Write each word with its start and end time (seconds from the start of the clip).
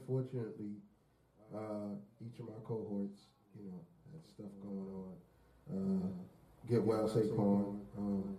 Unfortunately, 0.00 0.76
uh, 1.54 1.94
each 2.24 2.38
of 2.40 2.46
my 2.46 2.54
cohorts, 2.64 3.20
you 3.56 3.66
know, 3.66 3.80
had 4.12 4.26
stuff 4.26 4.50
going 4.62 4.88
on. 4.88 5.12
Uh, 5.70 6.08
get 6.68 6.82
well, 6.82 7.08
Saquon. 7.08 7.80
Um, 7.98 8.36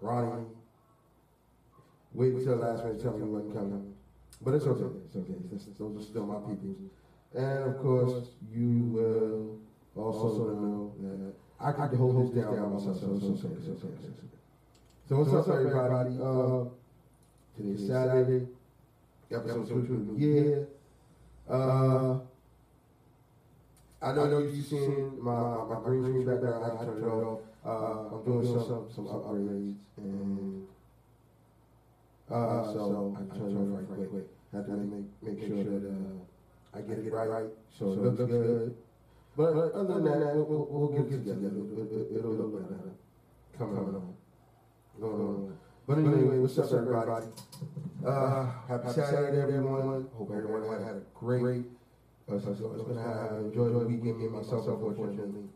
Ronnie. 0.00 0.46
Wait 2.14 2.32
until 2.32 2.58
the 2.58 2.64
last 2.64 2.84
minute 2.84 3.02
tell 3.02 3.12
me 3.12 3.26
he 3.26 3.52
coming. 3.52 3.94
But 4.40 4.54
it's 4.54 4.66
okay. 4.66 4.96
It's 5.06 5.16
okay. 5.16 5.72
those 5.78 5.96
are 5.96 6.06
still 6.06 6.26
my 6.26 6.38
people. 6.48 6.76
And 7.34 7.70
of 7.70 7.78
course, 7.82 8.30
you 8.50 8.88
will 8.92 9.58
also 9.96 10.54
know 10.54 10.94
that 11.00 11.34
I 11.60 11.72
can 11.88 11.98
hold 11.98 12.22
this 12.22 12.42
down 12.42 12.56
by 12.56 12.68
myself. 12.68 13.00
So 13.00 13.14
it's. 13.16 13.24
It's. 13.24 13.44
It's 13.44 13.84
okay. 13.84 13.94
So 15.08 15.16
what's 15.16 15.48
up, 15.48 15.54
everybody? 15.54 16.16
Uh, 16.22 16.70
today's 17.56 17.86
Saturday. 17.88 18.46
Episode 19.30 19.68
two 19.68 19.94
of 19.94 20.18
the. 20.18 20.66
Uh, 21.52 22.18
I 24.00 24.12
know, 24.12 24.24
I 24.24 24.28
know 24.28 24.38
you've 24.38 24.64
seen 24.66 25.22
my, 25.22 25.32
my, 25.32 25.64
my 25.74 25.80
green 25.84 26.02
screen 26.04 26.24
background. 26.24 26.64
I 26.64 26.68
can 26.84 26.86
turn 26.86 27.02
it 27.02 27.06
off. 27.06 27.40
Uh, 27.66 28.14
I'm 28.14 28.24
doing 28.24 28.46
some 28.46 28.86
some 28.94 29.06
upgrades 29.06 29.76
and 29.98 30.66
uh, 32.30 32.72
so 32.72 33.14
I 33.16 33.18
can 33.18 33.38
turn 33.38 33.50
it 33.50 33.56
off 33.58 33.88
right 33.90 34.08
quick. 34.08 34.26
Have 34.52 34.66
to 34.66 34.72
make 34.72 35.04
make 35.20 35.40
sure 35.46 35.64
that 35.64 35.84
uh, 35.88 36.78
I 36.78 36.80
get 36.82 36.98
it 36.98 37.12
right 37.12 37.50
so 37.78 37.92
it 37.92 37.98
looks 37.98 38.16
good. 38.18 38.76
But 39.36 39.52
other 39.74 39.94
than 39.94 40.04
that, 40.04 40.34
we'll, 40.36 40.66
we'll 40.70 40.88
get 40.88 41.12
it 41.12 41.24
together. 41.24 41.46
It'll, 41.46 42.16
it'll 42.16 42.32
look 42.32 42.68
better. 42.68 42.90
Coming 43.58 43.78
on. 43.78 44.14
Going 45.00 45.20
on. 45.20 45.58
But 45.86 45.98
anyway, 45.98 46.38
what's 46.38 46.58
up, 46.58 46.72
everybody? 46.72 47.26
Uh, 48.06 48.46
happy 48.68 48.92
Saturday, 48.92 49.42
everyone. 49.42 50.06
Hope 50.14 50.30
everyone 50.30 50.84
had, 50.84 50.96
a 50.96 51.02
great, 51.14 51.64
uh, 52.30 52.38
so, 52.38 52.54
so 52.54 52.72
it's 52.74 52.84
been 52.84 52.96
a 52.96 53.38
enjoyed 53.42 53.74
the 53.74 53.78
weekend. 53.80 54.18
Me 54.20 54.28
myself, 54.28 54.68
unfortunately. 54.68 55.48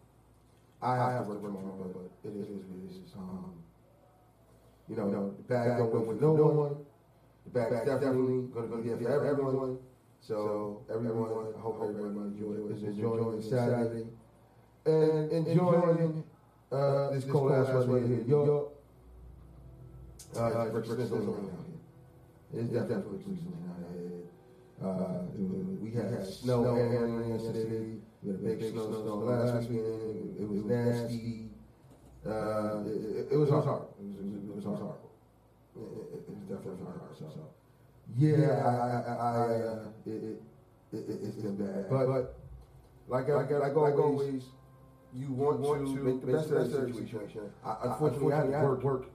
I 0.83 0.97
have 0.97 1.27
to 1.27 1.31
work 1.31 1.43
tomorrow, 1.43 1.95
but 1.95 2.29
it 2.29 2.35
is 2.35 2.49
what 2.49 2.67
it 2.67 2.91
is. 2.91 3.15
Um, 3.17 3.55
you 4.89 4.97
know, 4.97 5.35
the 5.37 5.43
bag 5.55 5.79
don't 5.79 5.95
wait 5.95 6.19
for 6.19 6.21
no 6.21 6.33
one. 6.33 6.77
The 7.45 7.51
bag's 7.61 7.87
definitely 7.87 8.49
going 8.53 8.71
to 8.71 8.97
be 8.97 9.05
there 9.05 9.21
for 9.21 9.27
everyone. 9.27 9.79
So 10.21 10.83
everyone, 10.93 11.55
I 11.57 11.61
hope 11.61 11.81
everyone 11.83 12.35
enjoy, 12.35 12.75
is 12.75 12.83
enjoying 12.83 13.43
Saturday 13.43 14.07
and 14.85 15.33
enjoying 15.33 16.25
uh, 16.73 17.11
this 17.11 17.25
cold 17.25 17.53
ass 17.53 17.69
weather 17.87 18.07
here 18.07 18.23
York. 18.27 18.69
Uh, 20.37 20.71
it's 20.75 20.89
freezing 20.89 21.29
out 21.29 21.39
here. 21.41 21.62
It's 22.55 22.69
definitely 22.71 23.19
freezing 23.25 23.57
out 23.65 23.81
here. 23.97 24.29
Uh, 24.85 25.25
we 25.81 25.91
had 25.91 26.27
snow 26.27 26.65
hammering 26.75 27.33
yesterday. 27.33 27.97
We 28.23 28.31
had 28.31 28.41
a 28.41 28.57
big 28.57 28.73
snowstorm 28.73 29.27
last 29.27 29.71
weekend. 29.71 30.37
It 30.39 30.49
was 30.49 30.65
nasty. 30.65 31.49
Uh, 32.27 32.85
it, 32.87 33.33
it, 33.33 33.37
was 33.37 33.49
hard. 33.49 33.83
It 33.99 34.05
was, 34.05 34.45
it 34.45 34.55
was 34.55 34.65
horrible. 34.65 35.11
It, 35.75 35.81
it, 35.81 36.29
was 36.29 36.45
definitely 36.49 36.85
hard. 36.85 37.17
So, 37.19 37.49
yeah, 38.17 38.63
I, 38.65 38.71
I, 38.71 39.15
I 39.15 39.45
uh, 39.63 39.89
it, 40.07 40.11
it, 40.13 40.43
it, 40.93 41.21
it's 41.23 41.37
been 41.37 41.57
bad. 41.57 41.89
But, 41.89 42.07
but 42.07 42.39
like, 43.09 43.31
I, 43.31 43.57
like, 43.59 43.75
like 43.75 43.99
always, 43.99 44.45
you 45.15 45.33
want, 45.33 45.61
want 45.61 45.87
to 45.87 46.03
make 46.03 46.21
the 46.21 46.33
best 46.33 46.51
of 46.51 46.71
the 46.71 46.93
situation. 46.93 47.51
I, 47.65 47.77
unfortunately, 47.85 48.35
I 48.35 48.37
had 48.37 48.47
to 48.47 48.59
work, 48.61 48.85
work 48.85 49.07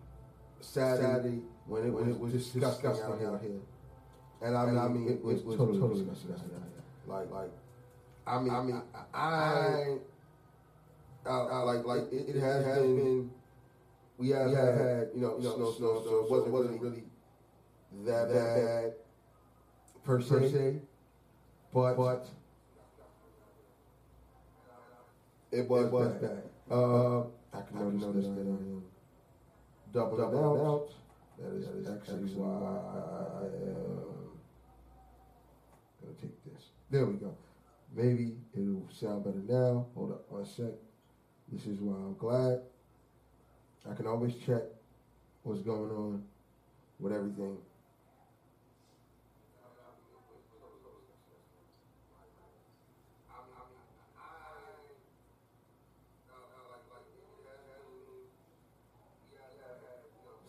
Saturday 0.60 1.44
when 1.68 1.86
it, 1.86 1.90
when 1.90 2.10
it 2.10 2.20
was 2.20 2.34
disgusting, 2.34 2.90
disgusting 2.90 3.28
out, 3.28 3.42
here. 3.42 3.60
And 4.42 4.58
I 4.58 4.66
mean, 4.66 4.78
I 4.78 4.88
mean 4.88 5.10
it, 5.10 5.24
was, 5.24 5.44
was 5.44 5.58
totally, 5.58 5.80
totally 5.80 6.06
disgusting 6.06 6.32
out 6.32 6.40
here. 6.40 6.84
Like, 7.06 7.32
like, 7.32 7.52
I 8.26 8.40
mean, 8.40 8.54
I 8.54 8.62
mean, 8.62 8.82
I, 9.14 9.98
I, 11.26 11.30
I 11.30 11.58
like, 11.60 11.86
like 11.86 12.12
it, 12.12 12.36
it 12.36 12.42
has, 12.42 12.66
has 12.66 12.80
been, 12.80 12.96
been. 12.96 13.32
We 14.18 14.30
have, 14.30 14.50
we 14.50 14.56
have 14.56 14.76
had, 14.76 15.10
you 15.14 15.22
know, 15.22 15.38
you 15.38 15.44
know, 15.44 15.56
snow, 15.56 15.74
snow, 15.74 16.04
so 16.04 16.26
it 16.26 16.32
wasn't, 16.32 16.52
wasn't 16.52 16.82
really 16.82 17.04
that 18.06 18.34
bad 18.34 18.94
per 20.04 20.22
se, 20.22 20.30
per 20.30 20.50
se 20.50 20.76
but, 21.74 21.96
but 21.96 22.28
it 25.52 25.68
was, 25.70 25.86
it 25.86 25.92
was 25.92 26.08
bad. 26.14 26.22
bad. 26.22 26.44
Uh, 26.70 27.20
I 27.54 27.62
can 27.62 27.76
notice, 27.80 28.02
notice 28.02 28.26
that 28.26 28.32
I 28.32 28.50
am 28.50 28.84
double, 29.94 30.18
double 30.18 30.66
out. 30.66 31.07
That 31.40 31.54
is, 31.54 31.68
that 31.68 31.78
is 31.78 31.88
actually 31.88 32.34
why 32.34 32.48
uh, 32.48 33.42
I, 33.42 33.46
am 33.46 34.08
gonna 36.02 36.14
take 36.20 36.44
this. 36.44 36.70
There 36.90 37.06
we 37.06 37.14
go. 37.14 37.36
Maybe 37.96 38.38
it'll 38.54 38.88
sound 38.92 39.24
better 39.24 39.44
now. 39.48 39.86
Hold 39.94 40.12
up 40.14 40.32
one 40.32 40.46
sec. 40.46 40.66
This 41.52 41.66
is 41.68 41.80
why 41.80 41.96
I'm 41.96 42.16
glad. 42.18 42.62
I 43.90 43.94
can 43.94 44.08
always 44.08 44.34
check 44.46 44.64
what's 45.44 45.62
going 45.62 45.92
on 45.92 46.24
with 47.00 47.14
everything. 47.14 47.58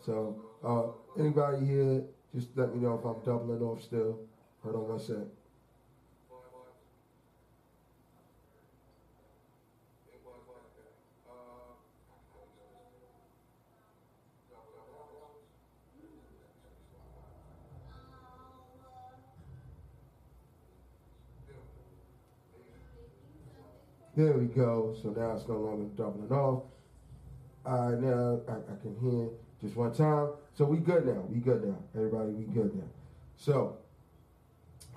So, 0.05 0.48
uh, 0.63 0.83
anybody 1.17 1.65
here, 1.65 2.03
just 2.35 2.49
let 2.55 2.73
me 2.73 2.81
know 2.81 2.97
if 2.99 3.05
I'm 3.05 3.23
doubling 3.25 3.61
off 3.61 3.81
still. 3.83 4.19
Hold 4.63 4.75
on 4.75 4.87
one 4.89 4.99
sec. 4.99 5.17
There 24.15 24.33
we 24.33 24.47
go. 24.47 24.93
So 25.01 25.11
now 25.11 25.37
it's 25.37 25.47
no 25.47 25.55
longer 25.55 25.85
doubling 25.95 26.29
off. 26.29 26.63
Right, 27.65 27.99
now 27.99 28.41
I, 28.47 28.53
I 28.53 28.75
can 28.81 28.95
hear 29.01 29.29
just 29.61 29.75
one 29.75 29.93
time. 29.93 30.29
So 30.57 30.65
we 30.65 30.77
good 30.77 31.05
now. 31.05 31.23
We 31.29 31.39
good 31.39 31.63
now. 31.63 31.77
Everybody, 31.95 32.31
we 32.31 32.45
good 32.45 32.75
now. 32.75 32.87
So, 33.37 33.77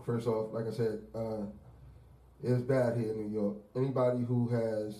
first 0.05 0.27
off, 0.27 0.53
like 0.53 0.67
I 0.67 0.71
said, 0.71 1.01
uh, 1.15 1.43
it's 2.43 2.63
bad 2.63 2.97
here 2.97 3.13
in 3.13 3.19
New 3.19 3.33
York. 3.33 3.57
Anybody 3.77 4.25
who 4.25 4.49
has, 4.49 4.99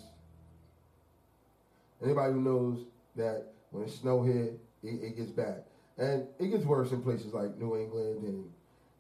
anybody 2.03 2.33
who 2.33 2.41
knows 2.41 2.85
that 3.17 3.47
when 3.71 3.85
it's 3.85 3.97
snow 3.97 4.23
here, 4.23 4.51
it, 4.83 5.03
it 5.03 5.17
gets 5.17 5.31
bad, 5.31 5.65
and 5.99 6.27
it 6.39 6.49
gets 6.49 6.65
worse 6.65 6.93
in 6.93 7.03
places 7.03 7.33
like 7.33 7.57
New 7.59 7.77
England 7.77 8.25
and 8.25 8.51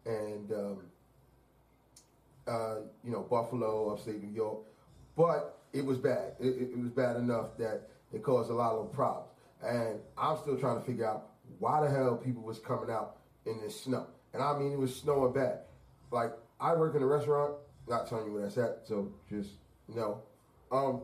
and 0.04 0.52
um, 0.52 0.78
uh, 2.48 2.76
you 3.04 3.10
know 3.12 3.22
Buffalo, 3.22 3.90
upstate 3.90 4.22
New 4.22 4.34
York. 4.34 4.58
But 5.16 5.58
it 5.72 5.84
was 5.84 5.98
bad. 5.98 6.34
It, 6.40 6.48
it, 6.48 6.70
it 6.72 6.78
was 6.78 6.90
bad 6.90 7.16
enough 7.16 7.56
that 7.58 7.88
it 8.12 8.22
caused 8.22 8.50
a 8.50 8.54
lot 8.54 8.74
of 8.74 8.92
problems. 8.92 9.28
And 9.62 10.00
I'm 10.18 10.36
still 10.38 10.58
trying 10.58 10.80
to 10.80 10.84
figure 10.84 11.08
out 11.08 11.28
why 11.58 11.80
the 11.80 11.90
hell 11.90 12.16
people 12.16 12.42
was 12.42 12.58
coming 12.58 12.90
out 12.90 13.16
in 13.46 13.60
this 13.60 13.82
snow. 13.82 14.06
And 14.32 14.42
I 14.42 14.58
mean, 14.58 14.72
it 14.72 14.78
was 14.78 14.94
snowing 14.94 15.32
bad. 15.32 15.60
Like, 16.10 16.32
I 16.60 16.74
work 16.74 16.94
in 16.94 17.02
a 17.02 17.06
restaurant, 17.06 17.54
not 17.88 18.08
telling 18.08 18.26
you 18.26 18.32
where 18.32 18.42
that's 18.42 18.58
at, 18.58 18.81
so 18.84 19.12
just 19.28 19.50
know. 19.88 20.22
Um, 20.70 21.02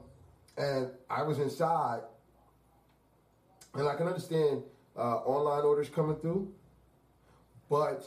and 0.56 0.90
I 1.10 1.22
was 1.22 1.38
inside, 1.38 2.00
and 3.74 3.88
I 3.88 3.94
can 3.96 4.06
understand 4.06 4.62
uh, 4.96 5.18
online 5.18 5.64
orders 5.64 5.88
coming 5.88 6.16
through, 6.16 6.52
but 7.70 8.04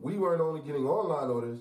we 0.00 0.16
weren't 0.16 0.40
only 0.40 0.60
getting 0.60 0.86
online 0.86 1.30
orders, 1.30 1.58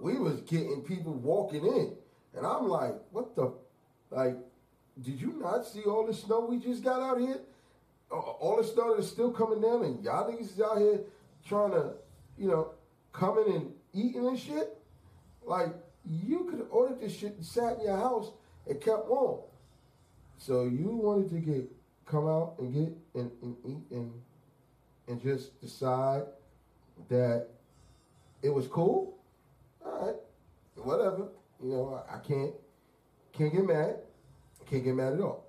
we 0.00 0.18
was 0.18 0.40
getting 0.42 0.82
people 0.82 1.14
walking 1.14 1.64
in. 1.64 1.96
And 2.36 2.46
I'm 2.46 2.68
like, 2.68 2.94
what 3.10 3.34
the, 3.34 3.52
like, 4.10 4.36
did 5.02 5.20
you 5.20 5.34
not 5.40 5.66
see 5.66 5.82
all 5.82 6.06
the 6.06 6.14
snow 6.14 6.46
we 6.48 6.58
just 6.58 6.82
got 6.82 7.00
out 7.00 7.20
here? 7.20 7.40
All 8.10 8.56
the 8.56 8.66
snow 8.66 8.94
that's 8.94 9.08
still 9.08 9.32
coming 9.32 9.60
down, 9.60 9.84
and 9.84 10.02
y'all 10.02 10.30
niggas 10.30 10.52
is 10.52 10.60
out 10.60 10.78
here 10.78 11.00
trying 11.46 11.72
to, 11.72 11.92
you 12.38 12.48
know, 12.48 12.70
coming 13.12 13.54
and 13.54 13.72
eating 13.92 14.26
and 14.26 14.38
shit. 14.38 14.76
Like 15.44 15.68
you 16.04 16.44
could 16.44 16.60
have 16.60 16.70
ordered 16.70 17.00
this 17.00 17.16
shit 17.16 17.34
and 17.34 17.44
sat 17.44 17.78
in 17.78 17.86
your 17.86 17.96
house 17.96 18.30
and 18.68 18.80
kept 18.80 19.08
warm. 19.08 19.40
So 20.38 20.64
you 20.64 20.88
wanted 20.90 21.30
to 21.30 21.36
get 21.36 21.70
come 22.06 22.28
out 22.28 22.54
and 22.58 22.72
get 22.72 23.20
and, 23.20 23.30
and 23.42 23.56
eat 23.66 23.90
and 23.90 24.12
and 25.08 25.22
just 25.22 25.60
decide 25.60 26.22
that 27.08 27.48
it 28.42 28.50
was 28.50 28.68
cool. 28.68 29.18
All 29.84 30.06
right, 30.06 30.84
whatever. 30.84 31.28
You 31.62 31.70
know, 31.70 32.02
I, 32.08 32.16
I 32.16 32.18
can't 32.20 32.52
can't 33.32 33.52
get 33.52 33.66
mad. 33.66 33.96
Can't 34.68 34.84
get 34.84 34.94
mad 34.94 35.14
at 35.14 35.20
all. 35.20 35.46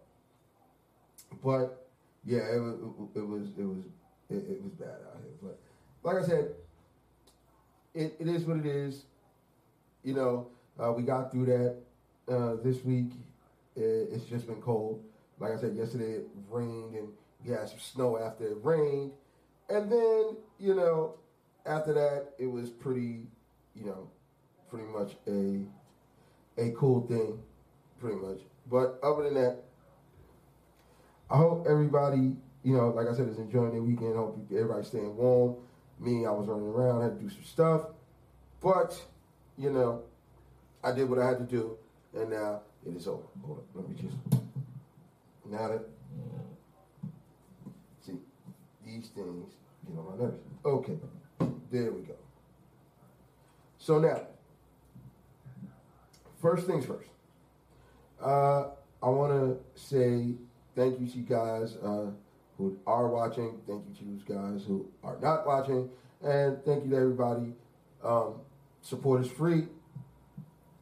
But 1.44 1.88
yeah, 2.26 2.40
it 2.40 2.60
was 2.60 2.76
it 3.16 3.28
was 3.28 3.48
it 3.58 3.64
was 3.64 3.84
it, 4.30 4.36
it 4.36 4.64
was 4.64 4.72
bad 4.74 4.90
out 4.90 5.18
here. 5.22 5.34
But 5.42 5.60
like 6.04 6.24
I 6.24 6.26
said, 6.26 6.52
it, 7.94 8.16
it 8.20 8.28
is 8.28 8.44
what 8.44 8.58
it 8.58 8.66
is. 8.66 9.04
You 10.04 10.14
know, 10.14 10.48
uh, 10.80 10.92
we 10.92 11.04
got 11.04 11.32
through 11.32 11.46
that 11.46 11.76
uh, 12.34 12.56
this 12.64 12.84
week. 12.84 13.12
It, 13.76 14.10
it's 14.12 14.26
just 14.26 14.48
been 14.48 14.62
cold. 14.62 15.04
Like 15.40 15.52
I 15.52 15.58
said 15.58 15.76
yesterday, 15.76 16.12
it 16.12 16.28
rained 16.50 16.96
and 16.96 17.10
we 17.46 17.52
had 17.52 17.70
some 17.70 17.80
snow 17.80 18.18
after 18.18 18.48
it 18.48 18.58
rained, 18.64 19.12
and 19.70 19.92
then 19.92 20.38
you 20.60 20.76
know, 20.76 21.16
after 21.66 21.94
that, 21.94 22.30
it 22.40 22.48
was 22.48 22.70
pretty, 22.70 23.22
you 23.76 23.86
know, 23.86 24.10
pretty 24.70 24.88
much 24.88 25.16
a 25.28 25.62
a 26.60 26.72
cool 26.72 27.06
thing, 27.08 27.40
pretty 28.00 28.18
much. 28.18 28.40
But 28.70 29.00
other 29.02 29.24
than 29.24 29.36
that, 29.36 29.64
I 31.30 31.38
hope 31.38 31.66
everybody, 31.70 32.36
you 32.64 32.76
know, 32.76 32.90
like 32.90 33.08
I 33.08 33.14
said, 33.14 33.28
is 33.28 33.38
enjoying 33.38 33.72
their 33.72 33.82
weekend. 33.82 34.14
I 34.14 34.18
hope 34.18 34.46
everybody's 34.52 34.88
staying 34.88 35.16
warm. 35.16 35.56
Me, 36.00 36.26
I 36.26 36.32
was 36.32 36.48
running 36.48 36.68
around, 36.68 37.02
had 37.02 37.18
to 37.18 37.24
do 37.24 37.30
some 37.30 37.44
stuff, 37.44 37.82
but 38.62 39.04
you 39.58 39.72
know, 39.72 40.04
I 40.84 40.92
did 40.92 41.10
what 41.10 41.18
I 41.18 41.26
had 41.26 41.40
to 41.40 41.44
do, 41.44 41.76
and 42.16 42.30
now 42.30 42.62
it 42.86 42.96
is 42.96 43.08
over. 43.08 43.24
Hold 43.44 43.64
on, 43.76 43.82
let 43.82 43.90
me 43.90 43.96
just 43.96 44.16
now 45.50 45.70
that 45.70 45.82
see 48.06 48.14
these 48.86 49.08
things 49.08 49.54
get 49.88 49.98
on 49.98 50.18
my 50.18 50.24
nerves. 50.24 50.38
Okay, 50.64 50.98
there 51.72 51.92
we 51.92 52.02
go. 52.02 52.14
So 53.80 53.98
now, 53.98 54.22
first 56.40 56.68
things 56.68 56.86
first. 56.86 57.10
Uh, 58.22 58.70
I 59.02 59.10
want 59.10 59.32
to 59.32 59.80
say 59.80 60.34
thank 60.76 61.00
you 61.00 61.08
to 61.08 61.18
you 61.18 61.24
guys 61.24 61.78
uh, 61.84 62.08
who 62.58 62.78
are 62.88 63.08
watching. 63.08 63.60
Thank 63.68 63.84
you 63.90 63.96
to 63.96 64.06
you 64.06 64.20
guys 64.28 64.64
who 64.66 64.88
are 65.04 65.18
not 65.22 65.46
watching, 65.46 65.90
and 66.24 66.64
thank 66.66 66.84
you 66.84 66.90
to 66.92 66.96
everybody. 66.96 67.54
Um, 68.04 68.36
support 68.82 69.22
is 69.22 69.32
free. 69.32 69.68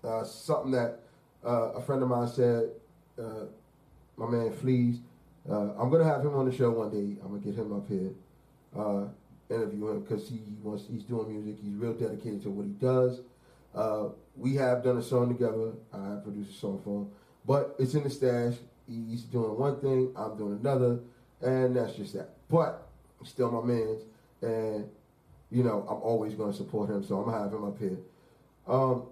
Uh, 0.04 0.24
something 0.24 0.72
that 0.72 1.00
uh, 1.46 1.74
a 1.74 1.82
friend 1.82 2.04
of 2.04 2.10
mine 2.10 2.28
said. 2.28 2.70
Uh, 3.20 3.46
my 4.18 4.28
man 4.30 4.52
Fleas. 4.54 5.00
Uh, 5.50 5.72
I'm 5.78 5.90
gonna 5.90 6.06
have 6.06 6.22
him 6.22 6.36
on 6.36 6.50
the 6.50 6.56
show 6.56 6.70
one 6.72 6.90
day. 6.90 7.20
I'm 7.22 7.30
gonna 7.30 7.40
get 7.40 7.56
him 7.56 7.74
up 7.74 7.88
here, 7.88 8.12
interview 9.50 9.90
him 9.90 10.02
because 10.02 10.28
he 10.30 10.42
wants. 10.64 10.86
He's 10.90 11.04
doing 11.04 11.32
music. 11.32 11.62
He's 11.64 11.74
real 11.76 11.94
dedicated 11.94 12.44
to 12.44 12.50
what 12.50 12.66
he 12.66 12.72
does. 12.74 13.22
we 14.38 14.56
have 14.56 14.84
done 14.84 14.98
a 14.98 15.04
song 15.04 15.30
together. 15.30 15.74
I 15.94 16.20
produced 16.24 16.52
a 16.52 16.54
song 16.54 16.82
for 16.84 17.02
him, 17.02 17.08
but 17.48 17.76
it's 17.80 17.94
in 17.94 18.04
the 18.04 18.10
stash. 18.10 18.56
He's 18.88 19.24
doing 19.24 19.58
one 19.58 19.80
thing, 19.80 20.12
I'm 20.16 20.38
doing 20.38 20.60
another, 20.62 21.00
and 21.42 21.76
that's 21.76 21.96
just 21.96 22.14
that. 22.14 22.30
But 22.50 22.88
still 23.24 23.52
my 23.52 23.62
man, 23.62 23.98
and 24.42 24.90
you 25.52 25.64
know 25.64 25.86
I'm 25.90 26.02
always 26.02 26.34
going 26.36 26.52
to 26.52 26.58
support 26.58 26.90
him. 26.90 27.04
So 27.04 27.18
I'm 27.18 27.26
gonna 27.26 27.44
have 27.44 27.54
him 27.54 27.66
up 27.66 27.80
here. 27.80 27.98
Um, 28.68 29.04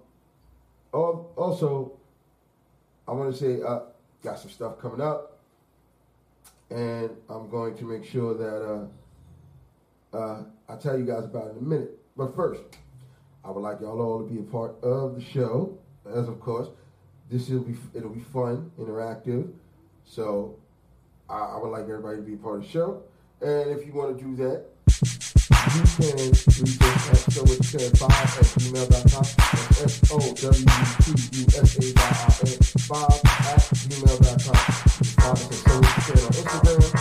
also, 0.92 1.92
I 3.06 3.12
want 3.12 3.34
to 3.34 3.38
say 3.38 3.62
uh, 3.62 3.80
got 4.22 4.38
some 4.38 4.50
stuff 4.50 4.78
coming 4.78 5.00
up, 5.00 5.38
and 6.70 7.10
I'm 7.28 7.48
going 7.50 7.76
to 7.78 7.84
make 7.84 8.04
sure 8.04 8.34
that 8.34 8.88
uh, 10.12 10.16
uh, 10.16 10.44
I 10.68 10.76
tell 10.76 10.98
you 10.98 11.04
guys 11.04 11.24
about 11.24 11.48
it 11.48 11.56
in 11.56 11.58
a 11.58 11.68
minute. 11.68 11.98
But 12.16 12.34
first, 12.36 12.62
I 13.44 13.50
would 13.50 13.60
like 13.60 13.80
y'all 13.80 14.00
all 14.00 14.24
to 14.24 14.32
be 14.32 14.38
a 14.38 14.42
part 14.42 14.76
of 14.82 15.16
the 15.16 15.20
show, 15.20 15.76
as 16.08 16.28
of 16.28 16.40
course. 16.40 16.68
This 17.30 17.48
will 17.48 17.60
be 17.60 17.76
it'll 17.94 18.10
be 18.10 18.20
fun, 18.20 18.70
interactive. 18.78 19.50
So 20.04 20.56
I, 21.28 21.38
I, 21.38 21.56
would 21.58 21.70
like 21.70 21.84
everybody 21.84 22.16
to 22.18 22.22
be 22.22 22.36
part 22.36 22.56
of 22.56 22.62
the 22.62 22.68
show. 22.68 23.02
And 23.40 23.70
if 23.70 23.86
you 23.86 23.92
want 23.92 24.18
to 24.18 24.24
do 24.24 24.36
that, 24.36 24.66
you 25.74 25.82
can 25.96 26.18
reach 26.28 26.82
us 26.82 27.08
at 27.10 27.16
so 27.32 27.42
it's 27.44 27.98
5 27.98 28.10
at 28.10 28.44
gmail.com. 28.60 29.26
That's 29.74 30.12
S-O-W-T-U-S-A-Y-R-N 30.12 30.84
5 32.84 33.02
at 33.04 33.60
gmail.com. 33.72 34.58
Find 35.24 35.38
us 35.38 35.48
at 35.50 35.64
so 35.64 35.80
it's 35.80 36.14
on 36.20 36.32
Instagram. 36.32 36.92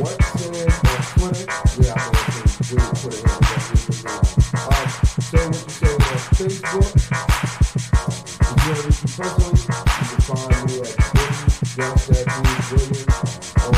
What's 0.00 0.40
in 0.46 0.56
on 0.88 1.00
Twitter? 1.12 1.44
Yeah, 1.82 1.94
I'm 1.98 2.12
really 2.16 2.88
put 2.96 3.12
it 3.14 3.20
in. 3.20 3.38
Um, 4.58 4.74
so 5.20 5.38
what 5.38 5.60
you 5.64 5.70
say 5.70 5.92
on 5.92 6.22
Facebook? 6.32 7.08
If 9.18 9.24
you 9.24 9.30
want 9.30 9.40
to 9.40 9.50
reach 9.50 9.66
me 9.66 9.74
personally, 9.74 9.98
you 9.98 10.14
can 10.14 10.22
find 10.22 10.62
me 10.68 10.78
at 10.78 10.94
Just 11.74 12.06
That 12.06 12.22
Dude 12.38 12.62
Williams 12.70 13.18
on 13.58 13.74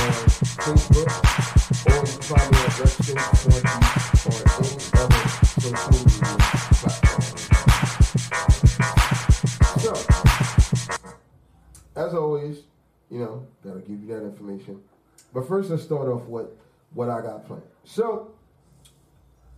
Facebook, 0.61 1.09
or 1.87 1.97
you 1.97 2.13
can 2.13 2.21
find 2.29 2.49
me 2.53 2.59
at 2.61 2.69
Redstate 2.77 3.25
20 3.41 3.65
or 4.29 4.37
any 4.61 4.77
other 5.01 5.25
social 5.57 5.89
media 5.89 6.29
platform. 6.77 7.25
So, 9.81 9.93
as 11.97 12.13
always, 12.13 12.57
you 13.11 13.21
know, 13.21 13.47
gotta 13.65 13.81
give 13.81 13.99
you 14.03 14.09
that 14.09 14.23
information. 14.23 14.83
But 15.33 15.49
first, 15.49 15.71
let's 15.71 15.85
start 15.85 16.09
off 16.09 16.27
with 16.27 16.49
what 16.93 17.09
I 17.09 17.23
got 17.23 17.47
planned. 17.47 17.63
So, 17.85 18.33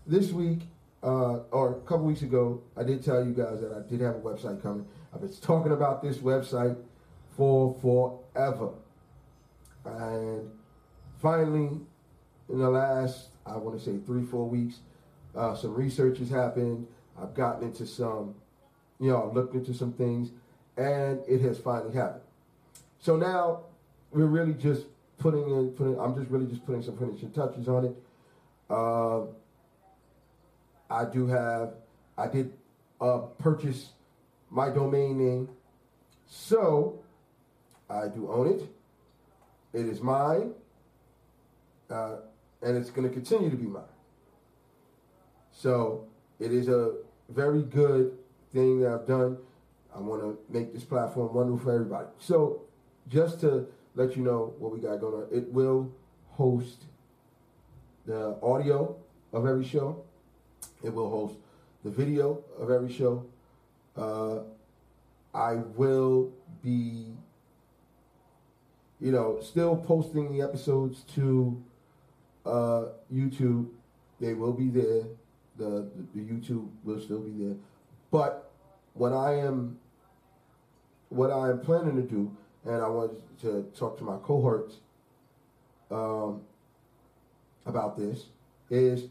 this 0.07 0.31
week, 0.31 0.61
uh, 1.03 1.41
or 1.51 1.73
a 1.73 1.81
couple 1.81 2.07
weeks 2.07 2.23
ago, 2.23 2.63
I 2.77 2.85
did 2.85 3.03
tell 3.05 3.25
you 3.27 3.33
guys 3.33 3.61
that 3.63 3.73
I 3.73 3.81
did 3.91 4.01
have 4.01 4.15
a 4.15 4.21
website 4.21 4.63
coming. 4.63 4.87
I've 5.13 5.21
been 5.21 5.33
talking 5.41 5.73
about 5.73 6.03
this 6.03 6.19
website 6.19 6.77
for 7.37 7.75
forever. 7.83 8.71
And 9.85 10.51
finally, 11.21 11.81
in 12.49 12.59
the 12.59 12.71
last, 12.71 13.29
I 13.45 13.57
want 13.57 13.79
to 13.79 13.85
say 13.85 13.99
three, 13.99 14.25
four 14.25 14.49
weeks, 14.49 14.81
uh, 15.37 15.55
some 15.55 15.75
research 15.75 16.19
has 16.19 16.31
happened. 16.31 16.87
I've 17.21 17.35
gotten 17.35 17.65
into 17.65 17.87
some, 17.87 18.35
you 19.01 19.11
know, 19.11 19.29
I've 19.29 19.35
looked 19.35 19.55
into 19.55 19.75
some 19.75 19.93
things, 19.93 20.31
and 20.77 21.21
it 21.29 21.41
has 21.43 21.59
finally 21.59 21.95
happened. 21.95 22.23
So 22.99 23.17
now 23.17 23.65
we're 24.11 24.27
really 24.27 24.55
just 24.55 24.87
putting 25.19 25.51
in, 25.51 25.71
putting. 25.73 25.99
I'm 25.99 26.17
just 26.17 26.31
really 26.31 26.47
just 26.47 26.65
putting 26.65 26.83
some 26.83 26.97
finishing 26.97 27.33
touches 27.33 27.69
on 27.69 27.87
it. 27.87 27.97
Uh, 28.71 29.23
I 30.91 31.05
do 31.05 31.27
have, 31.27 31.75
I 32.17 32.29
did 32.29 32.53
uh, 33.01 33.19
purchase 33.39 33.91
my 34.53 34.69
domain 34.69 35.19
name, 35.19 35.49
so 36.29 37.01
I 37.89 38.09
do 38.09 38.31
own 38.31 38.49
it. 38.49 38.69
It 39.73 39.87
is 39.87 40.03
mine, 40.03 40.53
uh, 41.91 42.17
and 42.61 42.77
it's 42.77 42.91
going 42.91 43.09
to 43.09 43.13
continue 43.13 43.51
to 43.51 43.57
be 43.57 43.67
mine. 43.67 43.83
So 45.53 46.05
it 46.39 46.53
is 46.53 46.69
a 46.69 46.93
very 47.31 47.63
good 47.63 48.19
thing 48.53 48.81
that 48.81 48.93
I've 48.93 49.07
done. 49.07 49.39
I 49.95 50.01
want 50.01 50.23
to 50.23 50.39
make 50.51 50.75
this 50.75 50.85
platform 50.85 51.33
wonderful 51.35 51.65
for 51.65 51.75
everybody. 51.75 52.09
So 52.19 52.63
just 53.09 53.41
to 53.41 53.67
let 53.95 54.17
you 54.17 54.23
know 54.23 54.55
what 54.59 54.73
we 54.73 54.81
got 54.81 55.01
going 55.01 55.23
on, 55.23 55.29
it 55.33 55.51
will 55.51 55.91
host 56.33 56.85
the 58.07 58.37
audio 58.43 58.97
of 59.33 59.47
every 59.47 59.65
show. 59.65 60.05
It 60.83 60.93
will 60.93 61.11
host 61.11 61.37
the 61.85 61.91
video 61.91 62.43
of 62.59 62.71
every 62.71 62.93
show. 62.93 63.25
Uh, 63.97 64.41
I 65.35 65.55
will 65.77 66.33
be 66.63 67.07
you 69.03 69.11
know, 69.11 69.41
still 69.43 69.77
posting 69.77 70.33
the 70.33 70.41
episodes 70.41 71.03
to 71.17 71.61
uh, 72.47 72.85
YouTube. 73.13 73.67
They 74.21 74.33
will 74.33 74.53
be 74.53 74.69
there. 74.69 75.03
The, 75.59 75.91
the, 75.91 76.07
the 76.15 76.21
YouTube 76.21 76.69
will 76.85 77.01
still 77.01 77.19
be 77.19 77.45
there. 77.45 77.57
But 78.13 78.49
what 78.95 79.13
I 79.13 79.35
am, 79.35 79.77
what 81.09 81.33
I 81.33 81.51
am 81.51 81.59
planning 81.59 81.97
to 81.97 82.03
do, 82.03 82.31
and 82.65 82.81
I 82.81 82.89
want 82.89 83.13
to 83.41 83.69
talk 83.77 83.99
to 83.99 84.05
my 84.05 84.19
cohorts 84.19 84.77
um, 85.91 86.41
about 87.67 87.99
this, 87.99 88.27
is, 88.71 89.09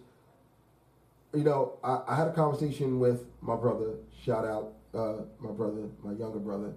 you 1.33 1.43
know, 1.43 1.77
I, 1.83 2.01
I, 2.07 2.15
had 2.15 2.27
a 2.27 2.33
conversation 2.33 2.99
with 2.99 3.25
my 3.41 3.55
brother. 3.55 3.95
Shout 4.23 4.45
out, 4.45 4.73
uh, 4.93 5.23
my 5.39 5.51
brother, 5.51 5.87
my 6.03 6.13
younger 6.13 6.39
brother. 6.39 6.73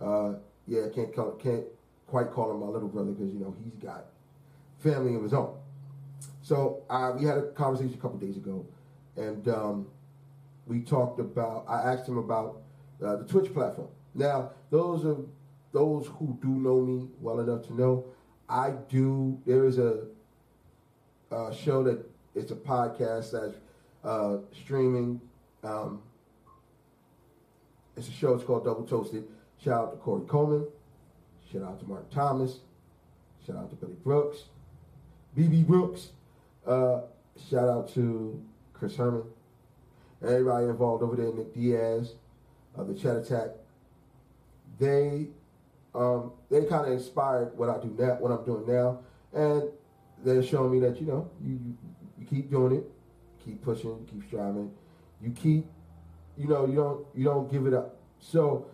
Uh, 0.00 0.34
yeah, 0.66 0.82
can't 0.94 1.14
call, 1.14 1.32
can't 1.32 1.64
quite 2.06 2.30
call 2.30 2.50
him 2.50 2.60
my 2.60 2.66
little 2.66 2.88
brother 2.88 3.12
because 3.12 3.32
you 3.32 3.40
know 3.40 3.54
he's 3.64 3.74
got 3.74 4.06
family 4.78 5.14
of 5.14 5.22
his 5.22 5.34
own. 5.34 5.56
So 6.42 6.82
uh, 6.88 7.12
we 7.18 7.24
had 7.24 7.38
a 7.38 7.50
conversation 7.52 7.94
a 7.94 8.00
couple 8.00 8.18
days 8.18 8.36
ago, 8.36 8.64
and 9.16 9.48
um, 9.48 9.86
we 10.66 10.80
talked 10.80 11.18
about. 11.18 11.64
I 11.68 11.92
asked 11.92 12.08
him 12.08 12.18
about 12.18 12.62
uh, 13.04 13.16
the 13.16 13.24
Twitch 13.24 13.52
platform. 13.52 13.88
Now, 14.14 14.52
those 14.70 15.04
are 15.04 15.16
those 15.72 16.06
who 16.18 16.38
do 16.40 16.48
know 16.48 16.80
me 16.80 17.08
well 17.20 17.40
enough 17.40 17.66
to 17.66 17.74
know 17.74 18.06
I 18.48 18.70
do. 18.88 19.40
There 19.44 19.64
is 19.64 19.78
a, 19.78 20.04
a 21.30 21.54
show 21.54 21.82
that 21.82 22.04
it's 22.34 22.50
a 22.50 22.56
podcast 22.56 23.32
that's 23.32 23.56
uh, 24.06 24.38
streaming. 24.52 25.20
Um, 25.62 26.00
it's 27.96 28.08
a 28.08 28.12
show. 28.12 28.34
It's 28.34 28.44
called 28.44 28.64
Double 28.64 28.84
Toasted. 28.84 29.26
Shout 29.62 29.74
out 29.74 29.90
to 29.92 29.96
Korey 29.98 30.28
Coleman. 30.28 30.66
Shout 31.52 31.62
out 31.62 31.80
to 31.80 31.86
Mark 31.86 32.10
Thomas. 32.10 32.60
Shout 33.46 33.56
out 33.56 33.70
to 33.70 33.76
Billy 33.76 33.96
Brooks. 34.04 34.44
BB 35.36 35.66
Brooks. 35.66 36.08
Uh, 36.66 37.02
shout 37.50 37.68
out 37.68 37.92
to 37.94 38.42
Chris 38.72 38.96
Herman. 38.96 39.22
everybody 40.22 40.66
involved 40.66 41.02
over 41.02 41.16
there, 41.16 41.32
Nick 41.32 41.54
Diaz, 41.54 42.14
uh, 42.76 42.84
the 42.84 42.94
Chat 42.94 43.16
Attack, 43.16 43.50
they 44.78 45.28
um, 45.94 46.32
they 46.50 46.64
kind 46.64 46.86
of 46.86 46.92
inspired 46.92 47.56
what 47.56 47.70
I 47.70 47.78
do 47.80 47.94
now, 47.98 48.16
what 48.16 48.30
I'm 48.30 48.44
doing 48.44 48.66
now, 48.66 48.98
and 49.32 49.70
they're 50.24 50.42
showing 50.42 50.72
me 50.72 50.80
that 50.80 51.00
you 51.00 51.06
know 51.06 51.30
you, 51.42 51.52
you 51.52 51.76
you 52.18 52.26
keep 52.26 52.50
doing 52.50 52.76
it, 52.76 52.90
keep 53.46 53.62
pushing, 53.62 54.06
keep 54.10 54.26
striving, 54.26 54.70
you 55.22 55.30
keep, 55.30 55.66
you 56.36 56.48
know, 56.48 56.66
you 56.66 56.74
don't 56.74 57.06
you 57.14 57.24
don't 57.24 57.50
give 57.50 57.66
it 57.66 57.72
up. 57.72 57.96
So 58.18 58.66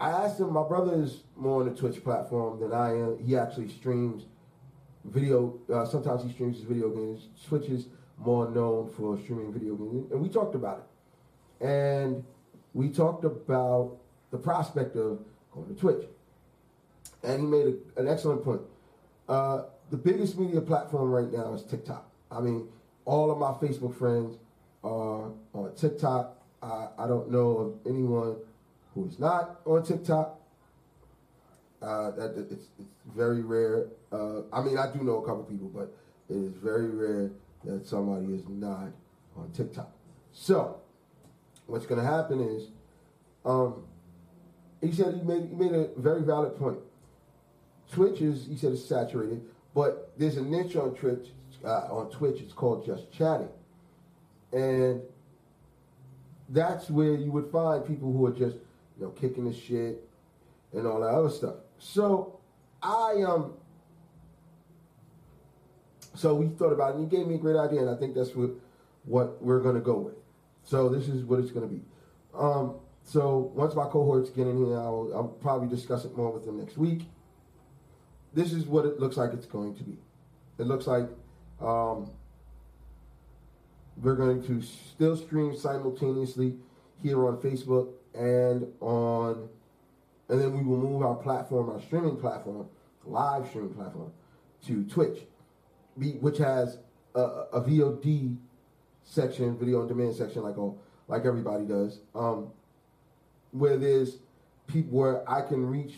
I 0.00 0.10
asked 0.10 0.40
him. 0.40 0.52
My 0.52 0.66
brother 0.66 1.02
is 1.02 1.24
more 1.36 1.60
on 1.60 1.68
the 1.68 1.74
Twitch 1.74 2.02
platform 2.02 2.60
than 2.60 2.72
I 2.72 2.92
am. 2.92 3.18
He 3.24 3.36
actually 3.36 3.68
streams 3.68 4.24
video. 5.04 5.58
Uh, 5.72 5.84
sometimes 5.84 6.22
he 6.22 6.32
streams 6.32 6.56
his 6.56 6.64
video 6.64 6.88
games. 6.90 7.28
Twitch 7.46 7.68
is 7.68 7.86
more 8.16 8.48
known 8.50 8.88
for 8.90 9.18
streaming 9.18 9.52
video 9.52 9.74
games, 9.74 10.10
and 10.12 10.20
we 10.20 10.28
talked 10.28 10.54
about 10.54 10.78
it. 10.78 11.66
And 11.66 12.24
we 12.74 12.88
talked 12.88 13.24
about 13.24 13.96
the 14.30 14.38
prospect 14.38 14.96
of 14.96 15.18
going 15.52 15.66
to 15.68 15.74
Twitch. 15.74 16.06
And 17.24 17.40
he 17.40 17.46
made 17.46 17.66
a, 17.66 18.00
an 18.00 18.08
excellent 18.08 18.44
point. 18.44 18.60
Uh, 19.28 19.62
the 19.90 19.96
biggest 19.96 20.38
media 20.38 20.60
platform 20.60 21.10
right 21.10 21.32
now 21.32 21.52
is 21.54 21.62
TikTok. 21.64 22.08
I 22.30 22.40
mean, 22.40 22.68
all 23.08 23.30
of 23.30 23.38
my 23.38 23.52
Facebook 23.52 23.96
friends 23.96 24.36
are 24.84 25.32
on 25.54 25.74
TikTok. 25.74 26.36
I, 26.62 26.88
I 26.98 27.06
don't 27.06 27.30
know 27.30 27.56
of 27.56 27.74
anyone 27.86 28.36
who 28.94 29.08
is 29.08 29.18
not 29.18 29.60
on 29.64 29.82
TikTok. 29.82 30.38
Uh, 31.80 32.10
that, 32.10 32.36
that 32.36 32.52
it's, 32.52 32.66
it's 32.78 32.90
very 33.16 33.40
rare. 33.40 33.86
Uh, 34.12 34.42
I 34.52 34.60
mean, 34.60 34.76
I 34.76 34.92
do 34.92 35.02
know 35.02 35.22
a 35.22 35.26
couple 35.26 35.44
people, 35.44 35.68
but 35.68 35.94
it 36.28 36.36
is 36.36 36.52
very 36.52 36.90
rare 36.90 37.30
that 37.64 37.86
somebody 37.86 38.26
is 38.34 38.42
not 38.46 38.90
on 39.36 39.50
TikTok. 39.54 39.90
So, 40.34 40.78
what's 41.66 41.86
going 41.86 42.00
to 42.00 42.06
happen 42.06 42.40
is, 42.40 42.68
um, 43.46 43.84
he 44.82 44.92
said 44.92 45.14
he 45.14 45.22
made 45.22 45.48
he 45.48 45.54
made 45.54 45.72
a 45.72 45.88
very 45.96 46.22
valid 46.22 46.56
point. 46.56 46.78
Twitch 47.90 48.20
is 48.20 48.46
he 48.46 48.56
said 48.56 48.72
it's 48.72 48.84
saturated, 48.84 49.40
but 49.74 50.12
there's 50.18 50.36
a 50.36 50.42
niche 50.42 50.76
on 50.76 50.94
Twitch 50.94 51.28
uh, 51.64 51.88
on 51.90 52.10
Twitch. 52.10 52.40
It's 52.40 52.52
called 52.52 52.84
just 52.84 53.10
chatting, 53.12 53.48
and 54.52 55.02
that's 56.48 56.90
where 56.90 57.14
you 57.14 57.30
would 57.30 57.50
find 57.50 57.86
people 57.86 58.12
who 58.12 58.26
are 58.26 58.32
just 58.32 58.56
you 58.98 59.04
know 59.04 59.10
kicking 59.10 59.44
the 59.44 59.52
shit 59.52 60.04
and 60.72 60.86
all 60.86 61.00
that 61.00 61.08
other 61.08 61.30
stuff. 61.30 61.56
So 61.78 62.40
I 62.82 63.22
um 63.26 63.54
so 66.14 66.34
we 66.34 66.48
thought 66.48 66.72
about 66.72 66.90
it 66.90 66.96
and 66.96 67.10
he 67.10 67.16
gave 67.16 67.26
me 67.26 67.36
a 67.36 67.38
great 67.38 67.56
idea 67.56 67.80
and 67.80 67.90
I 67.90 67.94
think 67.94 68.14
that's 68.14 68.34
what 68.34 68.50
what 69.04 69.42
we're 69.42 69.60
gonna 69.60 69.80
go 69.80 69.98
with. 69.98 70.14
So 70.64 70.88
this 70.88 71.08
is 71.08 71.24
what 71.24 71.38
it's 71.38 71.50
gonna 71.50 71.66
be. 71.66 71.82
Um, 72.34 72.74
so 73.04 73.50
once 73.54 73.74
my 73.74 73.84
cohorts 73.84 74.30
get 74.30 74.46
in 74.46 74.58
here, 74.58 74.76
I'll, 74.76 75.10
I'll 75.14 75.28
probably 75.40 75.68
discuss 75.68 76.04
it 76.04 76.14
more 76.16 76.30
with 76.30 76.44
them 76.44 76.58
next 76.58 76.76
week. 76.76 77.02
This 78.34 78.52
is 78.52 78.66
what 78.66 78.84
it 78.84 79.00
looks 79.00 79.16
like 79.16 79.32
it's 79.32 79.46
going 79.46 79.74
to 79.76 79.82
be. 79.82 79.96
It 80.58 80.66
looks 80.66 80.86
like 80.86 81.08
um, 81.60 82.10
we're 84.00 84.14
going 84.14 84.42
to 84.46 84.62
still 84.62 85.16
stream 85.16 85.56
simultaneously 85.56 86.54
here 87.02 87.26
on 87.26 87.38
Facebook 87.38 87.88
and 88.14 88.66
on, 88.80 89.48
and 90.28 90.40
then 90.40 90.56
we 90.56 90.62
will 90.62 90.78
move 90.78 91.02
our 91.02 91.14
platform, 91.14 91.70
our 91.70 91.80
streaming 91.80 92.16
platform, 92.16 92.66
live 93.04 93.48
streaming 93.48 93.74
platform, 93.74 94.12
to 94.66 94.84
Twitch, 94.84 95.20
which 95.96 96.38
has 96.38 96.78
a, 97.14 97.20
a 97.20 97.60
VOD 97.60 98.36
section, 99.04 99.56
video 99.56 99.80
on 99.80 99.88
demand 99.88 100.14
section, 100.14 100.42
like 100.42 100.58
all, 100.58 100.78
like 101.08 101.24
everybody 101.24 101.64
does, 101.64 102.00
um, 102.14 102.48
where 103.52 103.76
there's 103.76 104.18
people 104.66 104.98
where 104.98 105.28
I 105.28 105.40
can 105.40 105.66
reach 105.66 105.94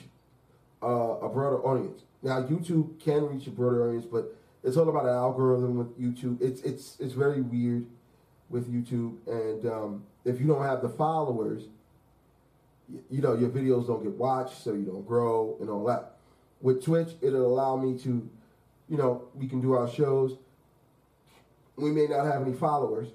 uh, 0.83 0.87
a 0.87 1.29
broader 1.29 1.63
audience. 1.65 2.03
Now 2.23 2.43
YouTube 2.43 3.01
can 3.01 3.27
reach 3.27 3.47
a 3.47 3.51
broader 3.51 3.89
audience, 3.89 4.07
but 4.07 4.37
it's 4.63 4.77
all 4.77 4.89
about 4.89 5.05
an 5.05 5.15
algorithm 5.15 5.77
with 5.77 5.99
YouTube. 5.99 6.41
It's 6.41 6.61
it's 6.63 6.97
it's 7.01 7.15
very 7.15 7.41
weird 7.41 7.87
with 8.49 8.73
YouTube, 8.73 9.17
and 9.27 9.65
um, 9.67 10.05
if 10.25 10.41
you 10.41 10.47
don't 10.47 10.63
have 10.63 10.83
the 10.83 10.89
followers, 10.89 11.65
you 13.11 13.23
know, 13.23 13.35
your 13.35 13.49
videos 13.51 13.87
don't 13.87 14.03
get 14.03 14.13
watched, 14.13 14.63
so 14.63 14.73
you 14.73 14.85
don't 14.85 15.07
grow 15.07 15.57
and 15.61 15.71
all 15.71 15.85
that. 15.85 16.17
With 16.61 16.85
Twitch, 16.85 17.11
it'll 17.23 17.47
allow 17.47 17.77
me 17.77 17.97
to, 18.01 18.29
you 18.89 18.97
know, 18.97 19.23
we 19.35 19.47
can 19.47 19.61
do 19.61 19.73
our 19.73 19.89
shows. 19.89 20.37
We 21.77 21.91
may 21.93 22.07
not 22.07 22.27
have 22.27 22.43
any 22.43 22.53
followers, 22.53 23.09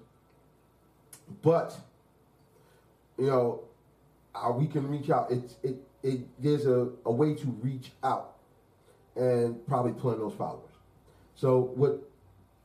but 1.43 1.77
you 3.17 3.27
know, 3.27 3.61
uh, 4.33 4.51
we 4.51 4.67
can 4.67 4.87
reach 4.87 5.09
out. 5.09 5.31
It's 5.31 5.55
it 5.61 5.75
it 6.01 6.21
there's 6.41 6.65
a, 6.65 6.89
a 7.05 7.11
way 7.11 7.35
to 7.35 7.45
reach 7.61 7.91
out 8.03 8.35
and 9.15 9.65
probably 9.67 9.93
pull 9.93 10.13
in 10.13 10.19
those 10.19 10.33
followers. 10.33 10.74
So 11.35 11.59
what 11.75 12.09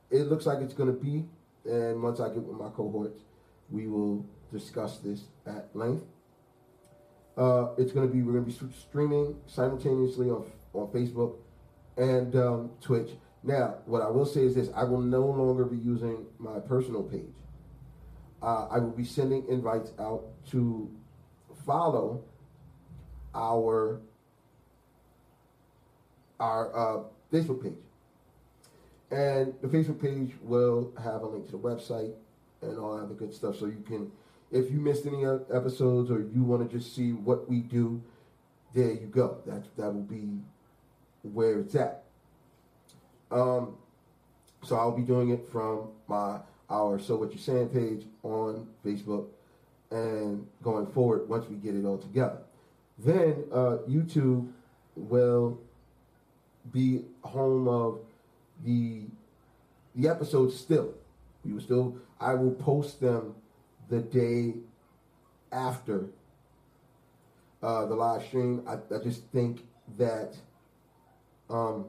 it 0.09 0.23
looks 0.23 0.45
like 0.45 0.59
it's 0.59 0.73
going 0.73 0.93
to 0.93 0.99
be, 0.99 1.25
and 1.65 2.01
once 2.01 2.19
I 2.19 2.29
get 2.29 2.43
with 2.43 2.57
my 2.57 2.69
cohorts, 2.69 3.21
we 3.69 3.87
will 3.87 4.25
discuss 4.51 4.97
this 4.99 5.23
at 5.45 5.69
length. 5.73 6.03
Uh, 7.37 7.69
it's 7.77 7.91
going 7.91 8.07
to 8.07 8.13
be 8.13 8.21
we're 8.21 8.33
going 8.33 8.45
to 8.45 8.51
be 8.51 8.73
streaming 8.73 9.35
simultaneously 9.47 10.29
on 10.29 10.45
on 10.73 10.87
Facebook 10.87 11.35
and 11.97 12.35
um, 12.35 12.71
Twitch. 12.81 13.11
Now, 13.43 13.75
what 13.85 14.01
I 14.01 14.09
will 14.09 14.25
say 14.25 14.41
is 14.41 14.55
this: 14.55 14.69
I 14.75 14.83
will 14.83 15.01
no 15.01 15.25
longer 15.25 15.65
be 15.65 15.77
using 15.77 16.25
my 16.37 16.59
personal 16.59 17.03
page. 17.03 17.33
Uh, 18.41 18.67
I 18.69 18.79
will 18.79 18.91
be 18.91 19.05
sending 19.05 19.47
invites 19.47 19.91
out 19.99 20.23
to 20.51 20.89
follow 21.65 22.23
our 23.33 24.01
our 26.39 26.75
uh, 26.75 27.03
Facebook 27.31 27.63
page, 27.63 27.77
and 29.11 29.53
the 29.61 29.67
Facebook 29.67 30.01
page 30.01 30.31
will 30.41 30.93
have 31.03 31.21
a 31.21 31.27
link 31.27 31.45
to 31.47 31.51
the 31.51 31.59
website 31.59 32.13
and 32.61 32.79
all 32.79 32.95
that 32.95 33.03
other 33.03 33.13
good 33.13 33.33
stuff, 33.33 33.57
so 33.57 33.65
you 33.65 33.83
can 33.85 34.11
if 34.51 34.69
you 34.69 34.79
missed 34.79 35.05
any 35.05 35.25
episodes 35.25 36.11
or 36.11 36.19
you 36.19 36.43
want 36.43 36.69
to 36.69 36.77
just 36.77 36.93
see 36.93 37.13
what 37.13 37.49
we 37.49 37.59
do, 37.59 38.01
there 38.73 38.91
you 38.91 39.07
go. 39.07 39.37
That 39.45 39.63
that 39.77 39.93
will 39.93 40.01
be 40.01 40.39
where 41.23 41.59
it's 41.59 41.75
at. 41.75 42.03
Um, 43.31 43.75
so 44.63 44.75
I'll 44.75 44.95
be 44.95 45.03
doing 45.03 45.29
it 45.29 45.47
from 45.51 45.89
my 46.07 46.39
our 46.69 46.99
So 46.99 47.15
What 47.15 47.33
You 47.33 47.39
Saying 47.39 47.69
page 47.69 48.05
on 48.23 48.67
Facebook, 48.85 49.27
and 49.89 50.47
going 50.63 50.87
forward 50.87 51.27
once 51.27 51.47
we 51.49 51.55
get 51.55 51.75
it 51.75 51.85
all 51.85 51.97
together. 51.97 52.37
Then 52.97 53.45
uh, 53.51 53.77
YouTube 53.89 54.51
will 54.95 55.59
be 56.71 57.03
home 57.23 57.67
of 57.67 57.99
the 58.63 59.03
the 59.95 60.07
episodes 60.07 60.57
still. 60.57 60.93
We 61.43 61.53
will 61.53 61.61
still 61.61 61.97
I 62.19 62.33
will 62.35 62.51
post 62.51 63.01
them 63.01 63.35
the 63.89 63.99
day 63.99 64.55
after 65.51 66.05
uh, 67.61 67.85
the 67.85 67.95
live 67.95 68.23
stream. 68.25 68.63
I, 68.67 68.73
I 68.93 68.99
just 69.03 69.23
think 69.27 69.65
that 69.97 70.35
um, 71.49 71.85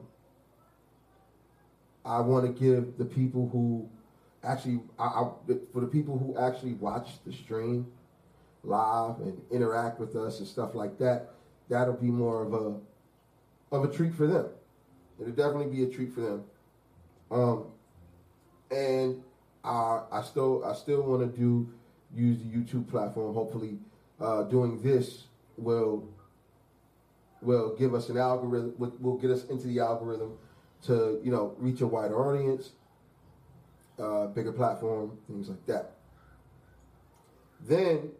I 2.05 2.19
want 2.19 2.45
to 2.45 2.51
give 2.51 2.97
the 2.97 3.05
people 3.05 3.49
who 3.51 3.89
actually, 4.43 4.81
I, 4.99 5.05
I, 5.05 5.31
for 5.71 5.81
the 5.81 5.87
people 5.87 6.17
who 6.17 6.37
actually 6.37 6.73
watch 6.73 7.09
the 7.25 7.31
stream 7.31 7.87
live 8.63 9.19
and 9.19 9.41
interact 9.51 9.99
with 9.99 10.15
us 10.15 10.39
and 10.39 10.47
stuff 10.47 10.75
like 10.75 10.97
that, 10.99 11.31
that'll 11.69 11.93
be 11.93 12.07
more 12.07 12.43
of 12.43 12.53
a 12.53 13.75
of 13.75 13.83
a 13.83 13.91
treat 13.91 14.13
for 14.13 14.27
them. 14.27 14.47
It'll 15.19 15.33
definitely 15.33 15.75
be 15.75 15.83
a 15.83 15.87
treat 15.87 16.13
for 16.13 16.21
them. 16.21 16.43
Um, 17.33 17.65
and 18.69 19.23
I, 19.63 20.01
I 20.11 20.21
still 20.21 20.63
I 20.63 20.73
still 20.75 21.01
want 21.01 21.21
to 21.21 21.37
do 21.37 21.67
use 22.15 22.37
the 22.37 22.45
YouTube 22.45 22.87
platform. 22.89 23.33
Hopefully, 23.33 23.77
uh, 24.21 24.43
doing 24.43 24.81
this 24.81 25.25
will 25.57 26.07
will 27.41 27.75
give 27.75 27.95
us 27.95 28.09
an 28.09 28.17
algorithm. 28.17 28.75
Will, 28.77 29.17
get 29.17 29.31
us 29.31 29.45
into 29.45 29.67
the 29.67 29.79
algorithm 29.79 30.37
to 30.85 31.19
you 31.23 31.31
know 31.31 31.55
reach 31.57 31.81
a 31.81 31.87
wider 31.87 32.15
audience, 32.15 32.71
uh, 33.99 34.27
bigger 34.27 34.51
platform, 34.51 35.17
things 35.27 35.49
like 35.49 35.65
that. 35.65 35.93
Then, 37.61 38.11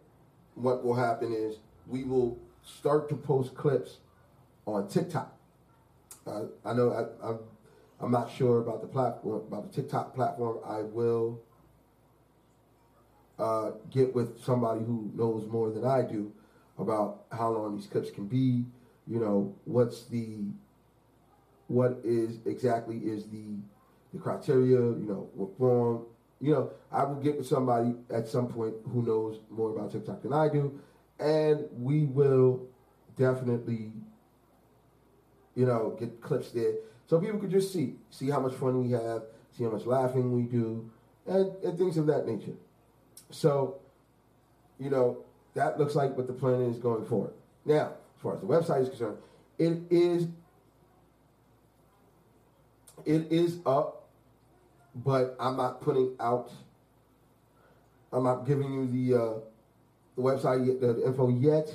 what 0.56 0.84
will 0.84 0.94
happen 0.94 1.32
is 1.32 1.58
we 1.86 2.02
will 2.02 2.38
start 2.64 3.08
to 3.10 3.14
post 3.14 3.54
clips 3.54 3.98
on 4.66 4.88
TikTok. 4.88 5.36
Uh, 6.26 6.44
I 6.64 6.72
know 6.72 6.90
I, 6.90 7.28
I'm, 7.28 7.38
I'm 8.04 8.10
not 8.10 8.30
sure 8.30 8.60
about 8.60 8.82
the 8.82 8.86
platform 8.86 9.42
about 9.48 9.72
the 9.72 9.82
TikTok 9.82 10.14
platform. 10.14 10.58
I 10.66 10.82
will 10.82 11.40
uh, 13.38 13.70
get 13.90 14.14
with 14.14 14.44
somebody 14.44 14.80
who 14.80 15.10
knows 15.14 15.46
more 15.50 15.70
than 15.70 15.86
I 15.86 16.02
do 16.02 16.30
about 16.78 17.24
how 17.32 17.50
long 17.50 17.76
these 17.76 17.86
clips 17.86 18.10
can 18.10 18.26
be. 18.26 18.66
You 19.06 19.20
know, 19.20 19.54
what's 19.64 20.04
the 20.04 20.36
what 21.68 21.98
is 22.04 22.40
exactly 22.44 22.98
is 22.98 23.24
the 23.24 23.56
the 24.12 24.18
criteria? 24.18 24.76
You 24.76 25.06
know, 25.08 25.30
what 25.34 25.56
form 25.56 26.04
you 26.42 26.52
know, 26.52 26.70
I 26.92 27.04
will 27.04 27.22
get 27.22 27.38
with 27.38 27.46
somebody 27.46 27.94
at 28.12 28.28
some 28.28 28.48
point 28.48 28.74
who 28.92 29.02
knows 29.02 29.38
more 29.48 29.74
about 29.74 29.92
TikTok 29.92 30.20
than 30.20 30.34
I 30.34 30.50
do, 30.50 30.78
and 31.18 31.64
we 31.72 32.04
will 32.04 32.66
definitely, 33.16 33.92
you 35.54 35.64
know, 35.64 35.96
get 35.98 36.20
clips 36.20 36.50
there 36.50 36.74
so 37.06 37.20
people 37.20 37.38
could 37.38 37.50
just 37.50 37.72
see, 37.72 37.94
see 38.10 38.30
how 38.30 38.40
much 38.40 38.54
fun 38.54 38.82
we 38.82 38.90
have, 38.92 39.22
see 39.56 39.64
how 39.64 39.70
much 39.70 39.86
laughing 39.86 40.32
we 40.32 40.42
do, 40.42 40.90
and, 41.26 41.52
and 41.62 41.78
things 41.78 41.96
of 41.96 42.06
that 42.06 42.26
nature. 42.26 42.54
So, 43.30 43.80
you 44.78 44.90
know, 44.90 45.18
that 45.54 45.78
looks 45.78 45.94
like 45.94 46.16
what 46.16 46.26
the 46.26 46.32
plan 46.32 46.62
is 46.62 46.78
going 46.78 47.04
forward. 47.06 47.32
Now, 47.64 47.92
as 48.16 48.22
far 48.22 48.34
as 48.34 48.40
the 48.40 48.46
website 48.46 48.82
is 48.82 48.88
concerned, 48.88 49.18
it 49.58 49.78
is 49.90 50.26
it 53.04 53.30
is 53.30 53.58
up, 53.66 54.08
but 54.94 55.36
I'm 55.38 55.56
not 55.56 55.80
putting 55.80 56.14
out. 56.20 56.50
I'm 58.12 58.24
not 58.24 58.46
giving 58.46 58.72
you 58.72 58.86
the 58.86 59.20
uh, 59.20 59.34
the 60.16 60.22
website 60.22 60.80
the, 60.80 60.92
the 60.94 61.06
info 61.06 61.28
yet. 61.28 61.74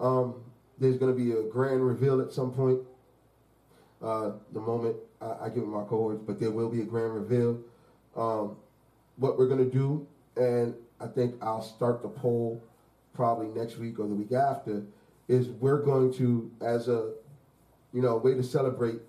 Um, 0.00 0.42
there's 0.78 0.96
going 0.96 1.12
to 1.12 1.18
be 1.18 1.32
a 1.32 1.42
grand 1.42 1.86
reveal 1.86 2.20
at 2.20 2.32
some 2.32 2.52
point. 2.52 2.80
Uh, 4.02 4.32
the 4.52 4.60
moment 4.60 4.96
I, 5.20 5.46
I 5.46 5.48
give 5.48 5.66
my 5.66 5.82
cohorts, 5.82 6.22
but 6.24 6.38
there 6.38 6.50
will 6.50 6.68
be 6.68 6.82
a 6.82 6.84
grand 6.84 7.14
reveal. 7.14 7.60
Um, 8.16 8.56
what 9.16 9.38
we're 9.38 9.48
going 9.48 9.68
to 9.68 9.70
do, 9.70 10.06
and 10.36 10.74
I 11.00 11.06
think 11.06 11.34
I'll 11.42 11.62
start 11.62 12.02
the 12.02 12.08
poll 12.08 12.62
probably 13.14 13.48
next 13.48 13.78
week 13.78 13.98
or 13.98 14.06
the 14.06 14.14
week 14.14 14.32
after, 14.32 14.84
is 15.26 15.48
we're 15.48 15.82
going 15.82 16.12
to, 16.14 16.50
as 16.60 16.88
a 16.88 17.12
you 17.92 18.02
know 18.02 18.16
way 18.16 18.34
to 18.34 18.42
celebrate 18.42 19.00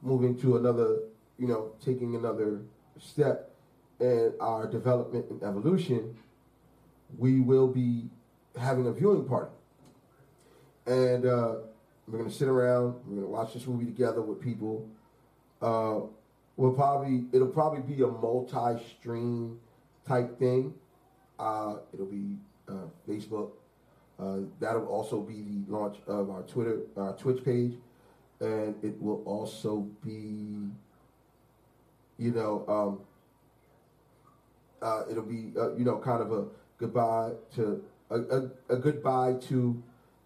moving 0.00 0.36
to 0.40 0.56
another, 0.56 0.98
you 1.38 1.46
know, 1.46 1.72
taking 1.84 2.16
another 2.16 2.62
step 2.98 3.50
in 4.00 4.32
our 4.40 4.66
development 4.66 5.26
and 5.30 5.42
evolution, 5.42 6.16
we 7.16 7.40
will 7.40 7.68
be 7.68 8.10
having 8.60 8.86
a 8.86 8.92
viewing 8.92 9.24
party. 9.24 9.52
And 10.86 11.24
uh, 11.24 11.54
we're 12.08 12.24
to 12.24 12.30
sit 12.30 12.48
around, 12.48 12.96
we're 13.06 13.22
to 13.22 13.28
watch 13.28 13.54
this 13.54 13.66
movie 13.66 13.86
together 13.86 14.22
with 14.22 14.40
people. 14.40 14.88
Uh, 15.60 16.00
we'll 16.56 16.72
probably, 16.72 17.24
it'll 17.32 17.48
probably 17.48 17.80
be 17.80 18.02
a 18.02 18.06
multi 18.06 18.82
stream 18.98 19.58
type 20.06 20.38
thing. 20.38 20.74
Uh, 21.38 21.76
it'll 21.94 22.06
be 22.06 22.36
uh, 22.68 22.86
Facebook. 23.08 23.50
Uh, 24.18 24.40
that'll 24.60 24.86
also 24.86 25.20
be 25.20 25.42
the 25.42 25.72
launch 25.72 25.96
of 26.06 26.30
our 26.30 26.42
Twitter, 26.42 26.80
our 26.96 27.14
Twitch 27.16 27.44
page 27.44 27.74
and 28.42 28.74
it 28.82 29.00
will 29.00 29.22
also 29.24 29.88
be, 30.04 30.68
you 32.18 32.32
know, 32.32 32.64
um, 32.66 33.00
uh, 34.82 35.04
it'll 35.08 35.22
be, 35.22 35.52
uh, 35.56 35.74
you 35.76 35.84
know, 35.84 35.98
kind 35.98 36.20
of 36.20 36.32
a 36.32 36.46
goodbye 36.76 37.30
to 37.54 37.82
a, 38.10 38.18
a, 38.18 38.50
a 38.70 38.76
goodbye 38.76 39.34
to 39.48 39.80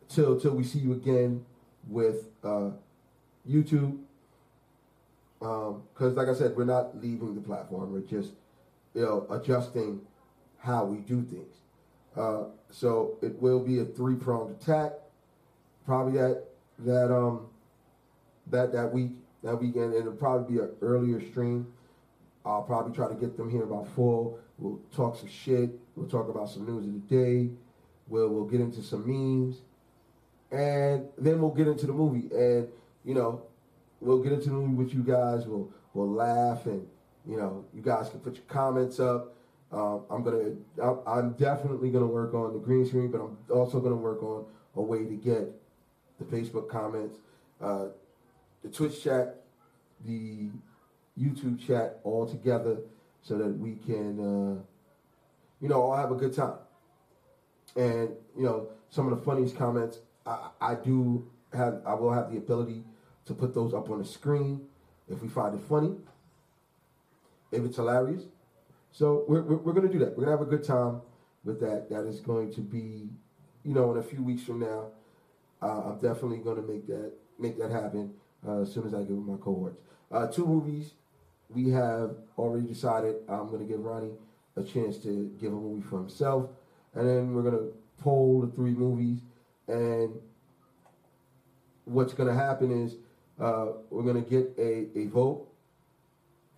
till 0.09 0.41
till 0.41 0.55
we 0.55 0.65
see 0.65 0.79
you 0.79 0.95
again 0.95 1.45
with 1.89 2.29
uh, 2.45 2.71
YouTube. 3.49 3.99
Um 5.43 5.83
because, 5.93 6.13
um, 6.13 6.15
like 6.15 6.29
I 6.29 6.35
said, 6.35 6.57
we're 6.57 6.65
not 6.65 6.97
leaving 7.01 7.35
the 7.35 7.41
platform. 7.41 7.93
We're 7.93 8.01
just, 8.01 8.33
you 8.95 9.03
know, 9.03 9.27
adjusting 9.31 10.01
how 10.59 10.85
we 10.85 10.99
do 10.99 11.23
things. 11.23 11.55
Uh, 12.17 12.45
so 12.71 13.17
it 13.23 13.41
will 13.41 13.61
be 13.61 13.81
a 13.81 13.85
three 13.85 14.17
pronged 14.17 14.51
attack. 14.61 14.93
Probably 15.85 16.19
that 16.19 16.45
that 16.81 17.15
um 17.15 17.47
that 18.49 18.73
that 18.73 18.93
week, 18.93 19.13
that 19.43 19.57
weekend. 19.57 19.95
It'll 19.95 20.13
probably 20.13 20.57
be 20.57 20.63
an 20.63 20.71
earlier 20.81 21.21
stream. 21.31 21.67
I'll 22.45 22.63
probably 22.63 22.95
try 22.95 23.09
to 23.09 23.15
get 23.15 23.37
them 23.37 23.51
here 23.51 23.65
about 23.65 23.89
four. 23.95 24.39
We'll 24.59 24.81
talk 24.95 25.17
some 25.19 25.29
shit. 25.29 25.71
We'll 25.95 26.09
talk 26.09 26.29
about 26.29 26.49
some 26.49 26.65
news 26.65 26.87
of 26.87 26.93
the 26.93 27.17
day. 27.17 27.51
We'll 28.09 28.29
we'll 28.29 28.45
get 28.45 28.61
into 28.61 28.83
some 28.83 29.05
memes, 29.07 29.63
and 30.51 31.09
then 31.19 31.41
we'll 31.41 31.51
get 31.51 31.69
into 31.69 31.87
the 31.87 31.93
movie. 31.93 32.29
And 32.35 32.69
you 33.05 33.15
know, 33.15 33.43
we'll 34.01 34.23
get 34.23 34.33
into 34.33 34.51
the 34.51 34.55
movie 34.55 34.75
with 34.75 34.95
you 34.95 35.03
guys. 35.03 35.47
We'll 35.47 35.71
we'll 35.95 36.11
laugh, 36.11 36.67
and 36.67 36.87
you 37.29 37.37
know, 37.37 37.65
you 37.75 37.83
guys 37.83 38.09
can 38.09 38.21
put 38.21 38.37
your 38.37 38.45
comments 38.49 39.01
up. 39.01 39.35
Um, 39.73 40.03
I'm 40.09 40.23
gonna, 40.23 40.53
I'm 41.07 41.33
definitely 41.33 41.91
gonna 41.91 42.07
work 42.07 42.35
on 42.35 42.53
the 42.53 42.59
green 42.61 42.87
screen, 42.87 43.11
but 43.11 43.21
I'm 43.21 43.37
also 43.51 43.81
gonna 43.81 43.97
work 43.97 44.23
on 44.23 44.45
a 44.77 44.83
way 44.83 45.05
to 45.05 45.15
get 45.17 45.53
the 46.19 46.25
Facebook 46.25 46.69
comments. 46.69 47.19
Uh, 47.61 47.87
the 48.63 48.69
Twitch 48.71 49.03
chat, 49.03 49.43
the 50.05 50.49
YouTube 51.19 51.65
chat 51.65 52.01
all 52.05 52.27
together 52.27 52.79
so 53.23 53.37
that 53.39 53.49
we 53.49 53.75
can, 53.75 54.21
uh, 54.21 54.63
you 55.61 55.69
know, 55.69 55.83
all 55.83 55.97
have 55.97 56.11
a 56.11 56.15
good 56.15 56.35
time. 56.35 56.59
And, 57.75 58.11
you 58.37 58.45
know, 58.45 58.69
some 58.89 59.11
of 59.11 59.19
the 59.19 59.25
funniest 59.25 59.57
comments, 59.57 59.99
I, 60.27 60.51
I 60.61 60.75
do 60.75 61.31
have, 61.53 61.83
I 61.87 61.95
will 61.95 62.13
have 62.13 62.31
the 62.31 62.39
ability 62.39 62.83
to 63.27 63.35
put 63.35 63.55
those 63.55 63.75
up 63.75 63.91
on 63.91 63.99
the 63.99 64.05
screen 64.05 64.67
if 65.09 65.23
we 65.23 65.29
find 65.29 65.55
it 65.55 65.61
funny, 65.69 65.95
if 67.53 67.65
it's 67.65 67.77
hilarious. 67.77 68.23
So 68.93 69.25
we're, 69.29 69.43
we're, 69.43 69.57
we're 69.57 69.73
going 69.73 69.87
to 69.87 69.93
do 69.93 69.99
that. 70.01 70.17
We're 70.17 70.25
going 70.25 70.37
to 70.37 70.39
have 70.39 70.41
a 70.41 70.51
good 70.51 70.65
time 70.65 71.03
with 71.45 71.61
that. 71.61 71.89
That 71.91 72.07
is 72.07 72.21
going 72.21 72.53
to 72.55 72.61
be, 72.61 73.09
you 73.65 73.75
know, 73.75 73.93
in 73.93 73.99
a 73.99 74.03
few 74.03 74.23
weeks 74.23 74.43
from 74.43 74.61
now. 74.61 74.89
Uh, 75.63 75.91
I'm 75.91 75.95
definitely 76.01 76.39
going 76.39 76.57
to 76.57 76.63
make 76.63 76.87
that 76.87 77.13
make 77.39 77.59
that 77.59 77.71
happen 77.71 78.15
uh, 78.47 78.63
as 78.63 78.73
soon 78.73 78.87
as 78.87 78.95
I 78.95 78.99
get 78.99 79.11
with 79.11 79.27
my 79.27 79.37
cohorts. 79.37 79.79
Uh, 80.11 80.27
two 80.27 80.47
movies 80.47 80.93
we 81.49 81.71
have 81.71 82.17
already 82.39 82.67
decided. 82.67 83.17
I'm 83.29 83.49
going 83.49 83.61
to 83.61 83.65
give 83.65 83.81
Ronnie 83.81 84.13
a 84.57 84.63
chance 84.63 84.99
to 84.99 85.31
give 85.41 85.53
a 85.53 85.57
movie 85.57 85.83
for 85.83 85.99
himself, 85.99 86.51
and 86.95 87.09
then 87.09 87.35
we're 87.35 87.43
going 87.43 87.55
to 87.55 87.73
poll 88.03 88.41
the 88.41 88.55
three 88.55 88.73
movies. 88.73 89.21
And 89.69 90.15
what's 91.85 92.15
going 92.15 92.29
to 92.29 92.35
happen 92.35 92.85
is 92.85 92.97
uh, 93.41 93.67
we're 93.91 94.03
going 94.03 94.23
to 94.23 94.29
get 94.29 94.55
a, 94.59 94.99
a 94.99 95.07
vote. 95.07 95.47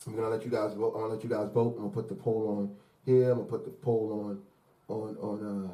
I'm 0.06 0.14
going 0.14 0.24
to 0.24 0.30
let 0.30 0.44
you 0.44 0.50
guys 0.50 0.74
vote. 0.74 0.92
I'm 0.94 1.00
going 1.00 1.10
to 1.10 1.14
let 1.14 1.24
you 1.24 1.30
guys 1.30 1.48
vote. 1.52 1.74
I'm 1.76 1.82
going 1.82 1.90
to 1.90 1.94
put 1.94 2.08
the 2.08 2.14
poll 2.14 2.58
on 2.58 2.76
here. 3.04 3.30
I'm 3.30 3.38
going 3.38 3.46
to 3.46 3.50
put 3.50 3.64
the 3.64 3.70
poll 3.70 4.26
on 4.26 4.40
on 4.88 5.16
on 5.16 5.70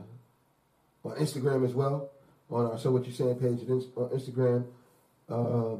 uh, 1.05 1.09
on 1.09 1.17
Instagram 1.17 1.65
as 1.65 1.75
well 1.75 2.11
on 2.51 2.67
our 2.67 2.79
So 2.79 2.91
What 2.91 3.07
You 3.07 3.13
Saying 3.13 3.37
page 3.37 3.61
on 3.69 4.09
Instagram. 4.11 4.65
Uh, 5.29 5.77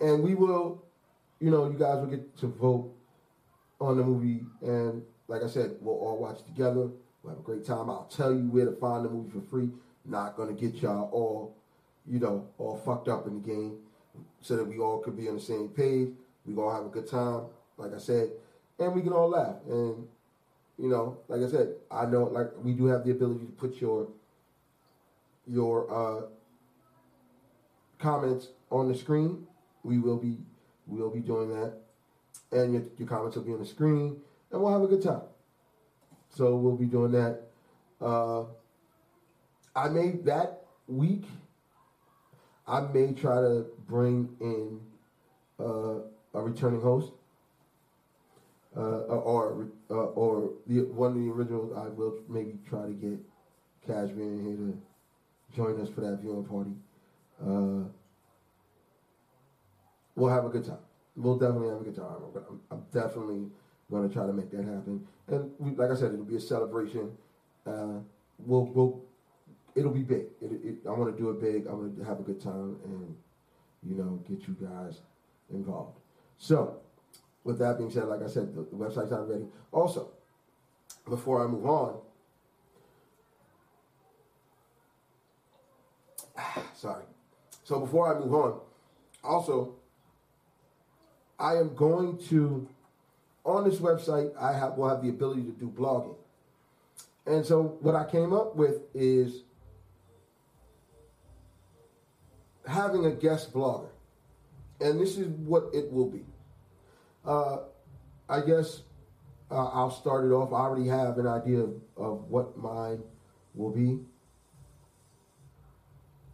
and 0.00 0.22
we 0.22 0.34
will, 0.34 0.84
you 1.40 1.50
know, 1.50 1.70
you 1.70 1.78
guys 1.78 1.98
will 1.98 2.06
get 2.06 2.36
to 2.38 2.46
vote 2.46 2.92
on 3.80 3.96
the 3.96 4.04
movie, 4.04 4.44
and 4.62 5.02
like 5.28 5.42
I 5.42 5.48
said, 5.48 5.76
we'll 5.80 5.94
all 5.94 6.18
watch 6.18 6.44
together. 6.44 6.88
We'll 7.22 7.34
have 7.34 7.38
a 7.38 7.42
great 7.42 7.64
time. 7.64 7.90
I'll 7.90 8.08
tell 8.14 8.32
you 8.32 8.48
where 8.50 8.66
to 8.66 8.72
find 8.72 9.04
the 9.04 9.08
movie 9.08 9.30
for 9.30 9.40
free. 9.50 9.70
Not 10.04 10.36
gonna 10.36 10.52
get 10.52 10.74
y'all 10.74 11.10
all, 11.12 11.56
you 12.06 12.18
know, 12.18 12.46
all 12.58 12.76
fucked 12.76 13.08
up 13.08 13.26
in 13.26 13.42
the 13.42 13.48
game, 13.48 13.78
so 14.40 14.56
that 14.56 14.64
we 14.64 14.78
all 14.78 14.98
could 14.98 15.16
be 15.16 15.28
on 15.28 15.36
the 15.36 15.40
same 15.40 15.68
page. 15.68 16.10
We 16.46 16.54
all 16.56 16.74
have 16.74 16.86
a 16.86 16.88
good 16.90 17.08
time, 17.08 17.44
like 17.78 17.94
I 17.94 17.98
said, 17.98 18.30
and 18.78 18.94
we 18.94 19.00
can 19.02 19.12
all 19.12 19.30
laugh. 19.30 19.56
And 19.68 20.06
you 20.78 20.88
know, 20.88 21.18
like 21.28 21.42
I 21.42 21.48
said, 21.48 21.74
I 21.90 22.06
know 22.06 22.24
like 22.24 22.48
we 22.62 22.72
do 22.72 22.86
have 22.86 23.04
the 23.04 23.12
ability 23.12 23.46
to 23.46 23.52
put 23.52 23.80
your 23.80 24.08
your 25.46 25.92
uh, 25.92 26.22
comments 27.98 28.48
on 28.70 28.88
the 28.88 28.94
screen 28.94 29.46
we 29.84 29.98
will 29.98 30.16
be 30.16 30.38
we 30.86 31.00
will 31.00 31.10
be 31.10 31.20
doing 31.20 31.48
that, 31.50 31.74
and 32.50 32.72
your, 32.72 32.82
your 32.98 33.08
comments 33.08 33.36
will 33.36 33.44
be 33.44 33.52
on 33.52 33.60
the 33.60 33.66
screen, 33.66 34.16
and 34.50 34.60
we'll 34.60 34.72
have 34.72 34.82
a 34.82 34.88
good 34.88 35.02
time. 35.02 35.22
So 36.30 36.56
we'll 36.56 36.76
be 36.76 36.86
doing 36.86 37.12
that. 37.12 37.42
Uh, 38.00 38.44
I 39.76 39.88
may 39.88 40.12
that 40.24 40.64
week. 40.88 41.24
I 42.66 42.80
may 42.80 43.12
try 43.12 43.36
to 43.36 43.66
bring 43.86 44.28
in 44.40 44.80
uh, 45.60 46.00
a 46.34 46.40
returning 46.40 46.80
host, 46.80 47.12
uh, 48.76 48.80
or 48.80 49.68
uh, 49.90 49.94
or 49.94 50.52
the 50.66 50.80
one 50.84 51.12
of 51.12 51.18
the 51.18 51.30
originals. 51.30 51.72
I 51.76 51.88
will 51.88 52.20
maybe 52.28 52.58
try 52.68 52.86
to 52.86 52.92
get 52.92 53.18
Cashmere 53.86 54.24
in 54.24 54.44
here 54.44 54.56
to 54.56 55.56
join 55.56 55.80
us 55.80 55.88
for 55.88 56.00
that 56.00 56.20
viewing 56.20 56.44
party. 56.44 56.72
Uh, 57.42 57.88
we'll 60.16 60.30
have 60.30 60.46
a 60.46 60.48
good 60.48 60.64
time. 60.64 60.78
We'll 61.16 61.38
definitely 61.38 61.68
have 61.68 61.80
a 61.80 61.84
good 61.84 61.96
time. 61.96 62.06
I'm, 62.34 62.60
I'm 62.70 62.84
definitely 62.92 63.46
going 63.90 64.08
to 64.08 64.14
try 64.14 64.26
to 64.26 64.32
make 64.32 64.50
that 64.50 64.64
happen. 64.64 65.06
And 65.28 65.50
we, 65.58 65.72
like 65.72 65.90
I 65.90 65.94
said, 65.94 66.12
it'll 66.12 66.24
be 66.24 66.36
a 66.36 66.40
celebration. 66.40 67.12
Uh, 67.66 68.00
we'll, 68.38 68.66
we'll, 68.66 69.03
it'll 69.74 69.92
be 69.92 70.02
big. 70.02 70.26
It, 70.40 70.52
it, 70.64 70.76
I 70.86 70.90
want 70.90 71.14
to 71.14 71.22
do 71.22 71.30
it 71.30 71.40
big. 71.40 71.66
I 71.66 71.72
want 71.72 71.96
to 71.98 72.04
have 72.04 72.20
a 72.20 72.22
good 72.22 72.40
time 72.40 72.76
and, 72.84 73.16
you 73.82 73.96
know, 73.96 74.22
get 74.28 74.46
you 74.46 74.56
guys 74.60 75.00
involved. 75.52 75.98
So, 76.38 76.80
with 77.42 77.58
that 77.58 77.78
being 77.78 77.90
said, 77.90 78.04
like 78.04 78.22
I 78.22 78.28
said, 78.28 78.54
the, 78.54 78.62
the 78.62 78.76
website's 78.76 79.10
not 79.10 79.28
ready. 79.28 79.46
Also, 79.72 80.10
before 81.08 81.44
I 81.44 81.46
move 81.46 81.66
on, 81.66 81.96
sorry. 86.74 87.04
So 87.64 87.80
before 87.80 88.14
I 88.14 88.18
move 88.18 88.34
on, 88.34 88.60
also 89.22 89.74
I 91.38 91.56
am 91.56 91.74
going 91.74 92.18
to 92.28 92.68
on 93.44 93.68
this 93.68 93.78
website, 93.78 94.34
I 94.40 94.52
have, 94.52 94.76
will 94.76 94.88
have 94.88 95.02
the 95.02 95.10
ability 95.10 95.42
to 95.42 95.50
do 95.50 95.68
blogging. 95.68 96.16
And 97.26 97.44
so 97.44 97.78
what 97.80 97.94
I 97.94 98.04
came 98.04 98.32
up 98.32 98.56
with 98.56 98.80
is 98.94 99.42
having 102.66 103.06
a 103.06 103.10
guest 103.10 103.52
blogger. 103.52 103.90
And 104.80 105.00
this 105.00 105.16
is 105.16 105.28
what 105.28 105.70
it 105.72 105.90
will 105.92 106.08
be. 106.08 106.24
Uh, 107.24 107.58
I 108.28 108.40
guess 108.40 108.82
uh, 109.50 109.68
I'll 109.68 109.90
start 109.90 110.24
it 110.24 110.32
off. 110.32 110.52
I 110.52 110.56
already 110.56 110.88
have 110.88 111.18
an 111.18 111.26
idea 111.26 111.60
of, 111.60 111.74
of 111.96 112.30
what 112.30 112.56
mine 112.58 113.02
will 113.54 113.70
be. 113.70 114.00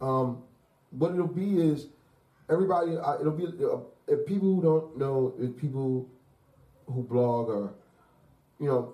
Um, 0.01 0.43
what 0.91 1.11
it'll 1.11 1.27
be 1.27 1.61
is 1.61 1.87
everybody. 2.49 2.97
Uh, 2.97 3.19
it'll 3.19 3.31
be 3.31 3.45
uh, 3.45 3.77
if 4.07 4.25
people 4.25 4.55
who 4.55 4.61
don't 4.61 4.97
know, 4.97 5.33
if 5.39 5.55
people 5.55 6.09
who 6.87 7.03
blog 7.03 7.49
or 7.49 7.73
you 8.59 8.67
know 8.67 8.93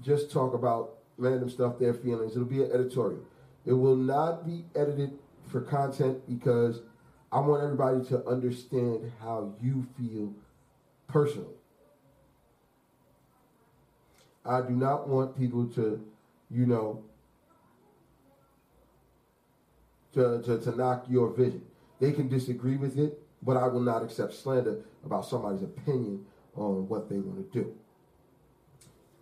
just 0.00 0.30
talk 0.30 0.54
about 0.54 0.94
random 1.18 1.50
stuff, 1.50 1.78
their 1.78 1.94
feelings. 1.94 2.32
It'll 2.32 2.44
be 2.44 2.62
an 2.62 2.70
editorial. 2.72 3.20
It 3.66 3.72
will 3.72 3.96
not 3.96 4.46
be 4.46 4.64
edited 4.74 5.18
for 5.50 5.60
content 5.60 6.28
because 6.28 6.80
I 7.30 7.40
want 7.40 7.62
everybody 7.62 8.04
to 8.08 8.24
understand 8.26 9.12
how 9.20 9.54
you 9.60 9.86
feel 9.98 10.32
personally. 11.08 11.54
I 14.44 14.62
do 14.62 14.70
not 14.70 15.08
want 15.08 15.36
people 15.38 15.66
to, 15.74 16.02
you 16.50 16.66
know, 16.66 17.04
to, 20.14 20.42
to, 20.42 20.58
to 20.58 20.76
knock 20.76 21.04
your 21.08 21.30
vision. 21.30 21.62
They 22.00 22.12
can 22.12 22.28
disagree 22.28 22.76
with 22.76 22.98
it, 22.98 23.20
but 23.42 23.56
I 23.56 23.66
will 23.66 23.80
not 23.80 24.02
accept 24.02 24.34
slander 24.34 24.84
about 25.04 25.26
somebody's 25.26 25.62
opinion 25.62 26.24
on 26.56 26.88
what 26.88 27.10
they 27.10 27.18
want 27.18 27.52
to 27.52 27.58
do. 27.62 27.74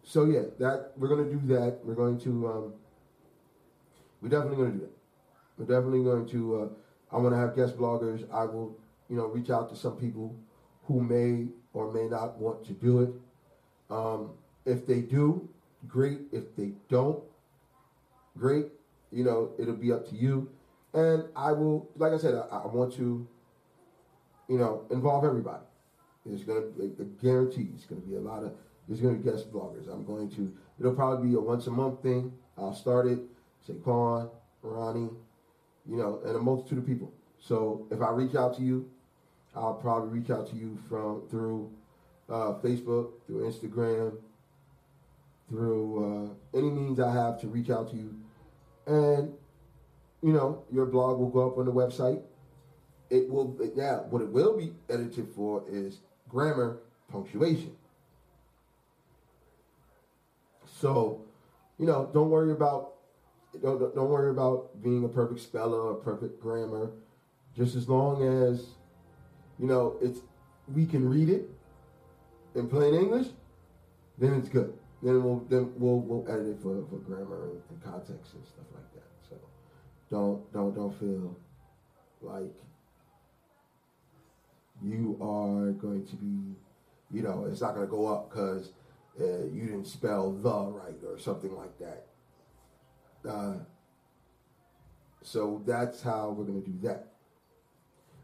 So 0.05 0.25
yeah, 0.27 0.43
that 0.61 0.93
we're 0.97 1.09
to 1.09 1.25
do 1.25 1.41
that. 1.55 1.81
We're 1.83 1.95
going 1.95 2.21
to, 2.21 2.49
um, 2.49 2.73
we're 4.23 4.29
definitely 4.29 4.65
to 4.67 4.73
do 4.73 4.81
that. 4.81 4.96
We're 5.59 5.67
definitely 5.67 6.05
going 6.05 6.29
to. 6.29 6.57
Uh, 6.57 6.69
I 7.15 7.19
want 7.19 7.35
to 7.35 7.39
have 7.39 7.57
guest 7.57 7.77
bloggers. 7.77 8.29
I 8.33 8.45
will, 8.45 8.77
you 9.09 9.17
know, 9.17 9.27
reach 9.27 9.51
out 9.51 9.69
to 9.71 9.77
some 9.77 9.97
people 9.97 10.35
who 10.85 11.01
may 11.01 11.47
or 11.73 11.93
may 11.93 12.09
not 12.09 12.39
want 12.39 12.65
to 12.67 12.73
do 12.73 13.03
it. 13.03 13.11
Um, 13.91 14.31
if 14.65 14.87
they 14.87 15.01
do, 15.01 15.49
great. 15.87 16.21
If 16.33 16.57
they 16.57 16.73
don't, 16.89 17.23
great. 18.37 18.67
You 19.13 19.25
know, 19.25 19.53
it'll 19.59 19.77
be 19.77 19.93
up 19.93 20.09
to 20.11 20.17
you. 20.17 20.51
And 20.93 21.25
I 21.37 21.53
will, 21.53 21.89
like 21.97 22.13
I 22.13 22.19
said, 22.19 22.35
I, 22.35 22.57
I 22.57 22.67
want 22.67 22.95
to, 22.95 23.27
you 24.49 24.59
know, 24.59 24.85
involve 24.91 25.25
everybody. 25.25 25.65
It's 26.29 26.43
going 26.43 26.61
to 26.61 26.69
be 26.69 27.03
a 27.03 27.07
guarantee. 27.23 27.69
It's 27.75 27.85
going 27.85 28.01
to 28.01 28.07
be 28.07 28.17
a 28.17 28.21
lot 28.21 28.43
of. 28.43 28.53
There's 28.89 29.01
going 29.01 29.17
to 29.17 29.23
be 29.23 29.31
guest 29.31 29.53
bloggers. 29.53 29.93
I'm 29.93 30.05
going 30.05 30.31
to. 30.31 30.53
It'll 30.79 30.95
probably 30.95 31.29
be 31.29 31.35
a 31.37 31.41
once 31.41 31.67
a 31.67 31.71
month 31.71 32.03
thing. 32.03 32.33
I'll 32.59 32.75
start 32.75 33.07
it. 33.07 33.21
Say, 33.67 33.75
Saquon, 33.75 34.31
Ronnie, 34.63 35.11
you 35.89 35.97
know, 35.97 36.21
and 36.25 36.37
a 36.37 36.39
multitude 36.39 36.79
of 36.79 36.87
people. 36.87 37.13
So 37.39 37.87
if 37.91 38.01
I 38.01 38.11
reach 38.11 38.35
out 38.35 38.57
to 38.57 38.63
you, 38.63 38.89
I'll 39.55 39.75
probably 39.75 40.19
reach 40.19 40.31
out 40.31 40.49
to 40.51 40.57
you 40.57 40.79
from 40.89 41.23
through 41.31 41.71
uh, 42.29 42.55
Facebook, 42.63 43.11
through 43.27 43.51
Instagram, 43.51 44.17
through 45.49 46.35
uh, 46.53 46.59
any 46.59 46.71
means 46.71 47.01
I 47.01 47.13
have 47.13 47.41
to 47.41 47.47
reach 47.47 47.71
out 47.71 47.91
to 47.91 47.97
you, 47.97 48.15
and 48.87 49.33
you 50.23 50.33
know, 50.33 50.65
your 50.73 50.87
blog 50.87 51.19
will 51.19 51.31
go 51.31 51.47
up 51.47 51.59
on 51.59 51.67
the 51.67 51.73
website. 51.73 52.21
It 53.11 53.31
will 53.31 53.57
now. 53.77 54.05
What 54.11 54.23
it 54.23 54.29
will 54.29 54.57
be 54.57 54.73
edited 54.91 55.29
for 55.35 55.63
is 55.71 55.99
grammar, 56.29 56.79
punctuation. 57.11 57.77
So, 60.81 61.23
you 61.79 61.87
know, 61.87 62.11
don't 62.13 62.29
worry 62.29 62.53
about 62.53 62.96
don't, 63.63 63.95
don't 63.95 64.09
worry 64.09 64.31
about 64.31 64.83
being 64.83 65.05
a 65.05 65.09
perfect 65.09 65.41
speller 65.41 65.81
or 65.81 65.95
perfect 65.95 66.41
grammar. 66.41 66.91
Just 67.57 67.75
as 67.75 67.89
long 67.89 68.23
as, 68.23 68.67
you 69.59 69.67
know, 69.67 69.97
it's 70.03 70.21
we 70.75 70.85
can 70.85 71.09
read 71.09 71.29
it 71.29 71.49
in 72.55 72.69
plain 72.69 72.95
English, 72.95 73.29
then 74.19 74.35
it's 74.35 74.49
good. 74.49 74.73
Then 75.03 75.23
we'll 75.23 75.45
then 75.49 75.73
we'll 75.77 76.01
we'll 76.01 76.27
edit 76.31 76.49
it 76.49 76.59
for, 76.63 76.85
for 76.91 76.97
grammar 76.97 77.51
and, 77.51 77.61
and 77.71 77.83
context 77.83 78.35
and 78.35 78.47
stuff 78.47 78.67
like 78.75 78.93
that. 78.95 79.11
So 79.29 79.37
don't 80.11 80.53
don't 80.53 80.75
don't 80.75 80.99
feel 80.99 81.37
like 82.21 82.55
you 84.83 85.17
are 85.21 85.73
going 85.73 86.07
to 86.07 86.17
be, 86.17 86.55
you 87.11 87.23
know, 87.23 87.47
it's 87.51 87.61
not 87.61 87.75
going 87.75 87.87
to 87.87 87.91
go 87.91 88.07
up 88.07 88.31
because 88.31 88.73
uh, 89.21 89.45
you 89.51 89.67
didn't 89.67 89.87
spell 89.87 90.33
the 90.33 90.71
right 90.71 91.03
or 91.07 91.19
something 91.19 91.55
like 91.57 91.79
that. 91.79 92.07
Uh, 93.27 93.55
so 95.23 95.63
that's 95.67 96.03
how 96.03 96.31
we're 96.31 96.45
going 96.45 96.63
to 96.63 96.71
do 96.71 96.89
that. 96.89 97.09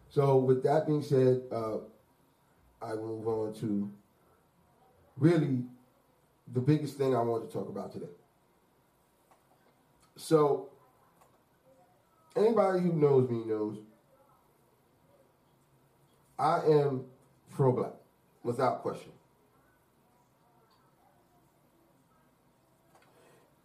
So 0.08 0.36
with 0.36 0.62
that 0.62 0.86
being 0.86 1.02
said, 1.02 1.42
uh, 1.50 1.78
I 2.80 2.94
will 2.94 3.18
move 3.18 3.28
on 3.28 3.54
to 3.60 3.90
really 5.16 5.64
the 6.52 6.60
biggest 6.60 6.98
thing 6.98 7.16
I 7.16 7.22
want 7.22 7.48
to 7.48 7.52
talk 7.52 7.68
about 7.68 7.92
today. 7.92 8.06
So 10.16 10.68
anybody 12.36 12.80
who 12.80 12.92
knows 12.92 13.28
me 13.30 13.44
knows 13.44 13.78
I 16.38 16.60
am 16.66 17.04
pro-black, 17.50 17.92
without 18.42 18.82
question. 18.82 19.12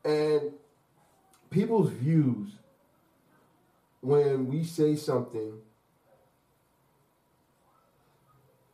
And 0.06 0.52
people's 1.58 1.90
views 1.90 2.50
when 4.02 4.46
we 4.48 4.64
say 4.64 4.96
something 4.96 5.54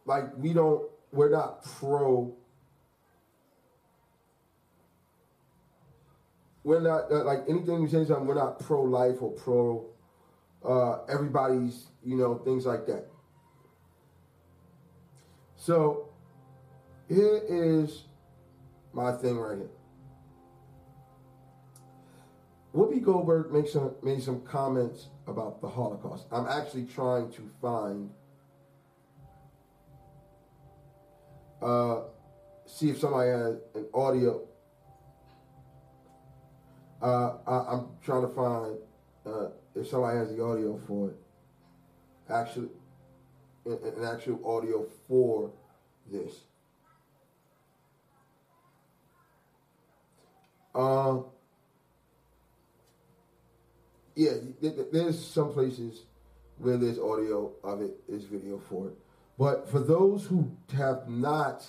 like 0.06 0.26
we 0.36 0.52
don't 0.52 0.90
we're 1.14 1.30
not 1.30 1.64
pro 1.64 2.36
we're 6.66 6.82
not 6.82 7.10
uh, 7.10 7.24
like 7.24 7.40
anything 7.48 7.82
we 7.82 7.88
say 7.88 8.04
something 8.04 8.28
we're 8.28 8.36
not 8.36 8.60
pro 8.60 8.82
life 8.82 9.16
or 9.22 9.32
pro 9.32 9.86
uh, 10.66 11.06
everybody's 11.06 11.86
you 12.04 12.18
know 12.18 12.36
things 12.36 12.66
like 12.66 12.86
that. 12.86 13.06
So 15.56 16.10
here 17.08 17.42
is 17.48 18.04
my 18.92 19.14
thing 19.14 19.38
right 19.38 19.58
here 19.58 19.83
Whoopi 22.76 23.04
Goldberg 23.04 23.52
made 23.52 23.68
some, 23.68 23.94
made 24.02 24.24
some 24.24 24.42
comments 24.42 25.08
about 25.28 25.62
the 25.62 25.68
Holocaust. 25.68 26.26
I'm 26.32 26.48
actually 26.48 26.86
trying 26.86 27.32
to 27.34 27.50
find, 27.62 28.10
uh, 31.62 32.02
see 32.66 32.90
if 32.90 33.00
somebody 33.00 33.30
has 33.30 33.58
an 33.76 33.86
audio. 33.94 34.42
Uh, 37.00 37.38
I, 37.46 37.74
am 37.74 37.90
trying 38.04 38.24
to 38.24 38.34
find 38.34 38.78
uh, 39.26 39.50
if 39.76 39.88
somebody 39.88 40.18
has 40.18 40.36
the 40.36 40.44
audio 40.44 40.80
for 40.88 41.10
it. 41.10 41.18
Actually, 42.32 42.70
an 43.66 44.04
actual 44.04 44.40
audio 44.50 44.84
for 45.08 45.52
this. 46.12 46.40
Uh, 50.74 51.20
yeah, 54.16 54.32
there's 54.92 55.24
some 55.24 55.52
places 55.54 56.04
where 56.58 56.78
there's 56.78 57.00
audio 57.00 57.52
of 57.64 57.82
it, 57.82 57.92
there's 58.08 58.24
video 58.26 58.58
for 58.58 58.88
it. 58.88 58.94
But 59.38 59.70
for 59.70 59.80
those 59.80 60.26
who 60.26 60.52
have 60.76 61.10
not 61.10 61.66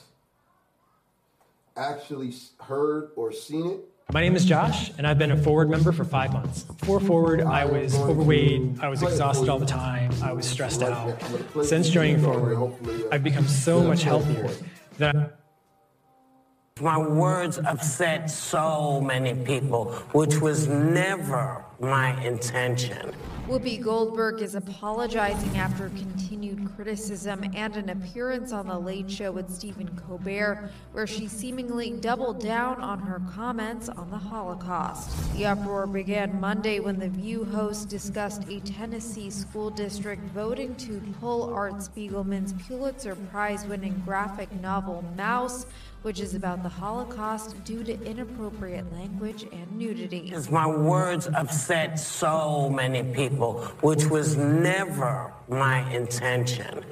actually 1.77 2.33
heard 2.61 3.11
or 3.17 3.33
seen 3.33 3.67
it, 3.71 3.81
my 4.13 4.21
name 4.21 4.37
is 4.37 4.45
Josh, 4.45 4.93
and 4.99 5.07
I've 5.07 5.19
been 5.19 5.33
a 5.33 5.37
Forward 5.37 5.71
member 5.71 5.91
for 5.91 6.05
five 6.05 6.31
months. 6.33 6.65
Before 6.65 7.01
Forward, 7.01 7.41
I 7.41 7.65
was 7.65 7.95
overweight, 7.97 8.79
I 8.81 8.89
was 8.89 9.03
exhausted 9.03 9.49
all 9.49 9.59
the 9.59 9.65
time, 9.65 10.13
I 10.23 10.31
was 10.31 10.47
stressed 10.47 10.83
out. 10.83 11.17
Since 11.63 11.89
joining 11.89 12.21
Forward, 12.21 12.75
I've 13.11 13.25
become 13.25 13.49
so 13.49 13.83
much 13.83 14.03
healthier 14.03 14.51
that 14.99 15.41
my 16.81 16.99
words 16.99 17.59
upset 17.59 18.31
so 18.31 19.01
many 19.01 19.35
people, 19.43 19.93
which 20.13 20.39
was 20.39 20.69
never 20.69 21.64
my 21.81 22.21
intention. 22.25 23.15
Whoopi 23.47 23.79
Goldberg 23.79 24.41
is 24.41 24.55
apologizing 24.55 25.59
after 25.59 25.91
continued 25.91 26.67
criticism 26.75 27.45
and 27.55 27.77
an 27.77 27.91
appearance 27.91 28.53
on 28.53 28.67
The 28.67 28.79
Late 28.79 29.11
Show 29.11 29.33
with 29.33 29.51
Stephen 29.51 30.01
Colbert, 30.07 30.71
where 30.93 31.07
she 31.07 31.29
seemingly 31.29 31.91
doubled 31.91 32.41
down 32.41 32.81
on 32.81 33.01
her 33.01 33.21
comments 33.35 33.91
on 33.91 34.11
the 34.11 34.17
Holocaust. 34.17 35.11
The 35.35 35.45
uproar 35.45 35.87
began 35.87 36.41
Monday 36.41 36.81
when 36.81 36.99
The 36.99 37.11
View 37.11 37.45
host 37.45 37.91
discussed 37.91 38.49
a 38.49 38.61
Tennessee 38.61 39.29
school 39.29 39.69
district 39.69 40.23
voting 40.31 40.75
to 40.77 41.03
pull 41.21 41.53
Art 41.53 41.75
Spiegelman's 41.75 42.55
Pulitzer 42.67 43.15
Prize 43.31 43.67
winning 43.67 44.01
graphic 44.07 44.51
novel 44.63 45.05
Maus 45.19 45.67
which 46.05 46.21
is 46.21 46.35
about 46.35 46.63
the 46.63 46.69
Holocaust 46.69 47.65
due 47.65 47.83
to 47.83 47.99
inappropriate 48.05 48.93
language 48.93 49.47
and 49.51 49.73
nudity. 49.73 50.35
My 50.51 50.67
words 50.67 51.29
upset 51.35 51.99
so 51.99 52.69
many 52.69 53.03
people, 53.03 53.34
which 53.81 54.07
was 54.07 54.37
never 54.37 55.33
my 55.49 55.89
intention. 55.91 56.85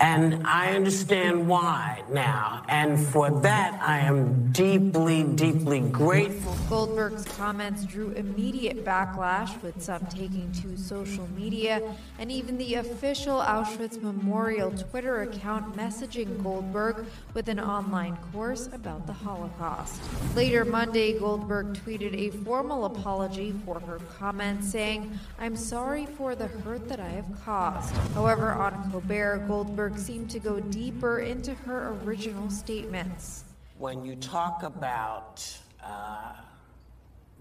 And 0.00 0.46
I 0.46 0.74
understand 0.74 1.48
why 1.48 2.02
now. 2.10 2.64
And 2.68 2.98
for 2.98 3.30
that, 3.40 3.80
I 3.82 4.00
am 4.00 4.52
deeply, 4.52 5.24
deeply 5.24 5.80
grateful. 5.80 6.56
Goldberg's 6.68 7.24
comments 7.24 7.84
drew 7.84 8.10
immediate 8.10 8.84
backlash, 8.84 9.60
with 9.62 9.82
some 9.82 10.04
taking 10.06 10.50
to 10.52 10.76
social 10.76 11.28
media, 11.36 11.80
and 12.18 12.30
even 12.30 12.58
the 12.58 12.74
official 12.74 13.38
Auschwitz 13.38 14.00
Memorial 14.00 14.70
Twitter 14.72 15.22
account 15.22 15.76
messaging 15.76 16.42
Goldberg 16.42 17.06
with 17.34 17.48
an 17.48 17.60
online 17.60 18.16
course 18.32 18.68
about 18.72 19.06
the 19.06 19.12
Holocaust. 19.12 20.00
Later 20.34 20.64
Monday, 20.64 21.18
Goldberg 21.18 21.74
tweeted 21.74 22.14
a 22.14 22.30
formal 22.44 22.84
apology 22.84 23.54
for 23.64 23.80
her 23.80 23.98
comments, 24.18 24.70
saying, 24.70 25.18
I'm 25.38 25.56
sorry 25.56 26.06
for 26.06 26.34
the 26.34 26.48
hurt 26.48 26.88
that 26.88 27.00
I 27.00 27.08
have 27.08 27.26
caused. 27.44 27.93
However, 28.14 28.52
on 28.52 28.90
Colbert, 28.90 29.44
Goldberg 29.48 29.98
seemed 29.98 30.30
to 30.30 30.38
go 30.38 30.60
deeper 30.60 31.20
into 31.20 31.54
her 31.54 31.96
original 32.04 32.50
statements. 32.50 33.44
When 33.78 34.04
you 34.04 34.16
talk 34.16 34.62
about 34.62 35.46
uh, 35.82 36.32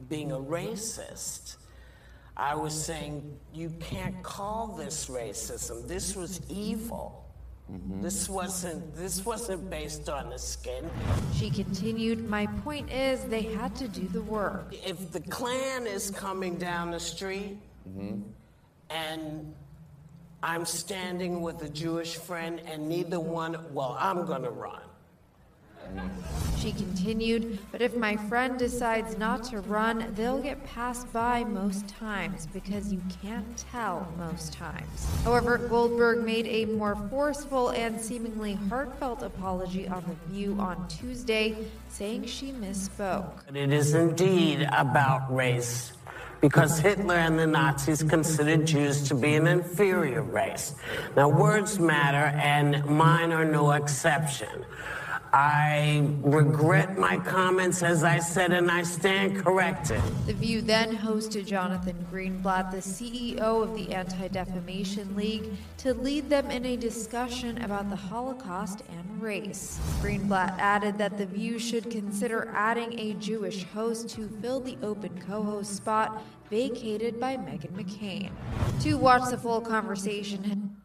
being 0.10 0.32
a 0.32 0.38
racist, 0.38 1.58
I 2.36 2.56
was 2.56 2.74
saying 2.74 3.38
you 3.54 3.70
can't 3.80 4.22
call 4.24 4.68
this 4.68 5.08
racism. 5.08 5.88
This 5.88 6.16
was 6.16 6.42
evil. 6.50 7.24
Mm-hmm. 7.72 8.02
This 8.02 8.28
wasn't 8.28 8.96
this 8.96 9.26
wasn't 9.26 9.70
based 9.70 10.10
on 10.10 10.30
the 10.30 10.38
skin. 10.38 10.90
She 11.34 11.50
continued, 11.50 12.28
"My 12.28 12.48
point 12.64 12.92
is 12.92 13.24
they 13.26 13.44
had 13.44 13.76
to 13.78 13.88
do 13.88 14.08
the 14.08 14.22
work. 14.22 14.74
If 14.86 15.12
the 15.12 15.22
Klan 15.22 15.88
is 15.88 16.12
coming 16.12 16.58
down 16.58 16.92
the 16.92 17.00
street 17.00 17.58
mm-hmm. 17.88 18.22
and 18.90 19.56
I'm 20.44 20.66
standing 20.66 21.42
with 21.42 21.64
a 21.64 21.70
Jewish 21.70 22.18
friend 22.18 22.60
and 22.66 22.90
neither 22.90 23.18
one, 23.18 23.58
well, 23.74 23.96
I'm 23.98 24.26
going 24.26 24.44
to 24.44 24.50
run. 24.50 24.82
She 26.58 26.74
continued, 26.74 27.60
but 27.72 27.82
if 27.82 27.96
my 27.96 28.18
friend 28.18 28.60
decides 28.60 29.18
not 29.18 29.46
to 29.46 29.62
run, 29.62 30.14
they'll 30.16 30.42
get 30.42 30.62
passed 30.66 31.12
by 31.14 31.46
most 31.46 31.88
times 31.88 32.48
because 32.48 32.92
you 32.92 33.02
can't 33.22 33.58
tell 33.72 34.12
most 34.18 34.52
times. 34.52 35.08
However, 35.24 35.58
Goldberg 35.58 36.26
made 36.26 36.48
a 36.48 36.66
more 36.74 36.96
forceful 37.10 37.70
and 37.70 38.00
seemingly 38.00 38.56
heartfelt 38.70 39.24
apology 39.24 39.88
on 39.88 40.04
The 40.08 40.34
View 40.34 40.58
on 40.60 40.88
Tuesday, 40.90 41.56
saying 41.90 42.26
she 42.26 42.52
misspoke. 42.52 43.56
It 43.56 43.72
is 43.72 43.94
indeed 43.94 44.68
about 44.72 45.34
race 45.34 45.94
because 46.44 46.78
Hitler 46.78 47.16
and 47.16 47.40
the 47.40 47.48
Nazis 47.48 48.04
considered 48.04 48.68
Jews 48.68 49.08
to 49.08 49.16
be 49.16 49.36
an 49.36 49.48
inferior 49.48 50.22
race. 50.22 50.76
Now, 51.16 51.30
words 51.30 51.80
matter, 51.80 52.38
and 52.38 52.84
mine 52.86 53.32
are 53.32 53.46
no 53.46 53.72
exception. 53.72 54.66
I 55.36 56.08
regret 56.22 56.96
my 56.96 57.18
comments, 57.18 57.82
as 57.82 58.04
I 58.04 58.20
said, 58.20 58.52
and 58.52 58.70
I 58.70 58.84
stand 58.84 59.44
corrected. 59.44 60.00
The 60.28 60.34
View 60.34 60.62
then 60.62 60.96
hosted 60.96 61.48
Jonathan 61.48 62.06
Greenblatt, 62.12 62.70
the 62.70 62.78
CEO 62.78 63.40
of 63.40 63.74
the 63.74 63.96
Anti 63.96 64.28
Defamation 64.28 65.16
League, 65.16 65.50
to 65.80 65.96
lead 65.96 66.30
them 66.30 66.52
in 66.52 66.68
a 66.68 66.78
discussion 66.78 67.64
about 67.64 67.90
the 67.90 67.96
Holocaust 67.96 68.84
and 68.92 69.20
race. 69.20 69.80
Greenblatt 70.02 70.56
added 70.60 71.00
that 71.00 71.18
The 71.18 71.26
View 71.26 71.58
should 71.58 71.90
consider 71.90 72.52
adding 72.54 73.00
a 73.00 73.16
Jewish 73.16 73.64
host 73.64 74.10
to 74.10 74.30
fill 74.40 74.60
the 74.60 74.78
open 74.84 75.20
co 75.28 75.42
host 75.42 75.76
spot 75.76 76.22
vacated 76.52 77.20
by 77.20 77.38
Meghan 77.38 77.72
McCain. 77.72 78.30
To 78.82 79.00
watch 79.00 79.32
the 79.32 79.38
full 79.40 79.62
conversation, 79.62 80.78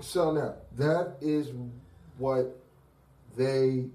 so 0.00 0.32
now 0.32 0.54
that 0.76 1.16
is 1.20 1.50
what 2.18 2.56
they, 3.36 3.86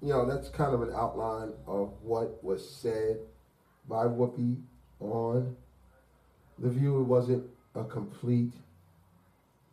you 0.00 0.08
know, 0.08 0.26
that's 0.26 0.48
kind 0.48 0.74
of 0.74 0.82
an 0.82 0.92
outline 0.94 1.52
of 1.66 1.92
what 2.02 2.42
was 2.42 2.68
said 2.68 3.18
by 3.88 4.04
Whoopi 4.04 4.60
on 5.00 5.56
the 6.58 6.68
view. 6.68 7.00
It 7.00 7.04
wasn't 7.04 7.44
a 7.74 7.84
complete, 7.84 8.52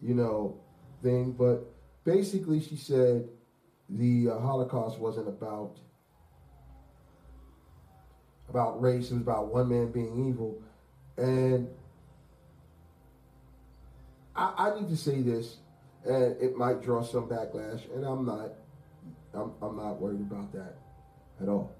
you 0.02 0.14
know, 0.14 0.58
thing, 1.04 1.32
but 1.32 1.66
basically 2.04 2.62
she 2.62 2.76
said 2.78 3.28
the 3.90 4.30
uh, 4.30 4.40
Holocaust 4.40 5.00
wasn't 5.00 5.28
about 5.28 5.78
about 8.50 8.82
race. 8.82 9.12
It 9.12 9.14
was 9.14 9.22
about 9.22 9.48
one 9.48 9.70
man 9.70 9.92
being 9.92 10.28
evil, 10.30 10.62
and 11.18 11.68
I, 14.36 14.54
I 14.58 14.80
need 14.80 14.90
to 14.90 14.98
say 14.98 15.22
this 15.22 15.58
and 16.06 16.42
it 16.42 16.56
might 16.56 16.82
draw 16.82 17.04
some 17.04 17.28
backlash, 17.28 17.94
and 17.94 18.06
I'm 18.06 18.26
not, 18.26 18.52
I'm, 19.34 19.52
I'm 19.62 19.76
not 19.76 20.00
worried 20.00 20.22
about 20.22 20.52
that 20.54 20.76
at 21.42 21.50
all. 21.50 21.76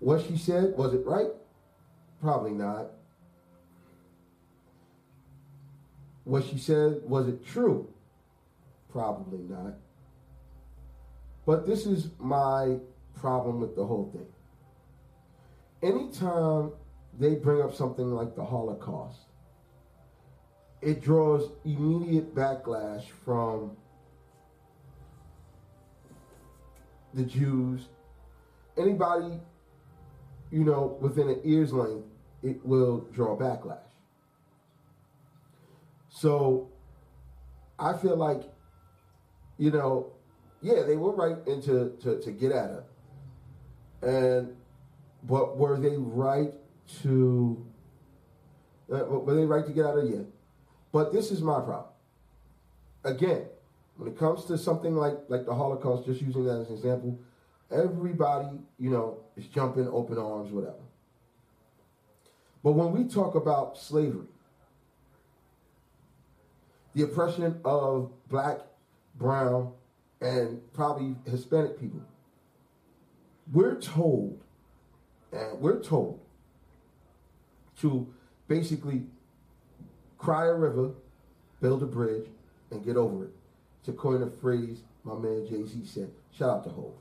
What 0.00 0.22
she 0.26 0.36
said, 0.36 0.74
was 0.76 0.92
it 0.92 1.06
right? 1.06 1.30
Probably 2.20 2.52
not. 2.52 2.90
What 6.24 6.44
she 6.44 6.58
said, 6.58 7.02
was 7.04 7.28
it 7.28 7.46
true? 7.46 7.88
Probably 8.90 9.38
not. 9.38 9.74
But 11.46 11.66
this 11.66 11.86
is 11.86 12.08
my 12.18 12.78
problem 13.14 13.60
with 13.60 13.76
the 13.76 13.84
whole 13.84 14.10
thing. 14.12 14.26
Anytime 15.82 16.72
they 17.18 17.34
bring 17.34 17.62
up 17.62 17.74
something 17.74 18.10
like 18.10 18.34
the 18.34 18.44
Holocaust, 18.44 19.23
it 20.84 21.00
draws 21.00 21.50
immediate 21.64 22.34
backlash 22.34 23.04
from 23.24 23.74
the 27.14 27.24
Jews. 27.24 27.88
Anybody, 28.76 29.40
you 30.50 30.64
know, 30.64 30.98
within 31.00 31.28
an 31.28 31.40
ear's 31.42 31.72
length, 31.72 32.06
it 32.42 32.64
will 32.66 33.08
draw 33.12 33.36
backlash. 33.36 33.78
So 36.10 36.68
I 37.78 37.96
feel 37.96 38.16
like, 38.16 38.42
you 39.56 39.70
know, 39.70 40.12
yeah, 40.60 40.82
they 40.86 40.96
were 40.96 41.12
right 41.12 41.36
into 41.46 41.96
to, 42.02 42.20
to 42.20 42.30
get 42.30 42.52
at 42.52 42.70
her. 42.70 42.84
And 44.02 44.54
but 45.22 45.56
were 45.56 45.78
they 45.78 45.96
right 45.96 46.52
to 47.02 47.66
uh, 48.92 49.04
were 49.04 49.34
they 49.34 49.46
right 49.46 49.66
to 49.66 49.72
get 49.72 49.86
at 49.86 49.94
her? 49.94 50.04
Yeah. 50.04 50.24
But 50.94 51.12
this 51.12 51.32
is 51.32 51.42
my 51.42 51.56
problem. 51.56 51.86
Again, 53.02 53.46
when 53.96 54.12
it 54.12 54.16
comes 54.16 54.44
to 54.44 54.56
something 54.56 54.94
like, 54.94 55.16
like 55.26 55.44
the 55.44 55.52
Holocaust, 55.52 56.06
just 56.06 56.22
using 56.22 56.44
that 56.44 56.60
as 56.60 56.68
an 56.68 56.76
example, 56.76 57.18
everybody, 57.68 58.60
you 58.78 58.90
know, 58.90 59.18
is 59.36 59.44
jumping 59.46 59.88
open 59.88 60.18
arms, 60.18 60.52
whatever. 60.52 60.84
But 62.62 62.72
when 62.72 62.92
we 62.92 63.08
talk 63.08 63.34
about 63.34 63.76
slavery, 63.76 64.28
the 66.94 67.02
oppression 67.02 67.60
of 67.64 68.12
black, 68.28 68.60
brown, 69.16 69.72
and 70.20 70.60
probably 70.74 71.16
Hispanic 71.28 71.80
people, 71.80 72.02
we're 73.52 73.80
told, 73.80 74.38
and 75.32 75.58
we're 75.58 75.82
told 75.82 76.20
to 77.80 78.06
basically 78.46 79.06
cry 80.24 80.46
a 80.46 80.54
river, 80.54 80.90
build 81.60 81.82
a 81.82 81.86
bridge, 81.86 82.26
and 82.70 82.82
get 82.82 82.96
over 82.96 83.24
it. 83.24 83.30
To 83.84 83.92
coin 83.92 84.22
a 84.22 84.30
phrase 84.30 84.80
my 85.04 85.14
man 85.18 85.46
Jay 85.46 85.62
Z 85.66 85.84
said. 85.84 86.10
Shout 86.32 86.48
out 86.48 86.64
to 86.64 86.70
Hov. 86.70 86.92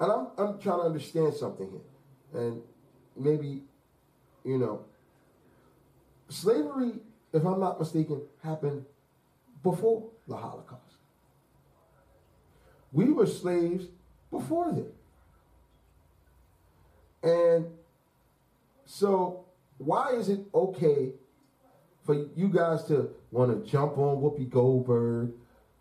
And 0.00 0.10
I'm, 0.10 0.26
I'm 0.36 0.58
trying 0.58 0.80
to 0.80 0.86
understand 0.86 1.32
something 1.34 1.70
here. 1.70 2.42
And 2.42 2.60
maybe, 3.16 3.62
you 4.44 4.58
know, 4.58 4.84
slavery, 6.28 6.94
if 7.32 7.44
I'm 7.44 7.60
not 7.60 7.78
mistaken, 7.78 8.22
happened 8.42 8.84
before 9.62 10.10
the 10.26 10.36
Holocaust. 10.36 10.80
We 12.92 13.12
were 13.12 13.26
slaves 13.26 13.86
before 14.32 14.72
then. 14.72 14.90
And 17.22 17.66
so 18.84 19.43
why 19.78 20.12
is 20.12 20.28
it 20.28 20.40
okay 20.54 21.12
for 22.04 22.14
you 22.36 22.48
guys 22.48 22.84
to 22.84 23.10
want 23.30 23.50
to 23.50 23.70
jump 23.70 23.98
on 23.98 24.18
Whoopi 24.18 24.48
Goldberg, 24.48 25.32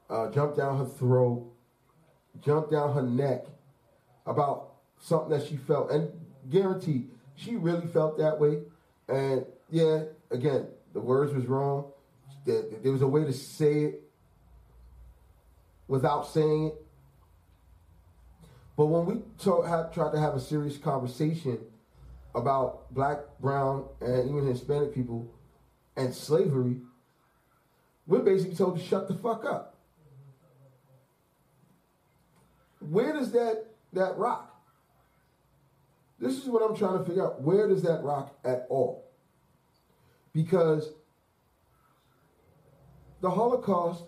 uh, 0.09 0.29
jump 0.31 0.55
down 0.55 0.77
her 0.77 0.85
throat, 0.85 1.51
jump 2.41 2.71
down 2.71 2.93
her 2.93 3.01
neck 3.01 3.45
about 4.25 4.73
something 4.99 5.37
that 5.37 5.47
she 5.47 5.57
felt, 5.57 5.91
and 5.91 6.09
guarantee 6.49 7.07
she 7.35 7.55
really 7.55 7.87
felt 7.87 8.17
that 8.17 8.39
way. 8.39 8.59
And 9.07 9.45
yeah, 9.69 10.03
again, 10.31 10.67
the 10.93 10.99
words 10.99 11.33
was 11.33 11.45
wrong. 11.45 11.91
there 12.45 12.91
was 12.91 13.01
a 13.01 13.07
way 13.07 13.25
to 13.25 13.33
say 13.33 13.83
it 13.83 14.03
without 15.87 16.27
saying 16.27 16.67
it. 16.67 16.85
But 18.75 18.87
when 18.87 19.05
we 19.05 19.21
talk, 19.37 19.67
have, 19.67 19.93
tried 19.93 20.13
to 20.13 20.19
have 20.19 20.33
a 20.33 20.39
serious 20.39 20.77
conversation 20.77 21.59
about 22.35 22.93
black, 22.93 23.19
brown, 23.39 23.85
and 24.01 24.29
even 24.29 24.47
Hispanic 24.47 24.93
people 24.93 25.31
and 25.95 26.13
slavery, 26.13 26.77
we're 28.07 28.19
basically 28.19 28.55
told 28.55 28.77
to 28.77 28.83
shut 28.83 29.07
the 29.07 29.13
fuck 29.13 29.45
up. 29.45 29.77
Where 32.79 33.13
does 33.13 33.31
that 33.31 33.65
that 33.93 34.17
rock? 34.17 34.49
This 36.19 36.37
is 36.37 36.45
what 36.45 36.61
I'm 36.61 36.75
trying 36.75 36.99
to 36.99 37.05
figure 37.05 37.25
out. 37.25 37.41
Where 37.41 37.67
does 37.67 37.81
that 37.83 38.03
rock 38.03 38.37
at 38.43 38.65
all? 38.69 39.05
Because 40.33 40.89
the 43.21 43.29
Holocaust 43.29 44.03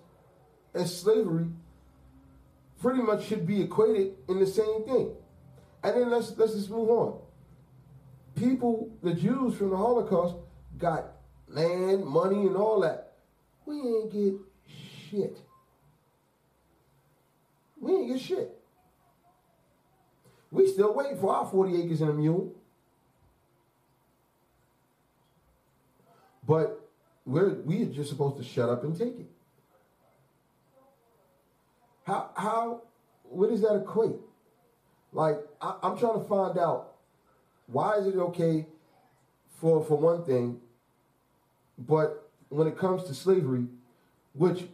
and 0.73 0.87
slavery 0.87 1.47
pretty 2.81 3.01
much 3.01 3.25
should 3.25 3.47
be 3.47 3.61
equated 3.61 4.13
in 4.27 4.39
the 4.39 4.47
same 4.47 4.83
thing. 4.85 5.11
And 5.83 5.95
then 5.95 6.09
let's 6.09 6.35
let's 6.37 6.53
just 6.53 6.69
move 6.69 6.89
on. 6.89 7.19
People, 8.35 8.89
the 9.01 9.13
Jews 9.13 9.57
from 9.57 9.69
the 9.69 9.77
Holocaust 9.77 10.35
got 10.77 11.05
land, 11.47 12.05
money, 12.05 12.47
and 12.47 12.55
all 12.57 12.81
that. 12.81 13.13
We 13.65 13.75
ain't 13.75 14.11
get 14.11 14.33
shit. 15.09 15.37
We 17.79 17.93
ain't 17.93 18.13
get 18.13 18.21
shit. 18.21 18.57
We 20.51 20.67
still 20.67 20.93
waiting 20.93 21.17
for 21.19 21.33
our 21.33 21.45
40 21.45 21.83
acres 21.83 22.01
and 22.01 22.09
a 22.09 22.13
mule. 22.13 22.53
But 26.47 26.89
we're 27.25 27.55
we 27.61 27.83
are 27.83 27.87
just 27.87 28.09
supposed 28.09 28.37
to 28.37 28.43
shut 28.43 28.69
up 28.69 28.83
and 28.83 28.97
take 28.97 29.19
it. 29.19 29.25
How 32.03 32.29
how 32.35 32.81
what 33.23 33.49
does 33.49 33.61
that 33.61 33.75
equate? 33.75 34.15
Like 35.11 35.37
I, 35.59 35.75
I'm 35.81 35.97
trying 35.97 36.19
to 36.19 36.25
find 36.27 36.57
out 36.57 36.94
why 37.67 37.95
is 37.95 38.07
it 38.07 38.15
okay 38.15 38.65
for 39.59 39.83
for 39.83 39.97
one 39.97 40.23
thing, 40.23 40.59
but 41.77 42.29
when 42.49 42.67
it 42.67 42.77
comes 42.77 43.03
to 43.05 43.13
slavery, 43.13 43.65
which 44.33 44.65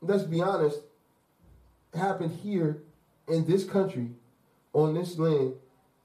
let's 0.00 0.24
be 0.24 0.40
honest, 0.40 0.80
happened 1.94 2.38
here 2.42 2.82
in 3.26 3.46
this 3.46 3.64
country, 3.64 4.08
on 4.72 4.94
this 4.94 5.18
land, 5.18 5.54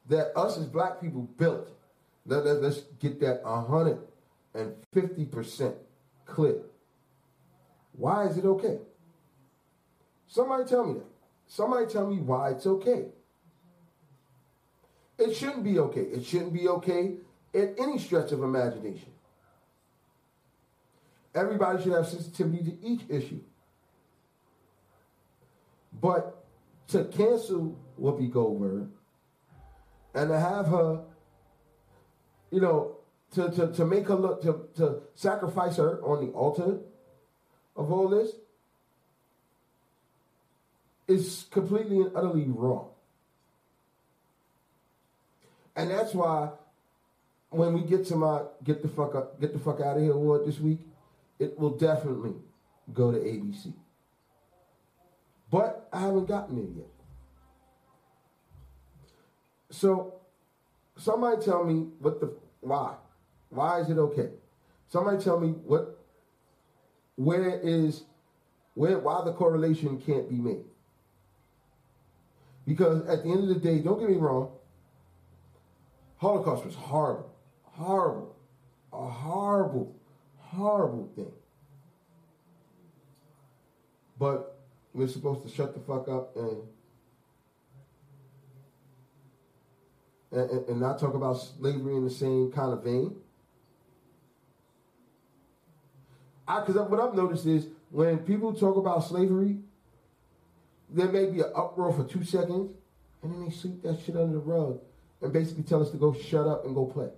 that 0.09 0.37
us 0.37 0.57
as 0.57 0.65
black 0.65 0.99
people 0.99 1.21
built. 1.37 1.69
Let, 2.25 2.43
let, 2.45 2.61
let's 2.61 2.81
get 2.99 3.21
that 3.21 3.41
150% 3.43 5.73
clear. 6.25 6.55
Why 7.93 8.27
is 8.27 8.37
it 8.37 8.45
okay? 8.45 8.79
Somebody 10.27 10.65
tell 10.65 10.85
me 10.85 10.95
that. 10.95 11.05
Somebody 11.47 11.85
tell 11.85 12.09
me 12.09 12.17
why 12.17 12.49
it's 12.51 12.65
okay. 12.65 13.05
It 15.17 15.35
shouldn't 15.35 15.63
be 15.63 15.79
okay. 15.79 16.01
It 16.01 16.25
shouldn't 16.25 16.53
be 16.53 16.67
okay 16.67 17.15
at 17.53 17.75
any 17.79 17.99
stretch 17.99 18.31
of 18.31 18.43
imagination. 18.43 19.11
Everybody 21.35 21.83
should 21.83 21.93
have 21.93 22.07
sensitivity 22.07 22.63
to 22.63 22.85
each 22.85 23.01
issue. 23.09 23.41
But 25.99 26.43
to 26.89 27.05
cancel 27.05 27.77
Whoopi 27.99 28.31
Goldberg 28.31 28.89
and 30.13 30.29
to 30.29 30.39
have 30.39 30.67
her, 30.67 31.03
you 32.51 32.61
know, 32.61 32.97
to, 33.33 33.49
to, 33.49 33.73
to 33.73 33.85
make 33.85 34.07
her 34.07 34.15
look, 34.15 34.41
to, 34.43 34.67
to 34.75 35.01
sacrifice 35.15 35.77
her 35.77 35.99
on 36.03 36.25
the 36.25 36.31
altar 36.33 36.79
of 37.75 37.91
all 37.91 38.07
this 38.07 38.31
is 41.07 41.45
completely 41.49 42.01
and 42.01 42.11
utterly 42.15 42.45
wrong. 42.47 42.92
And 45.75 45.89
that's 45.89 46.13
why 46.13 46.49
when 47.49 47.73
we 47.73 47.81
get 47.81 48.05
to 48.07 48.15
my 48.15 48.41
get 48.63 48.81
the 48.81 48.87
fuck 48.87 49.15
up, 49.15 49.39
get 49.39 49.53
the 49.53 49.59
fuck 49.59 49.79
out 49.79 49.97
of 49.97 50.03
here 50.03 50.13
award 50.13 50.45
this 50.45 50.59
week, 50.59 50.79
it 51.39 51.57
will 51.57 51.77
definitely 51.77 52.33
go 52.93 53.11
to 53.11 53.17
ABC. 53.17 53.73
But 55.51 55.87
I 55.93 56.01
haven't 56.01 56.27
gotten 56.27 56.57
it 56.57 56.69
yet. 56.75 56.87
So 59.69 60.15
somebody 60.97 61.43
tell 61.43 61.63
me 61.63 61.87
what 61.99 62.19
the 62.19 62.33
why. 62.61 62.95
Why 63.49 63.81
is 63.81 63.89
it 63.89 63.97
okay? 63.97 64.29
Somebody 64.89 65.23
tell 65.23 65.39
me 65.39 65.49
what 65.49 65.99
where 67.15 67.59
is 67.59 68.03
where 68.73 68.97
why 68.97 69.23
the 69.23 69.33
correlation 69.33 70.01
can't 70.01 70.29
be 70.29 70.35
made. 70.35 70.65
Because 72.65 73.05
at 73.07 73.23
the 73.23 73.29
end 73.29 73.43
of 73.43 73.49
the 73.49 73.55
day, 73.55 73.79
don't 73.79 73.99
get 73.99 74.09
me 74.09 74.15
wrong, 74.15 74.51
Holocaust 76.23 76.63
was 76.65 76.75
horrible, 76.75 77.29
horrible, 77.63 78.33
a 78.93 79.05
horrible, 79.09 79.93
horrible 80.37 81.11
thing. 81.17 81.33
But 84.17 84.57
we're 84.93 85.09
supposed 85.09 85.43
to 85.43 85.49
shut 85.53 85.73
the 85.73 85.81
fuck 85.81 86.07
up 86.07 86.33
and 86.37 86.61
and, 90.31 90.69
and 90.69 90.79
not 90.79 90.97
talk 90.97 91.13
about 91.13 91.33
slavery 91.33 91.97
in 91.97 92.05
the 92.05 92.09
same 92.09 92.53
kind 92.53 92.71
of 92.71 92.85
vein. 92.85 93.17
I 96.47 96.61
because 96.61 96.89
what 96.89 97.01
I've 97.01 97.15
noticed 97.15 97.45
is 97.45 97.67
when 97.91 98.19
people 98.19 98.53
talk 98.53 98.77
about 98.77 99.03
slavery, 99.03 99.57
there 100.89 101.09
may 101.09 101.25
be 101.25 101.41
an 101.41 101.51
uproar 101.53 101.91
for 101.91 102.05
two 102.05 102.23
seconds, 102.23 102.71
and 103.21 103.33
then 103.33 103.43
they 103.43 103.51
sweep 103.53 103.83
that 103.83 103.99
shit 104.05 104.15
under 104.15 104.31
the 104.31 104.39
rug 104.39 104.79
and 105.23 105.31
basically 105.31 105.63
tell 105.63 105.81
us 105.81 105.89
to 105.91 105.97
go 105.97 106.13
shut 106.13 106.45
up 106.45 106.65
and 106.65 106.75
go 106.75 106.85
play. 106.85 107.09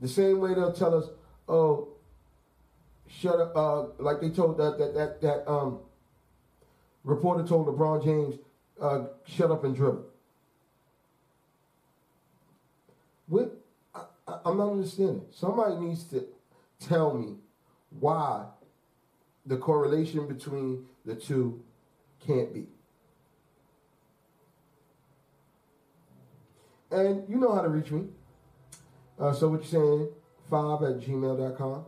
The 0.00 0.08
same 0.08 0.40
way 0.40 0.54
they'll 0.54 0.72
tell 0.72 0.94
us, 0.94 1.10
oh, 1.48 1.88
shut 3.08 3.40
up, 3.40 3.56
uh, 3.56 3.82
like 3.98 4.20
they 4.20 4.30
told 4.30 4.58
that 4.58 4.78
that 4.78 4.94
that, 4.94 5.20
that 5.20 5.50
um, 5.50 5.80
reporter 7.04 7.46
told 7.46 7.66
LeBron 7.66 8.04
James, 8.04 8.36
uh, 8.80 9.06
shut 9.26 9.50
up 9.50 9.64
and 9.64 9.74
dribble. 9.74 10.04
What 13.26 13.56
I, 13.94 14.04
I'm 14.44 14.58
not 14.58 14.70
understanding. 14.70 15.22
Somebody 15.30 15.76
needs 15.76 16.04
to 16.04 16.24
tell 16.78 17.14
me 17.14 17.34
why 17.98 18.46
the 19.44 19.56
correlation 19.56 20.26
between 20.28 20.86
the 21.04 21.14
two 21.14 21.62
can't 22.24 22.52
be. 22.52 22.66
And 26.90 27.28
you 27.28 27.36
know 27.36 27.54
how 27.54 27.62
to 27.62 27.68
reach 27.68 27.90
me. 27.90 28.04
Uh, 29.18 29.32
so 29.32 29.48
what 29.48 29.60
you're 29.60 29.82
saying, 29.82 30.08
five 30.50 30.82
at 30.82 31.00
gmail.com. 31.00 31.84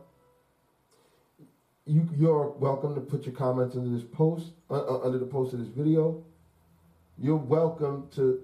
You, 1.85 2.07
you're 2.17 2.49
welcome 2.49 2.93
to 2.95 3.01
put 3.01 3.25
your 3.25 3.33
comments 3.33 3.75
under 3.75 3.89
this 3.89 4.05
post, 4.11 4.47
uh, 4.69 4.75
uh, 4.75 5.01
under 5.03 5.17
the 5.17 5.25
post 5.25 5.53
of 5.53 5.59
this 5.59 5.69
video. 5.69 6.23
You're 7.17 7.35
welcome 7.35 8.07
to, 8.15 8.41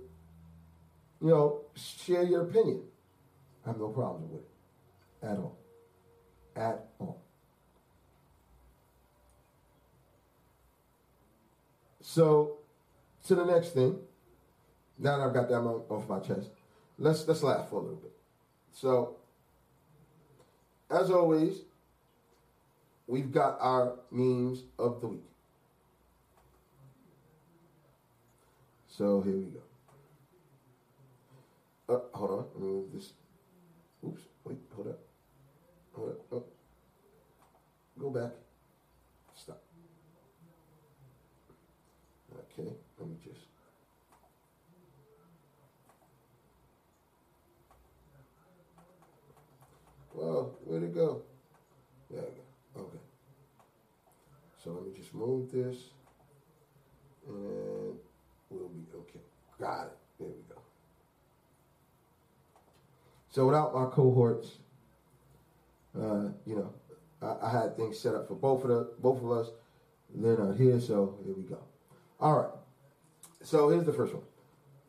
you 1.21 1.29
know, 1.29 1.61
share 1.75 2.23
your 2.23 2.43
opinion. 2.43 2.81
I 3.65 3.69
have 3.69 3.79
no 3.79 3.89
problem 3.89 4.23
with 4.31 4.41
it 4.41 4.47
at 5.27 5.37
all. 5.37 5.57
At 6.55 6.85
all. 6.99 7.21
So, 12.01 12.57
to 13.27 13.35
the 13.35 13.45
next 13.45 13.69
thing. 13.69 13.99
Now 14.97 15.17
that 15.17 15.27
I've 15.27 15.33
got 15.33 15.49
that 15.49 15.59
off 15.59 16.09
my 16.09 16.19
chest, 16.19 16.49
let's 16.97 17.27
let's 17.27 17.43
laugh 17.43 17.69
for 17.69 17.79
a 17.79 17.81
little 17.81 17.97
bit. 17.97 18.13
So, 18.71 19.15
as 20.89 21.11
always, 21.11 21.61
we've 23.07 23.31
got 23.31 23.57
our 23.59 23.95
memes 24.11 24.63
of 24.79 25.01
the 25.01 25.07
week. 25.07 25.25
So 28.87 29.21
here 29.21 29.35
we 29.35 29.45
go. 29.45 29.59
Uh, 31.87 31.99
hold 32.17 32.31
on, 32.31 32.45
move 32.57 32.85
this. 32.93 33.11
Oops, 34.05 34.21
wait, 34.45 34.57
hold 34.73 34.87
up. 34.87 34.99
Hold 35.93 36.09
up. 36.09 36.17
Oh. 36.31 36.43
Go 37.99 38.09
back. 38.09 38.31
Stop. 39.35 39.61
Okay, 42.33 42.69
let 42.99 43.09
me 43.09 43.15
just. 43.23 43.41
Well, 50.13 50.53
where'd 50.75 50.89
it 50.89 50.93
go? 50.93 51.21
There 52.11 52.21
we 52.21 52.27
go. 52.27 52.87
Okay. 52.87 52.97
So 54.61 54.71
let 54.71 54.85
me 54.85 54.91
just 54.93 55.13
move 55.13 55.49
this 55.49 55.77
and 57.27 57.95
we'll 58.49 58.67
be 58.67 58.85
okay. 58.93 59.21
Got 59.57 59.85
it. 59.85 59.97
There 60.19 60.27
we 60.27 60.53
go. 60.53 60.61
So 63.29 63.45
without 63.45 63.73
my 63.73 63.85
cohorts, 63.85 64.57
uh, 65.97 66.27
you 66.45 66.57
know, 66.57 66.73
I, 67.21 67.47
I 67.47 67.51
had 67.51 67.77
things 67.77 67.97
set 67.97 68.13
up 68.13 68.27
for 68.27 68.35
both 68.35 68.63
of 68.63 68.69
the 68.69 68.89
both 68.99 69.23
of 69.23 69.31
us. 69.31 69.51
They're 70.13 70.37
not 70.37 70.57
here, 70.57 70.79
so 70.81 71.17
here 71.25 71.35
we 71.35 71.43
go. 71.43 71.59
All 72.19 72.37
right. 72.37 72.51
So 73.43 73.69
here's 73.69 73.85
the 73.85 73.93
first 73.93 74.13
one. 74.13 74.23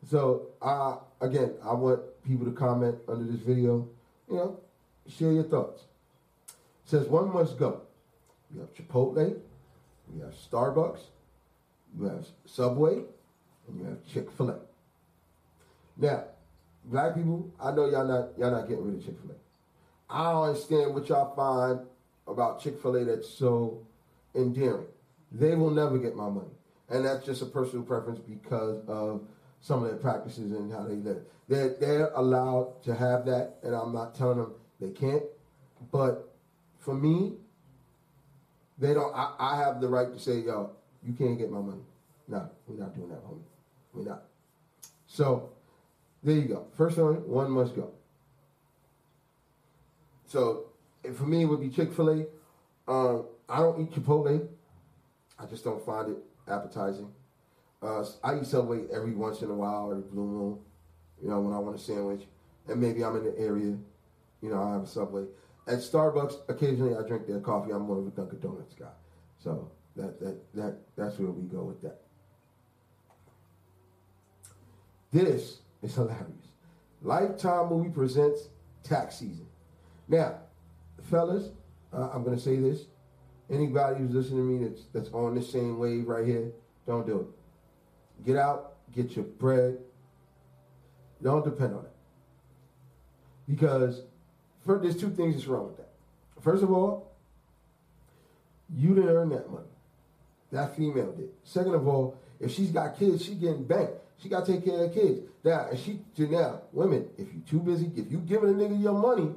So 0.09 0.47
uh, 0.61 0.97
again, 1.21 1.53
I 1.63 1.73
want 1.73 2.01
people 2.25 2.45
to 2.45 2.51
comment 2.51 2.95
under 3.07 3.23
this 3.23 3.39
video. 3.39 3.87
You 4.29 4.35
know, 4.35 4.59
share 5.09 5.31
your 5.31 5.43
thoughts. 5.43 5.83
It 6.85 6.89
says 6.89 7.07
one 7.07 7.33
must 7.33 7.57
go. 7.57 7.81
You 8.53 8.61
have 8.61 8.73
Chipotle, 8.73 9.37
you 10.15 10.21
have 10.21 10.33
Starbucks, 10.33 10.99
you 11.97 12.05
have 12.05 12.25
Subway, 12.45 13.03
and 13.67 13.79
you 13.79 13.85
have 13.85 14.05
Chick 14.11 14.31
Fil 14.31 14.51
A. 14.51 14.59
Now, 15.97 16.23
black 16.85 17.15
people, 17.15 17.51
I 17.59 17.71
know 17.71 17.89
y'all 17.89 18.07
not 18.07 18.29
y'all 18.37 18.51
not 18.51 18.67
getting 18.67 18.85
rid 18.85 18.95
of 18.95 19.05
Chick 19.05 19.15
Fil 19.21 19.31
A. 19.31 20.13
I 20.13 20.31
don't 20.31 20.43
understand 20.49 20.93
what 20.93 21.09
y'all 21.09 21.35
find 21.35 21.81
about 22.27 22.61
Chick 22.61 22.81
Fil 22.81 22.95
A 22.95 23.05
that's 23.05 23.29
so 23.29 23.79
endearing. 24.35 24.85
They 25.31 25.55
will 25.55 25.71
never 25.71 25.97
get 25.97 26.15
my 26.15 26.29
money, 26.29 26.55
and 26.89 27.05
that's 27.05 27.25
just 27.25 27.41
a 27.41 27.45
personal 27.45 27.83
preference 27.83 28.19
because 28.19 28.81
of 28.87 29.21
some 29.59 29.83
of 29.83 29.89
their 29.89 29.97
practices 29.97 30.51
and 30.51 30.71
how 30.71 30.83
they 30.83 30.95
live. 30.95 31.21
They're 31.49 31.75
they're 31.79 32.11
allowed 32.15 32.81
to 32.83 32.95
have 32.95 33.25
that, 33.25 33.55
and 33.63 33.75
I'm 33.75 33.93
not 33.93 34.15
telling 34.15 34.37
them 34.37 34.53
they 34.79 34.89
can't. 34.89 35.23
But 35.91 36.33
for 36.79 36.93
me, 36.93 37.33
they 38.77 38.93
don't. 38.93 39.13
I, 39.15 39.33
I 39.39 39.57
have 39.57 39.81
the 39.81 39.87
right 39.87 40.11
to 40.11 40.19
say, 40.19 40.39
yo, 40.39 40.71
you 41.05 41.13
can't 41.13 41.37
get 41.37 41.51
my 41.51 41.59
money. 41.59 41.81
No, 42.27 42.49
we're 42.67 42.79
not 42.79 42.95
doing 42.95 43.09
that, 43.09 43.25
homie. 43.25 43.41
We're 43.93 44.05
not. 44.05 44.23
So 45.07 45.49
there 46.23 46.35
you 46.35 46.45
go. 46.45 46.67
First 46.75 46.97
one, 46.97 47.27
one 47.27 47.51
must 47.51 47.75
go. 47.75 47.91
So 50.27 50.65
for 51.13 51.23
me, 51.23 51.43
it 51.43 51.45
would 51.45 51.61
be 51.61 51.69
Chick 51.69 51.93
Fil 51.93 52.09
A. 52.09 52.91
Um, 52.91 53.25
I 53.49 53.59
don't 53.59 53.81
eat 53.81 53.91
Chipotle. 53.91 54.47
I 55.39 55.45
just 55.45 55.63
don't 55.63 55.83
find 55.85 56.11
it 56.11 56.17
appetizing. 56.47 57.11
Uh, 57.81 58.03
I 58.23 58.37
eat 58.39 58.45
Subway 58.45 58.85
every 58.91 59.13
once 59.13 59.41
in 59.41 59.49
a 59.49 59.53
while, 59.53 59.91
every 59.91 60.03
blue 60.03 60.25
moon. 60.25 60.59
You 61.21 61.29
know, 61.29 61.39
when 61.39 61.53
I 61.53 61.59
want 61.59 61.75
a 61.75 61.79
sandwich, 61.79 62.23
and 62.67 62.81
maybe 62.81 63.03
I'm 63.03 63.15
in 63.15 63.23
the 63.23 63.37
area. 63.39 63.77
You 64.41 64.49
know, 64.49 64.61
I 64.61 64.73
have 64.73 64.83
a 64.83 64.87
Subway. 64.87 65.25
At 65.67 65.79
Starbucks, 65.79 66.49
occasionally 66.49 66.95
I 66.95 67.05
drink 67.07 67.27
their 67.27 67.41
coffee. 67.41 67.71
I'm 67.71 67.83
more 67.83 67.99
of 67.99 68.07
a 68.07 68.11
Dunkin' 68.11 68.39
Donuts 68.39 68.73
guy. 68.73 68.85
So 69.39 69.69
that 69.95 70.19
that 70.19 70.53
that 70.53 70.77
that's 70.95 71.19
where 71.19 71.31
we 71.31 71.43
go 71.43 71.63
with 71.63 71.81
that. 71.81 72.01
This 75.11 75.59
is 75.81 75.95
hilarious. 75.95 76.25
Lifetime 77.01 77.69
movie 77.69 77.89
presents 77.89 78.49
tax 78.83 79.15
season. 79.15 79.47
Now, 80.07 80.37
fellas, 81.09 81.49
uh, 81.93 82.09
I'm 82.13 82.23
gonna 82.23 82.39
say 82.39 82.57
this. 82.57 82.85
Anybody 83.49 83.99
who's 83.99 84.13
listening 84.13 84.37
to 84.39 84.43
me 84.43 84.67
that's 84.67 84.85
that's 84.93 85.09
on 85.13 85.35
the 85.35 85.41
same 85.41 85.79
wave 85.79 86.07
right 86.07 86.25
here, 86.25 86.51
don't 86.85 87.05
do 87.05 87.19
it. 87.21 88.25
Get 88.25 88.37
out, 88.37 88.75
get 88.93 89.15
your 89.15 89.25
bread. 89.25 89.77
Don't 91.21 91.43
depend 91.43 91.73
on 91.73 91.85
it. 91.85 91.91
Because 93.47 94.03
first, 94.67 94.83
there's 94.83 94.97
two 94.97 95.09
things 95.09 95.35
that's 95.35 95.47
wrong 95.47 95.67
with 95.67 95.77
that. 95.77 95.89
First 96.41 96.61
of 96.61 96.71
all, 96.71 97.11
you 98.75 98.93
didn't 98.93 99.09
earn 99.09 99.29
that 99.29 99.49
money. 99.49 99.65
That 100.51 100.75
female 100.75 101.11
did. 101.13 101.29
Second 101.43 101.73
of 101.73 101.87
all, 101.87 102.17
if 102.39 102.51
she's 102.51 102.69
got 102.69 102.99
kids, 102.99 103.25
she 103.25 103.33
getting 103.33 103.63
banked. 103.63 103.93
She 104.21 104.29
got 104.29 104.45
to 104.45 104.53
take 104.53 104.65
care 104.65 104.83
of 104.83 104.93
kids. 104.93 105.21
Now, 105.43 105.67
and 105.69 105.79
she 105.79 105.99
now, 106.17 106.61
women, 106.71 107.07
if 107.17 107.33
you 107.33 107.41
too 107.49 107.59
busy, 107.59 107.91
if 107.95 108.11
you 108.11 108.17
giving 108.19 108.49
a 108.49 108.53
nigga 108.53 108.81
your 108.81 108.93
money, 108.93 109.31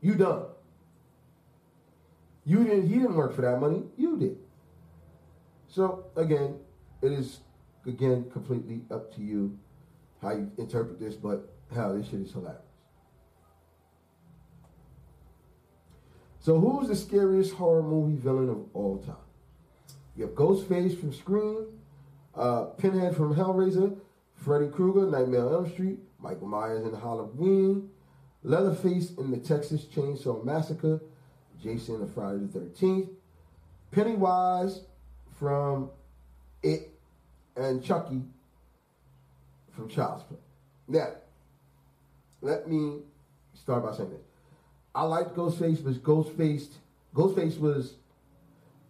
you 0.00 0.14
done. 0.14 0.44
You 2.44 2.64
didn't. 2.64 2.88
He 2.88 2.94
didn't 2.96 3.16
work 3.16 3.34
for 3.34 3.42
that 3.42 3.60
money. 3.60 3.82
You 3.96 4.16
did. 4.18 4.38
So 5.68 6.04
again, 6.16 6.56
it 7.02 7.12
is 7.12 7.40
again 7.86 8.30
completely 8.30 8.82
up 8.90 9.14
to 9.14 9.22
you 9.22 9.58
how 10.22 10.32
you 10.32 10.50
interpret 10.58 11.00
this. 11.00 11.14
But 11.14 11.48
hell, 11.74 11.96
this 11.96 12.08
shit 12.08 12.20
is 12.20 12.32
hilarious. 12.32 12.60
So 16.44 16.60
who's 16.60 16.88
the 16.88 16.94
scariest 16.94 17.54
horror 17.54 17.82
movie 17.82 18.20
villain 18.20 18.50
of 18.50 18.66
all 18.74 18.98
time? 18.98 19.16
You 20.14 20.26
have 20.26 20.34
Ghostface 20.34 21.00
from 21.00 21.14
Scream, 21.14 21.68
uh, 22.34 22.64
Pinhead 22.76 23.16
from 23.16 23.34
Hellraiser, 23.34 23.96
Freddy 24.36 24.68
Krueger, 24.68 25.10
Nightmare 25.10 25.46
on 25.46 25.54
Elm 25.54 25.70
Street, 25.72 26.00
Michael 26.18 26.46
Myers 26.46 26.84
in 26.84 26.92
Halloween, 26.92 27.88
Leatherface 28.42 29.12
in 29.16 29.30
the 29.30 29.38
Texas 29.38 29.86
Chainsaw 29.86 30.44
Massacre, 30.44 31.00
Jason 31.62 31.98
the 31.98 32.06
Friday 32.06 32.40
the 32.40 32.58
13th, 32.58 33.08
Pennywise 33.90 34.82
from 35.38 35.88
It, 36.62 36.90
and 37.56 37.82
Chucky 37.82 38.20
from 39.74 39.88
Child's 39.88 40.24
Play. 40.24 40.36
Now, 40.88 41.08
let 42.42 42.68
me 42.68 42.98
start 43.54 43.82
by 43.82 43.96
saying 43.96 44.10
this. 44.10 44.33
I 44.94 45.02
liked 45.04 45.34
Ghostface, 45.34 45.82
but 45.84 45.94
Ghostface, 45.94 46.68
Ghostface 47.14 47.58
was, 47.58 47.94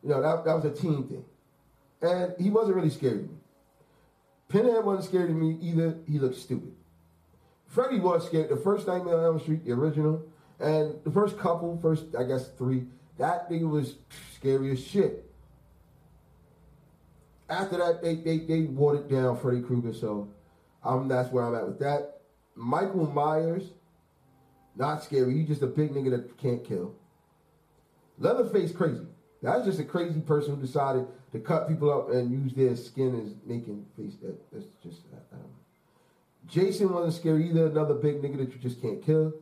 you 0.02 0.10
know, 0.10 0.20
that, 0.20 0.44
that 0.44 0.54
was 0.54 0.64
a 0.64 0.70
team 0.70 1.04
thing. 1.04 1.24
And 2.02 2.34
he 2.38 2.50
wasn't 2.50 2.76
really 2.76 2.90
scary 2.90 3.18
to 3.18 3.22
me. 3.22 3.38
Pinhead 4.48 4.84
wasn't 4.84 5.06
scary 5.06 5.28
to 5.28 5.34
me 5.34 5.58
either. 5.62 5.96
He 6.06 6.18
looked 6.18 6.36
stupid. 6.36 6.74
Freddy 7.66 7.98
was 7.98 8.26
scared. 8.26 8.50
The 8.50 8.56
first 8.56 8.86
Nightmare 8.86 9.18
on 9.18 9.24
Elm 9.24 9.40
Street, 9.40 9.64
the 9.64 9.72
original, 9.72 10.22
and 10.60 10.94
the 11.02 11.10
first 11.10 11.38
couple, 11.38 11.78
first 11.80 12.04
I 12.16 12.24
guess 12.24 12.48
three, 12.58 12.84
that 13.18 13.48
thing 13.48 13.68
was 13.70 13.96
scary 14.34 14.70
as 14.70 14.84
shit. 14.84 15.28
After 17.48 17.78
that, 17.78 18.02
they 18.02 18.16
they 18.16 18.38
they 18.38 18.60
watered 18.62 19.08
down 19.08 19.38
Freddy 19.38 19.60
Krueger, 19.60 19.92
so 19.92 20.28
um 20.84 21.08
that's 21.08 21.30
where 21.32 21.44
I'm 21.44 21.54
at 21.54 21.66
with 21.66 21.78
that. 21.80 22.20
Michael 22.54 23.10
Myers, 23.10 23.64
not 24.76 25.02
scary. 25.02 25.34
He's 25.34 25.48
just 25.48 25.62
a 25.62 25.66
big 25.66 25.92
nigga 25.92 26.10
that 26.10 26.36
can't 26.38 26.64
kill. 26.64 26.94
Leatherface 28.18 28.72
crazy. 28.72 29.06
That's 29.42 29.64
just 29.64 29.78
a 29.78 29.84
crazy 29.84 30.20
person 30.20 30.54
who 30.54 30.60
decided 30.60 31.06
to 31.32 31.38
cut 31.38 31.68
people 31.68 31.92
up 31.92 32.10
and 32.10 32.30
use 32.30 32.54
their 32.54 32.76
skin 32.76 33.20
as 33.20 33.34
making 33.46 33.84
face. 33.96 34.14
That, 34.22 34.38
that's 34.52 34.66
just 34.82 35.00
I 35.12 35.36
don't 35.36 35.42
know. 35.42 35.48
Jason 36.48 36.92
wasn't 36.92 37.14
scary 37.14 37.48
either. 37.48 37.66
Another 37.66 37.94
big 37.94 38.22
nigga 38.22 38.38
that 38.38 38.52
you 38.52 38.58
just 38.58 38.80
can't 38.80 39.04
kill. 39.04 39.34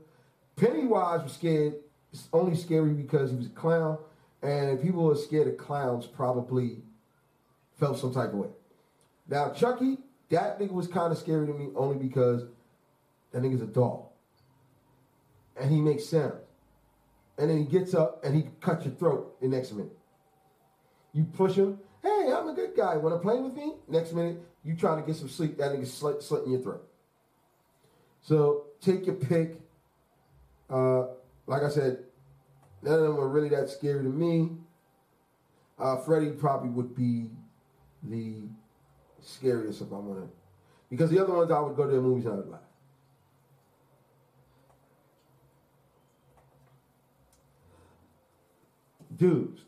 Pennywise 0.56 1.22
was 1.22 1.32
scared. 1.32 1.74
It's 2.12 2.28
only 2.32 2.56
scary 2.56 2.92
because 2.92 3.30
he 3.30 3.36
was 3.36 3.46
a 3.46 3.50
clown, 3.50 3.98
and 4.42 4.80
people 4.82 5.02
who 5.02 5.10
are 5.10 5.16
scared 5.16 5.48
of 5.48 5.56
clowns 5.56 6.06
probably 6.06 6.78
felt 7.78 7.98
some 7.98 8.12
type 8.12 8.28
of 8.28 8.34
way. 8.34 8.48
Now 9.28 9.50
Chucky, 9.50 9.98
that 10.28 10.58
nigga 10.58 10.72
was 10.72 10.88
kind 10.88 11.12
of 11.12 11.18
scary 11.18 11.46
to 11.46 11.52
me 11.52 11.68
only 11.74 11.96
because 11.96 12.44
that 13.32 13.42
nigga's 13.42 13.62
a 13.62 13.66
doll, 13.66 14.11
and 15.56 15.70
he 15.70 15.80
makes 15.80 16.06
sounds, 16.06 16.40
and 17.38 17.50
then 17.50 17.58
he 17.58 17.64
gets 17.64 17.94
up 17.94 18.24
and 18.24 18.34
he 18.34 18.44
cuts 18.60 18.84
your 18.84 18.94
throat 18.94 19.40
the 19.40 19.48
next 19.48 19.72
minute. 19.72 19.96
You 21.12 21.24
push 21.24 21.54
him. 21.54 21.78
Hey, 22.02 22.32
I'm 22.34 22.48
a 22.48 22.54
good 22.54 22.74
guy. 22.76 22.96
Want 22.96 23.14
to 23.14 23.18
play 23.20 23.38
with 23.38 23.54
me? 23.54 23.74
Next 23.88 24.12
minute, 24.12 24.42
you 24.64 24.74
trying 24.74 25.00
to 25.00 25.06
get 25.06 25.16
some 25.16 25.28
sleep. 25.28 25.58
That 25.58 25.72
nigga's 25.72 25.92
slit, 25.92 26.22
slit 26.22 26.44
in 26.44 26.52
your 26.52 26.60
throat. 26.60 26.88
So 28.22 28.64
take 28.80 29.06
your 29.06 29.16
pick. 29.16 29.60
Uh, 30.70 31.06
like 31.46 31.62
I 31.62 31.68
said, 31.68 32.04
none 32.82 32.94
of 32.94 33.02
them 33.02 33.18
are 33.18 33.28
really 33.28 33.50
that 33.50 33.68
scary 33.68 34.02
to 34.02 34.08
me. 34.08 34.50
Uh, 35.78 35.96
Freddy 35.98 36.30
probably 36.30 36.70
would 36.70 36.94
be 36.94 37.30
the 38.02 38.48
scariest 39.20 39.82
if 39.82 39.92
I 39.92 39.96
want 39.96 40.20
to, 40.20 40.28
because 40.90 41.10
the 41.10 41.22
other 41.22 41.34
ones 41.34 41.50
I 41.50 41.60
would 41.60 41.76
go 41.76 41.86
to 41.86 41.92
the 41.92 42.00
movies 42.00 42.24
and 42.24 42.34
I 42.34 42.36
would 42.36 42.48
laugh. 42.48 42.60
Dudes, 49.22 49.60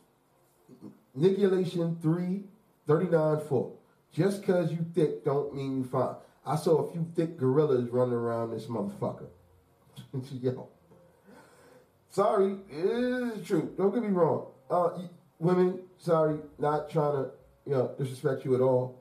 Nigulation 1.14 1.96
3, 2.02 2.42
39 2.88 3.40
4. 3.48 3.72
Just 4.12 4.40
because 4.40 4.72
you 4.72 4.84
thick 4.96 5.24
don't 5.24 5.55
mean 5.55 5.76
you 5.76 5.84
fine. 5.84 6.16
I 6.44 6.57
saw 6.57 6.78
a 6.78 6.92
few 6.92 7.07
thick 7.14 7.38
gorillas 7.38 7.88
running 7.90 8.14
around 8.14 8.50
this 8.50 8.66
motherfucker. 8.66 9.28
Yo. 10.42 10.68
Sorry, 12.11 12.57
it 12.68 12.84
is 12.84 13.46
true. 13.46 13.72
Don't 13.76 13.94
get 13.94 14.02
me 14.02 14.09
wrong. 14.09 14.48
Uh, 14.68 14.90
women, 15.38 15.78
sorry, 15.98 16.38
not 16.59 16.90
trying 16.90 17.12
to, 17.12 17.30
you 17.64 17.74
know, 17.74 17.94
disrespect 17.96 18.44
you 18.44 18.57
at 18.57 18.61
all. 18.61 18.98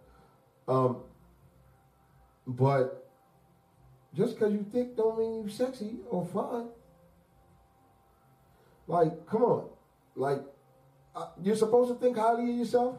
Um, 0.68 0.98
but 2.46 3.10
just 4.14 4.36
because 4.36 4.54
you 4.54 4.64
thick 4.72 4.96
don't 4.96 5.18
mean 5.18 5.46
you 5.46 5.50
sexy 5.50 5.96
or 6.12 6.24
fine. 6.28 6.68
Like, 8.86 9.26
come 9.26 9.42
on. 9.42 9.73
Like, 10.16 10.42
uh, 11.16 11.28
you're 11.42 11.56
supposed 11.56 11.92
to 11.94 12.00
think 12.00 12.18
highly 12.18 12.52
of 12.52 12.58
yourself, 12.58 12.98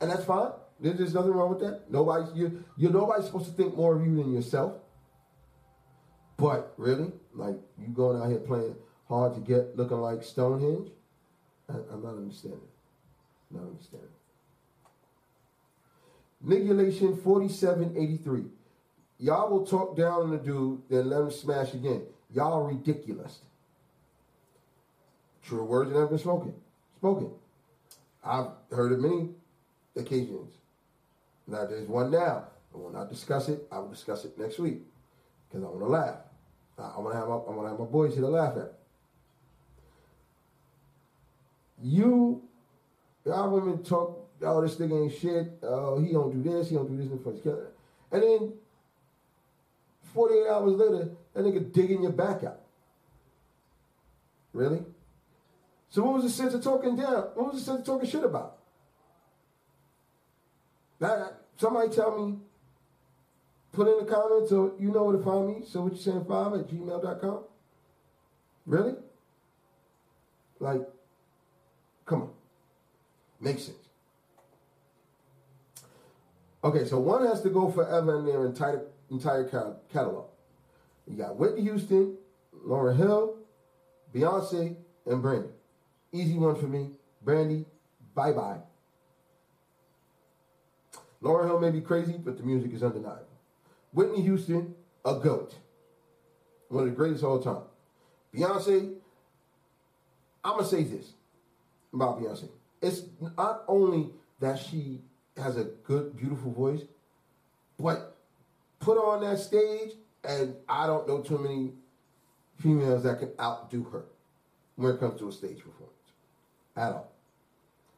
and 0.00 0.10
that's 0.10 0.24
fine. 0.24 0.50
There's, 0.80 1.14
nothing 1.14 1.32
wrong 1.32 1.50
with 1.50 1.60
that. 1.60 1.90
Nobody's 1.90 2.34
you 2.34 2.64
you're 2.76 2.92
nobody's 2.92 3.26
supposed 3.26 3.46
to 3.46 3.52
think 3.52 3.76
more 3.76 3.96
of 3.96 4.04
you 4.04 4.16
than 4.16 4.32
yourself. 4.32 4.74
But 6.36 6.74
really, 6.76 7.12
like 7.32 7.56
you 7.78 7.88
going 7.88 8.20
out 8.20 8.28
here 8.28 8.40
playing 8.40 8.74
hard 9.08 9.34
to 9.34 9.40
get, 9.40 9.76
looking 9.76 10.00
like 10.00 10.22
Stonehenge. 10.22 10.90
I, 11.68 11.74
I'm 11.92 12.02
not 12.02 12.16
understanding. 12.16 12.60
Not 13.50 13.62
understanding. 13.62 14.08
Nigulation 16.42 17.16
4783. 17.16 18.44
Y'all 19.20 19.50
will 19.50 19.64
talk 19.64 19.96
down 19.96 20.22
on 20.22 20.30
the 20.30 20.38
dude, 20.38 20.82
then 20.90 21.08
let 21.08 21.22
him 21.22 21.30
smash 21.30 21.72
again. 21.72 22.02
Y'all 22.32 22.64
ridiculous. 22.64 23.40
True 25.44 25.64
words 25.64 25.92
that 25.92 25.98
have 25.98 26.08
been 26.08 26.18
spoken. 26.18 26.54
Spoken. 26.98 27.30
I've 28.24 28.48
heard 28.70 28.92
it 28.92 29.00
many 29.00 29.28
occasions. 29.96 30.54
Now 31.46 31.66
there's 31.66 31.86
one 31.86 32.10
now. 32.10 32.44
I 32.74 32.78
will 32.78 32.90
not 32.90 33.10
discuss 33.10 33.48
it. 33.48 33.66
I 33.70 33.78
will 33.78 33.90
discuss 33.90 34.24
it 34.24 34.38
next 34.38 34.58
week 34.58 34.80
because 35.48 35.64
I 35.64 35.68
want 35.68 35.80
to 35.80 35.86
laugh. 35.86 36.16
I 36.78 36.98
want 36.98 37.12
to 37.14 37.18
have 37.18 37.28
my, 37.28 37.34
I 37.34 37.50
want 37.50 37.66
to 37.66 37.68
have 37.68 37.78
my 37.78 37.84
boys 37.84 38.14
here 38.14 38.22
to 38.22 38.28
laugh 38.28 38.56
at. 38.56 38.72
You, 41.82 42.42
y'all 43.24 43.50
women 43.50 43.82
talk, 43.84 44.26
oh, 44.42 44.62
this 44.62 44.76
nigga 44.76 45.04
ain't 45.04 45.14
shit. 45.14 45.58
Oh, 45.62 46.00
he 46.00 46.12
don't 46.12 46.42
do 46.42 46.50
this. 46.50 46.70
He 46.70 46.76
don't 46.76 46.88
do 46.88 46.96
this 46.96 47.62
And 48.10 48.22
then 48.22 48.52
48 50.14 50.48
hours 50.48 50.72
later, 50.72 51.10
that 51.34 51.44
nigga 51.44 51.72
digging 51.72 52.02
your 52.02 52.12
back 52.12 52.42
out. 52.42 52.60
Really? 54.52 54.82
So 55.94 56.02
what 56.02 56.14
was 56.14 56.24
the 56.24 56.30
sense 56.30 56.52
of 56.54 56.64
talking 56.64 56.96
down? 56.96 57.28
What 57.34 57.52
was 57.52 57.64
the 57.64 57.70
sense 57.70 57.78
of 57.78 57.86
talking 57.86 58.10
shit 58.10 58.24
about? 58.24 58.56
That 60.98 61.34
somebody 61.56 61.88
tell 61.94 62.18
me, 62.18 62.38
put 63.70 63.86
in 63.86 64.04
the 64.04 64.12
comments 64.12 64.50
so 64.50 64.74
you 64.76 64.90
know 64.90 65.04
where 65.04 65.16
to 65.16 65.22
find 65.22 65.46
me. 65.46 65.64
So 65.64 65.82
what 65.82 65.92
you 65.92 65.98
saying 66.00 66.24
five 66.24 66.52
at 66.54 66.66
gmail.com? 66.66 67.44
Really? 68.66 68.94
Like, 70.58 70.80
come 72.06 72.22
on. 72.22 72.30
Makes 73.40 73.66
sense. 73.66 73.78
Okay, 76.64 76.86
so 76.86 76.98
one 76.98 77.24
has 77.24 77.40
to 77.42 77.50
go 77.50 77.70
forever 77.70 78.18
in 78.18 78.26
their 78.26 78.46
entire 78.46 78.82
entire 79.12 79.44
catalog. 79.92 80.26
You 81.06 81.16
got 81.16 81.36
Whitney 81.36 81.62
Houston, 81.62 82.16
Lauryn 82.66 82.96
Hill, 82.96 83.36
Beyonce, 84.12 84.74
and 85.06 85.22
Brandy. 85.22 85.53
Easy 86.14 86.38
one 86.38 86.54
for 86.54 86.68
me. 86.68 86.92
Brandy, 87.24 87.66
bye 88.14 88.30
bye. 88.30 88.58
Lauryn 91.20 91.46
Hill 91.46 91.58
may 91.58 91.70
be 91.70 91.80
crazy, 91.80 92.14
but 92.16 92.36
the 92.36 92.44
music 92.44 92.72
is 92.72 92.84
undeniable. 92.84 93.26
Whitney 93.92 94.22
Houston, 94.22 94.76
a 95.04 95.16
goat. 95.16 95.56
One 96.68 96.84
of 96.84 96.90
the 96.90 96.94
greatest 96.94 97.24
of 97.24 97.30
all 97.30 97.38
time. 97.40 97.62
Beyonce, 98.32 98.94
I'm 100.44 100.52
going 100.52 100.64
to 100.64 100.70
say 100.70 100.84
this 100.84 101.14
about 101.92 102.20
Beyonce. 102.20 102.48
It's 102.80 103.02
not 103.36 103.64
only 103.66 104.10
that 104.38 104.60
she 104.60 105.00
has 105.36 105.56
a 105.56 105.64
good, 105.64 106.16
beautiful 106.16 106.52
voice, 106.52 106.82
but 107.76 108.16
put 108.78 108.98
on 108.98 109.22
that 109.22 109.40
stage, 109.40 109.92
and 110.22 110.54
I 110.68 110.86
don't 110.86 111.08
know 111.08 111.22
too 111.22 111.38
many 111.38 111.72
females 112.60 113.02
that 113.02 113.18
can 113.18 113.32
outdo 113.40 113.82
her 113.84 114.04
when 114.76 114.94
it 114.94 115.00
comes 115.00 115.18
to 115.18 115.28
a 115.28 115.32
stage 115.32 115.58
performance 115.58 115.94
at 116.76 116.92
all. 116.92 117.10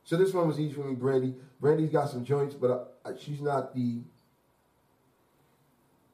So 0.04 0.16
this 0.16 0.32
one 0.32 0.46
was 0.46 0.60
easy 0.60 0.72
for 0.74 0.84
me, 0.84 0.94
Brandy. 0.94 1.34
Brandy's 1.60 1.90
got 1.90 2.08
some 2.08 2.24
joints, 2.24 2.54
but 2.54 2.98
uh, 3.04 3.12
she's 3.18 3.40
not 3.40 3.74
the. 3.74 4.00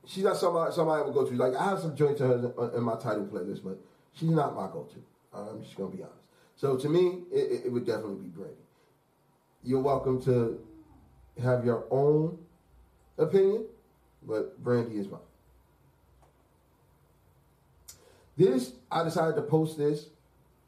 She's 0.07 0.25
not 0.25 0.37
somebody 0.37 0.73
somebody 0.73 1.03
I 1.03 1.05
would 1.05 1.15
go 1.15 1.27
to. 1.27 1.35
Like 1.35 1.55
I 1.55 1.65
have 1.65 1.79
some 1.79 1.95
joints 1.95 2.21
in, 2.21 2.27
her, 2.27 2.73
in 2.75 2.83
my 2.83 2.97
title 2.97 3.27
playlist, 3.27 3.63
but 3.63 3.79
she's 4.15 4.31
not 4.31 4.57
my 4.57 4.67
go-to. 4.67 5.03
I'm 5.35 5.63
just 5.63 5.77
gonna 5.77 5.95
be 5.95 6.03
honest. 6.03 6.27
So 6.57 6.77
to 6.77 6.89
me, 6.89 7.23
it, 7.31 7.67
it 7.67 7.73
would 7.73 7.87
definitely 7.87 8.17
be 8.17 8.29
Brandy. 8.29 8.55
You're 9.63 9.81
welcome 9.81 10.21
to 10.23 10.59
have 11.43 11.65
your 11.65 11.85
own 11.91 12.39
opinion, 13.19 13.67
but 14.27 14.63
Brandy 14.63 14.99
is 14.99 15.09
mine. 15.09 15.21
This 18.37 18.73
I 18.91 19.05
decided 19.05 19.37
to 19.37 19.43
post 19.43 19.79
this 19.79 20.07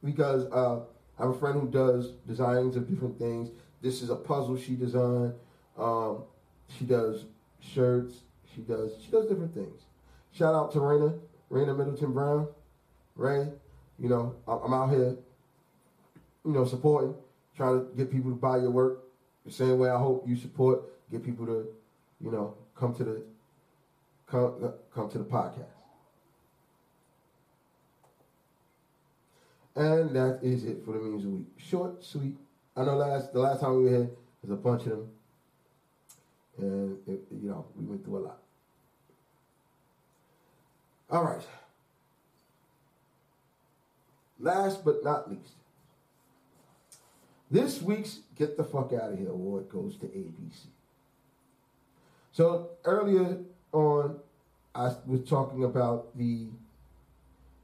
because 0.03 0.45
uh, 0.53 0.81
I 1.19 1.23
have 1.23 1.35
a 1.35 1.39
friend 1.39 1.61
who 1.61 1.69
does 1.69 2.11
designs 2.27 2.77
of 2.77 2.89
different 2.89 3.19
things. 3.19 3.51
This 3.83 4.03
is 4.03 4.11
a 4.11 4.17
puzzle 4.17 4.57
she 4.57 4.75
designed. 4.75 5.35
Um, 5.79 6.25
she 6.69 6.85
does 6.85 7.25
shirts. 7.61 8.15
She 8.55 8.63
does 8.63 8.93
she 9.03 9.11
does 9.11 9.27
different 9.27 9.55
things. 9.55 9.83
Shout 10.33 10.55
out 10.55 10.73
to 10.73 10.79
Raina, 10.79 11.19
Raina 11.51 11.77
Middleton 11.77 12.13
Brown. 12.13 12.49
Ray, 13.17 13.49
you 13.99 14.09
know, 14.09 14.35
I'm 14.49 14.75
out 14.75 14.91
here, 14.91 15.17
you 16.45 16.53
know, 16.53 16.65
supporting, 16.65 17.15
trying 17.57 17.79
to 17.79 17.97
get 17.97 18.11
people 18.11 18.31
to 18.31 18.37
buy 18.37 18.57
your 18.57 18.71
work. 18.71 19.05
The 19.47 19.53
same 19.53 19.79
way 19.79 19.91
I 19.91 19.99
hope 19.99 20.27
you 20.27 20.37
support, 20.37 20.83
get 21.13 21.25
people 21.25 21.47
to, 21.47 21.69
you 22.21 22.33
know, 22.33 22.55
come 22.75 22.95
to 22.97 23.05
the 23.05 23.23
come 24.27 24.73
come 24.93 25.11
to 25.11 25.19
the 25.19 25.25
podcast. 25.25 25.74
And 29.77 30.15
that 30.15 30.41
is 30.43 30.65
it 30.65 30.85
for 30.85 30.93
the 30.93 30.99
memes 30.99 31.25
of 31.25 31.31
the 31.31 31.37
week. 31.37 31.47
Short, 31.57 32.05
sweet. 32.05 32.37
I 32.77 32.85
know 32.85 32.97
last 32.97 33.33
the 33.33 33.41
last 33.41 33.61
time 33.61 33.77
we 33.77 33.85
were 33.85 33.91
here, 33.91 34.11
there's 34.43 34.53
a 34.53 34.63
bunch 34.63 34.83
of 34.83 34.91
them, 34.91 35.11
and 36.59 36.99
it, 37.07 37.21
you 37.31 37.49
know 37.49 37.65
we 37.77 37.85
went 37.85 38.05
through 38.05 38.19
a 38.19 38.25
lot. 38.27 38.39
All 41.11 41.25
right. 41.25 41.47
Last 44.39 44.85
but 44.85 45.03
not 45.05 45.31
least, 45.31 45.55
this 47.51 47.81
week's 47.81 48.21
Get 48.37 48.57
the 48.57 48.65
Fuck 48.65 48.93
Out 48.93 49.13
of 49.13 49.19
Here 49.19 49.31
award 49.31 49.69
goes 49.69 49.97
to 49.99 50.07
ABC. 50.07 50.67
So 52.33 52.71
earlier 52.85 53.39
on, 53.73 54.19
I 54.75 54.93
was 55.07 55.29
talking 55.29 55.65
about 55.65 56.17
the 56.19 56.49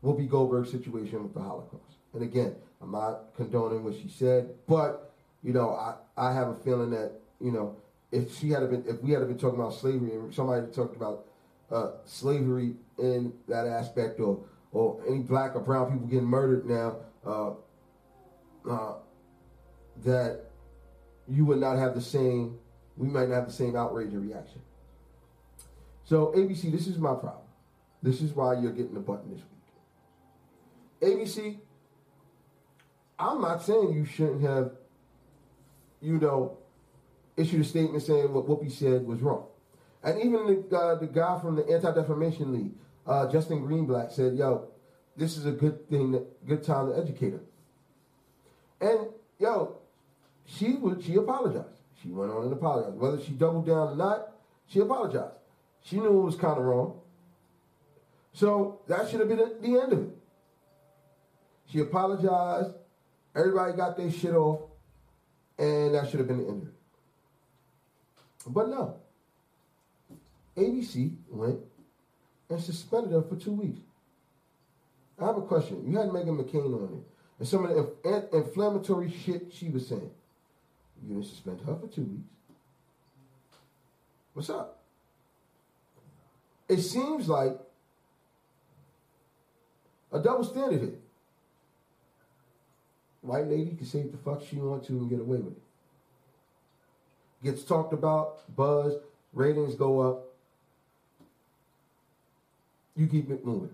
Whoopi 0.05 0.29
Goldberg 0.29 0.67
situation 0.67 1.25
with 1.25 1.35
the 1.35 1.41
Holocaust. 1.41 2.00
And 2.15 2.23
again, 2.23 2.55
I'm 2.83 2.93
not 2.93 3.35
condoning 3.37 3.85
what 3.85 3.95
she 3.95 4.09
said, 4.09 4.51
but 4.67 5.13
you 5.43 5.53
know, 5.53 5.71
I, 5.71 5.95
I 6.17 6.33
have 6.33 6.49
a 6.49 6.55
feeling 6.55 6.91
that 6.91 7.13
you 7.41 7.51
know, 7.51 7.77
if 8.13 8.37
she 8.39 8.51
had 8.51 8.69
been, 8.71 8.85
if 8.87 9.01
we 9.03 9.13
had 9.13 9.27
been 9.27 9.39
talking 9.39 9.59
about 9.59 9.75
slavery 9.75 10.13
and 10.13 10.35
somebody 10.35 10.63
had 10.63 10.75
talked 10.75 10.97
about 10.97 11.27
uh, 11.71 11.93
slavery 12.05 12.75
in 12.99 13.33
that 13.49 13.67
aspect, 13.67 14.21
or 14.21 14.41
or 14.73 15.01
any 15.09 15.21
black 15.21 15.55
or 15.57 15.61
brown 15.61 15.91
people 15.91 16.07
getting 16.07 16.25
murdered 16.25 16.67
now, 16.67 16.97
uh, 17.27 17.51
uh, 18.71 18.95
that 20.05 20.45
you 21.29 21.45
would 21.45 21.59
not 21.59 21.77
have 21.77 21.95
the 21.95 22.01
same, 22.01 22.59
we 22.97 23.09
might 23.09 23.29
not 23.29 23.37
have 23.37 23.47
the 23.47 23.53
same 23.53 23.77
outrage 23.77 24.13
and 24.13 24.29
reaction. 24.29 24.61
So 26.05 26.33
ABC, 26.37 26.73
this 26.73 26.87
is 26.87 26.99
my 26.99 27.15
problem. 27.15 27.45
This 28.03 28.21
is 28.21 28.33
why 28.33 28.59
you're 28.59 28.73
getting 28.73 28.95
the 28.95 29.01
button 29.01 29.31
this 29.31 29.43
week. 31.01 31.19
ABC, 31.19 31.59
I'm 33.21 33.41
not 33.43 33.63
saying 33.63 33.93
you 33.93 34.07
shouldn't 34.07 34.43
have, 34.43 34.73
you 36.01 36.19
know, 36.19 36.57
issued 37.37 37.61
a 37.61 37.65
statement 37.65 38.03
saying 38.03 38.33
what 38.33 38.47
Whoopi 38.47 38.73
said 38.73 39.07
was 39.07 39.21
wrong. 39.21 39.47
And 40.03 40.19
even 40.21 40.67
the, 40.71 40.77
uh, 40.77 40.95
the 40.95 41.07
guy 41.07 41.39
from 41.41 41.57
the 41.57 41.69
Anti 41.69 41.93
Defamation 41.93 42.53
League, 42.53 42.73
uh, 43.07 43.31
Justin 43.31 43.61
Greenblatt, 43.61 44.13
said, 44.13 44.35
yo, 44.35 44.69
this 45.17 45.37
is 45.37 45.45
a 45.45 45.51
good 45.51 45.89
thing, 45.91 46.25
good 46.47 46.63
time 46.63 46.91
to 46.91 46.99
educate 46.99 47.33
her. 47.33 47.41
And, 48.81 49.09
yo, 49.39 49.77
she 50.47 50.73
would, 50.73 51.05
she 51.05 51.15
apologized. 51.17 51.67
She 52.03 52.09
went 52.09 52.33
on 52.33 52.45
and 52.45 52.53
apologized. 52.53 52.97
Whether 52.97 53.21
she 53.21 53.33
doubled 53.33 53.67
down 53.67 53.89
or 53.89 53.97
not, 53.97 54.33
she 54.67 54.79
apologized. 54.79 55.35
She 55.83 55.97
knew 55.97 56.21
it 56.21 56.25
was 56.25 56.37
kind 56.37 56.59
of 56.59 56.65
wrong. 56.65 56.99
So 58.33 58.81
that 58.89 59.11
should 59.11 59.21
have 59.21 59.29
been 59.29 59.39
the 59.61 59.81
end 59.81 59.93
of 59.93 60.03
it. 60.05 60.17
She 61.67 61.81
apologized. 61.81 62.75
Everybody 63.35 63.77
got 63.77 63.97
their 63.97 64.11
shit 64.11 64.35
off, 64.35 64.63
and 65.59 65.95
that 65.95 66.09
should 66.09 66.19
have 66.19 66.29
been 66.29 66.39
the 66.39 66.49
end 66.49 66.63
of 66.63 66.69
it. 66.69 66.75
But 68.47 68.69
no. 68.69 68.97
ABC 70.57 71.15
went 71.31 71.61
and 72.49 72.61
suspended 72.61 73.13
her 73.13 73.23
for 73.23 73.37
two 73.37 73.53
weeks. 73.53 73.81
I 75.21 75.27
have 75.27 75.37
a 75.37 75.43
question. 75.43 75.85
You 75.87 75.99
had 75.99 76.09
Meghan 76.09 76.43
McCain 76.43 76.75
on 76.75 76.99
it, 76.99 77.05
and 77.39 77.49
some 77.49 77.65
of 77.65 77.71
the 77.71 78.29
inflammatory 78.33 79.11
shit 79.11 79.53
she 79.53 79.69
was 79.69 79.87
saying. 79.87 80.11
You 81.03 81.15
didn't 81.15 81.29
suspend 81.29 81.61
her 81.61 81.77
for 81.77 81.87
two 81.87 82.03
weeks. 82.03 82.29
What's 84.35 84.51
up? 84.51 84.79
It 86.69 86.81
seems 86.83 87.29
like 87.29 87.59
a 90.13 90.19
double 90.19 90.45
standard 90.45 90.81
here 90.81 90.99
white 93.31 93.47
lady 93.47 93.77
can 93.77 93.87
say 93.87 94.01
what 94.01 94.11
the 94.11 94.19
fuck 94.19 94.43
she 94.45 94.57
wants 94.57 94.89
to 94.89 94.95
and 94.95 95.09
get 95.09 95.21
away 95.21 95.39
with 95.39 95.53
it. 95.53 95.63
Gets 97.45 97.63
talked 97.63 97.93
about, 97.93 98.55
buzz, 98.57 98.95
ratings 99.33 99.77
go 99.77 100.01
up. 100.01 100.25
You 102.97 103.07
keep 103.07 103.31
it 103.31 103.47
moving. 103.47 103.71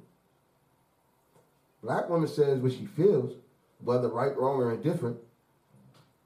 black 1.82 2.10
woman 2.10 2.28
says 2.28 2.58
what 2.58 2.72
she 2.72 2.84
feels, 2.84 3.32
whether 3.82 4.08
right, 4.08 4.36
wrong, 4.36 4.60
or 4.60 4.74
indifferent, 4.74 5.16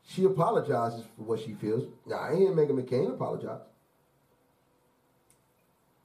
she 0.04 0.24
apologizes 0.24 1.04
for 1.16 1.22
what 1.22 1.38
she 1.38 1.54
feels. 1.54 1.84
Now, 2.06 2.16
I 2.16 2.30
ain't 2.32 2.40
hear 2.40 2.50
Meghan 2.50 2.82
McCain 2.82 3.10
apologize. 3.10 3.60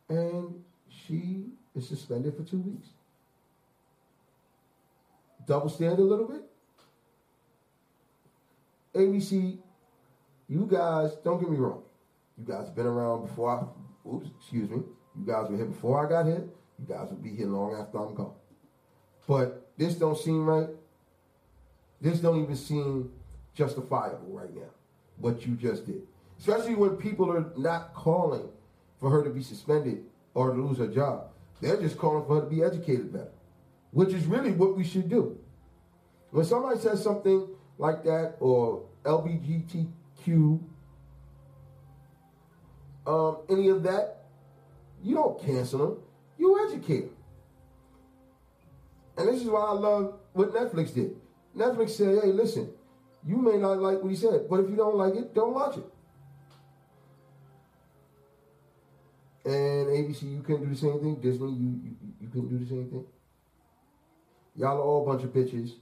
And 0.09 0.63
she 0.89 1.45
is 1.75 1.87
suspended 1.87 2.37
for 2.37 2.43
two 2.43 2.59
weeks. 2.59 2.89
Double 5.47 5.69
standard 5.69 5.99
a 5.99 6.03
little 6.03 6.27
bit. 6.27 6.43
ABC, 8.95 9.57
you 10.47 10.67
guys, 10.71 11.15
don't 11.23 11.39
get 11.39 11.49
me 11.49 11.57
wrong. 11.57 11.83
You 12.37 12.45
guys 12.45 12.67
have 12.67 12.75
been 12.75 12.85
around 12.85 13.27
before 13.27 13.49
I, 13.51 14.09
oops, 14.09 14.29
excuse 14.39 14.69
me. 14.69 14.77
You 15.17 15.25
guys 15.25 15.49
were 15.49 15.57
here 15.57 15.65
before 15.65 16.05
I 16.05 16.09
got 16.09 16.25
here. 16.25 16.43
You 16.79 16.85
guys 16.87 17.09
will 17.09 17.17
be 17.17 17.35
here 17.35 17.47
long 17.47 17.75
after 17.75 17.97
I'm 17.97 18.13
gone. 18.13 18.33
But 19.27 19.71
this 19.77 19.95
don't 19.95 20.17
seem 20.17 20.45
right. 20.45 20.69
This 22.01 22.19
don't 22.19 22.41
even 22.41 22.55
seem 22.55 23.11
justifiable 23.53 24.27
right 24.31 24.53
now, 24.53 24.69
what 25.17 25.45
you 25.45 25.55
just 25.55 25.85
did. 25.85 26.01
Especially 26.37 26.75
when 26.75 26.97
people 26.97 27.31
are 27.31 27.51
not 27.57 27.93
calling 27.93 28.49
for 28.99 29.09
her 29.09 29.23
to 29.23 29.29
be 29.29 29.41
suspended 29.41 30.03
or 30.33 30.51
to 30.53 30.61
lose 30.61 30.77
her 30.77 30.87
job. 30.87 31.29
They're 31.61 31.79
just 31.79 31.97
calling 31.97 32.25
for 32.25 32.35
her 32.35 32.41
to 32.41 32.47
be 32.53 32.61
educated 32.61 33.13
better, 33.13 33.31
which 33.91 34.13
is 34.13 34.25
really 34.25 34.51
what 34.51 34.75
we 34.75 34.83
should 34.83 35.09
do. 35.09 35.39
When 36.31 36.43
somebody 36.43 36.79
says 36.79 37.01
something 37.01 37.47
like 37.77 38.03
that 38.03 38.35
or 38.39 38.84
LBGTQ, 39.05 40.59
um, 43.07 43.37
any 43.49 43.69
of 43.69 43.83
that, 43.83 44.25
you 45.03 45.15
don't 45.15 45.39
cancel 45.41 45.79
them. 45.79 45.97
You 46.37 46.67
educate 46.67 47.01
them. 47.01 47.15
And 49.17 49.29
this 49.29 49.41
is 49.41 49.47
why 49.47 49.61
I 49.61 49.71
love 49.71 50.15
what 50.33 50.53
Netflix 50.53 50.93
did. 50.93 51.15
Netflix 51.55 51.91
said, 51.91 52.23
hey, 52.23 52.31
listen, 52.31 52.69
you 53.25 53.37
may 53.37 53.57
not 53.57 53.79
like 53.79 54.01
what 54.01 54.09
he 54.09 54.15
said, 54.15 54.47
but 54.49 54.59
if 54.59 54.69
you 54.69 54.75
don't 54.75 54.95
like 54.95 55.15
it, 55.15 55.33
don't 55.33 55.53
watch 55.53 55.77
it. 55.77 55.85
And 59.45 59.87
ABC, 59.87 60.23
you 60.23 60.43
can't 60.45 60.59
do 60.59 60.69
the 60.69 60.75
same 60.75 60.99
thing. 60.99 61.15
Disney, 61.21 61.51
you, 61.51 61.79
you, 61.83 61.95
you 62.21 62.29
can 62.29 62.47
do 62.49 62.57
the 62.57 62.65
same 62.65 62.89
thing. 62.89 63.05
Y'all 64.55 64.77
are 64.77 64.81
all 64.81 65.03
a 65.03 65.13
bunch 65.13 65.23
of 65.23 65.31
bitches 65.31 65.73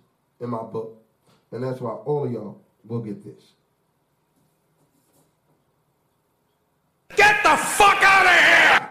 in 0.42 0.50
my 0.50 0.62
book. 0.62 1.02
And 1.52 1.64
that's 1.64 1.80
why 1.80 1.92
all 1.92 2.26
of 2.26 2.32
y'all 2.32 2.63
will 2.88 3.00
get 3.00 3.24
this. 3.24 3.54
Get 7.16 7.44
the 7.44 7.56
fuck 7.56 8.02
out 8.02 8.26
of 8.26 8.44
here! 8.44 8.90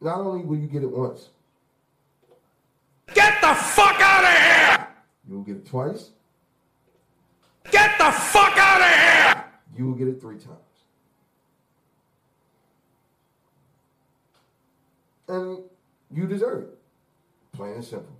Not 0.00 0.18
only 0.18 0.44
will 0.44 0.56
you 0.56 0.66
get 0.66 0.82
it 0.82 0.90
once, 0.90 1.28
Get 3.12 3.40
the 3.40 3.54
fuck 3.54 4.00
out 4.00 4.24
of 4.24 4.42
here! 4.42 4.88
you 5.28 5.36
will 5.36 5.44
get 5.44 5.56
it 5.56 5.66
twice, 5.66 6.10
Get 7.70 7.98
the 7.98 8.10
fuck 8.10 8.56
out 8.56 8.80
of 8.80 8.88
here! 8.88 9.44
you 9.76 9.86
will 9.86 9.94
get 9.94 10.08
it 10.08 10.20
three 10.20 10.36
times. 10.36 10.58
And 15.28 15.58
you 16.10 16.26
deserve 16.26 16.64
it. 16.64 16.78
Plain 17.52 17.74
and 17.74 17.84
simple. 17.84 18.14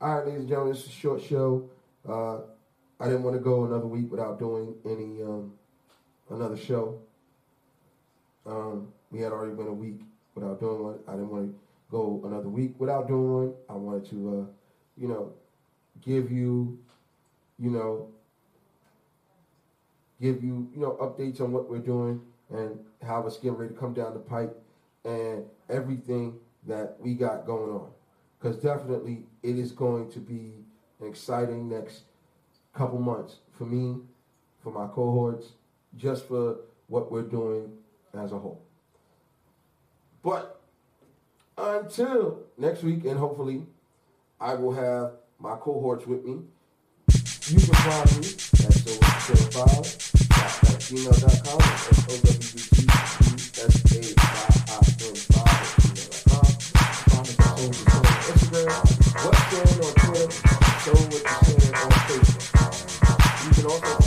All 0.00 0.16
right, 0.16 0.26
ladies 0.26 0.40
and 0.40 0.48
gentlemen, 0.48 0.74
this 0.74 0.82
is 0.82 0.88
a 0.88 0.92
short 0.92 1.22
show. 1.22 1.68
Uh, 2.08 2.38
I 2.98 3.06
didn't 3.06 3.22
want 3.22 3.36
to 3.36 3.42
go 3.42 3.64
another 3.64 3.86
week 3.86 4.10
without 4.10 4.38
doing 4.38 4.74
any 4.84 5.22
um, 5.22 5.52
another 6.30 6.56
show. 6.56 7.00
Um, 8.46 8.88
we 9.10 9.20
had 9.20 9.32
already 9.32 9.54
been 9.54 9.68
a 9.68 9.72
week 9.72 10.00
without 10.34 10.60
doing 10.60 10.82
one. 10.82 10.98
I 11.06 11.12
didn't 11.12 11.30
want 11.30 11.50
to 11.50 11.54
go 11.90 12.22
another 12.24 12.48
week 12.48 12.74
without 12.78 13.08
doing 13.08 13.32
one. 13.32 13.54
I 13.68 13.74
wanted 13.74 14.08
to, 14.10 14.30
uh, 14.30 14.46
you 14.96 15.08
know, 15.08 15.32
give 16.00 16.30
you, 16.30 16.78
you 17.58 17.70
know, 17.70 18.08
give 20.20 20.42
you, 20.42 20.68
you 20.74 20.80
know, 20.80 20.96
updates 21.00 21.40
on 21.40 21.52
what 21.52 21.68
we're 21.68 21.78
doing 21.78 22.20
and 22.50 22.78
how 23.02 23.26
it's 23.26 23.36
getting 23.36 23.56
ready 23.56 23.72
to 23.72 23.78
come 23.78 23.94
down 23.94 24.12
the 24.12 24.20
pipe 24.20 24.56
and 25.04 25.44
everything 25.68 26.38
that 26.66 26.96
we 27.00 27.14
got 27.14 27.46
going 27.46 27.70
on. 27.70 27.90
Because 28.38 28.56
definitely 28.56 29.24
it 29.42 29.56
is 29.56 29.72
going 29.72 30.10
to 30.12 30.18
be 30.18 30.64
an 31.00 31.08
exciting 31.08 31.68
next 31.68 32.02
couple 32.72 32.98
months 32.98 33.36
for 33.56 33.64
me, 33.64 33.96
for 34.62 34.72
my 34.72 34.86
cohorts, 34.86 35.52
just 35.96 36.28
for 36.28 36.58
what 36.88 37.10
we're 37.10 37.22
doing 37.22 37.72
as 38.14 38.32
a 38.32 38.38
whole. 38.38 38.62
But 40.22 40.60
until 41.56 42.42
next 42.58 42.82
week, 42.82 43.04
and 43.04 43.18
hopefully 43.18 43.66
I 44.40 44.54
will 44.54 44.72
have 44.72 45.12
my 45.38 45.56
cohorts 45.56 46.06
with 46.06 46.24
me. 46.24 46.42
You 47.48 47.58
can 47.58 47.74
find 47.74 48.10
me 48.12 48.26
at 48.26 48.74
so5 49.26 50.72
at 50.72 50.80
gmail.com. 50.80 53.29
also 63.70 63.99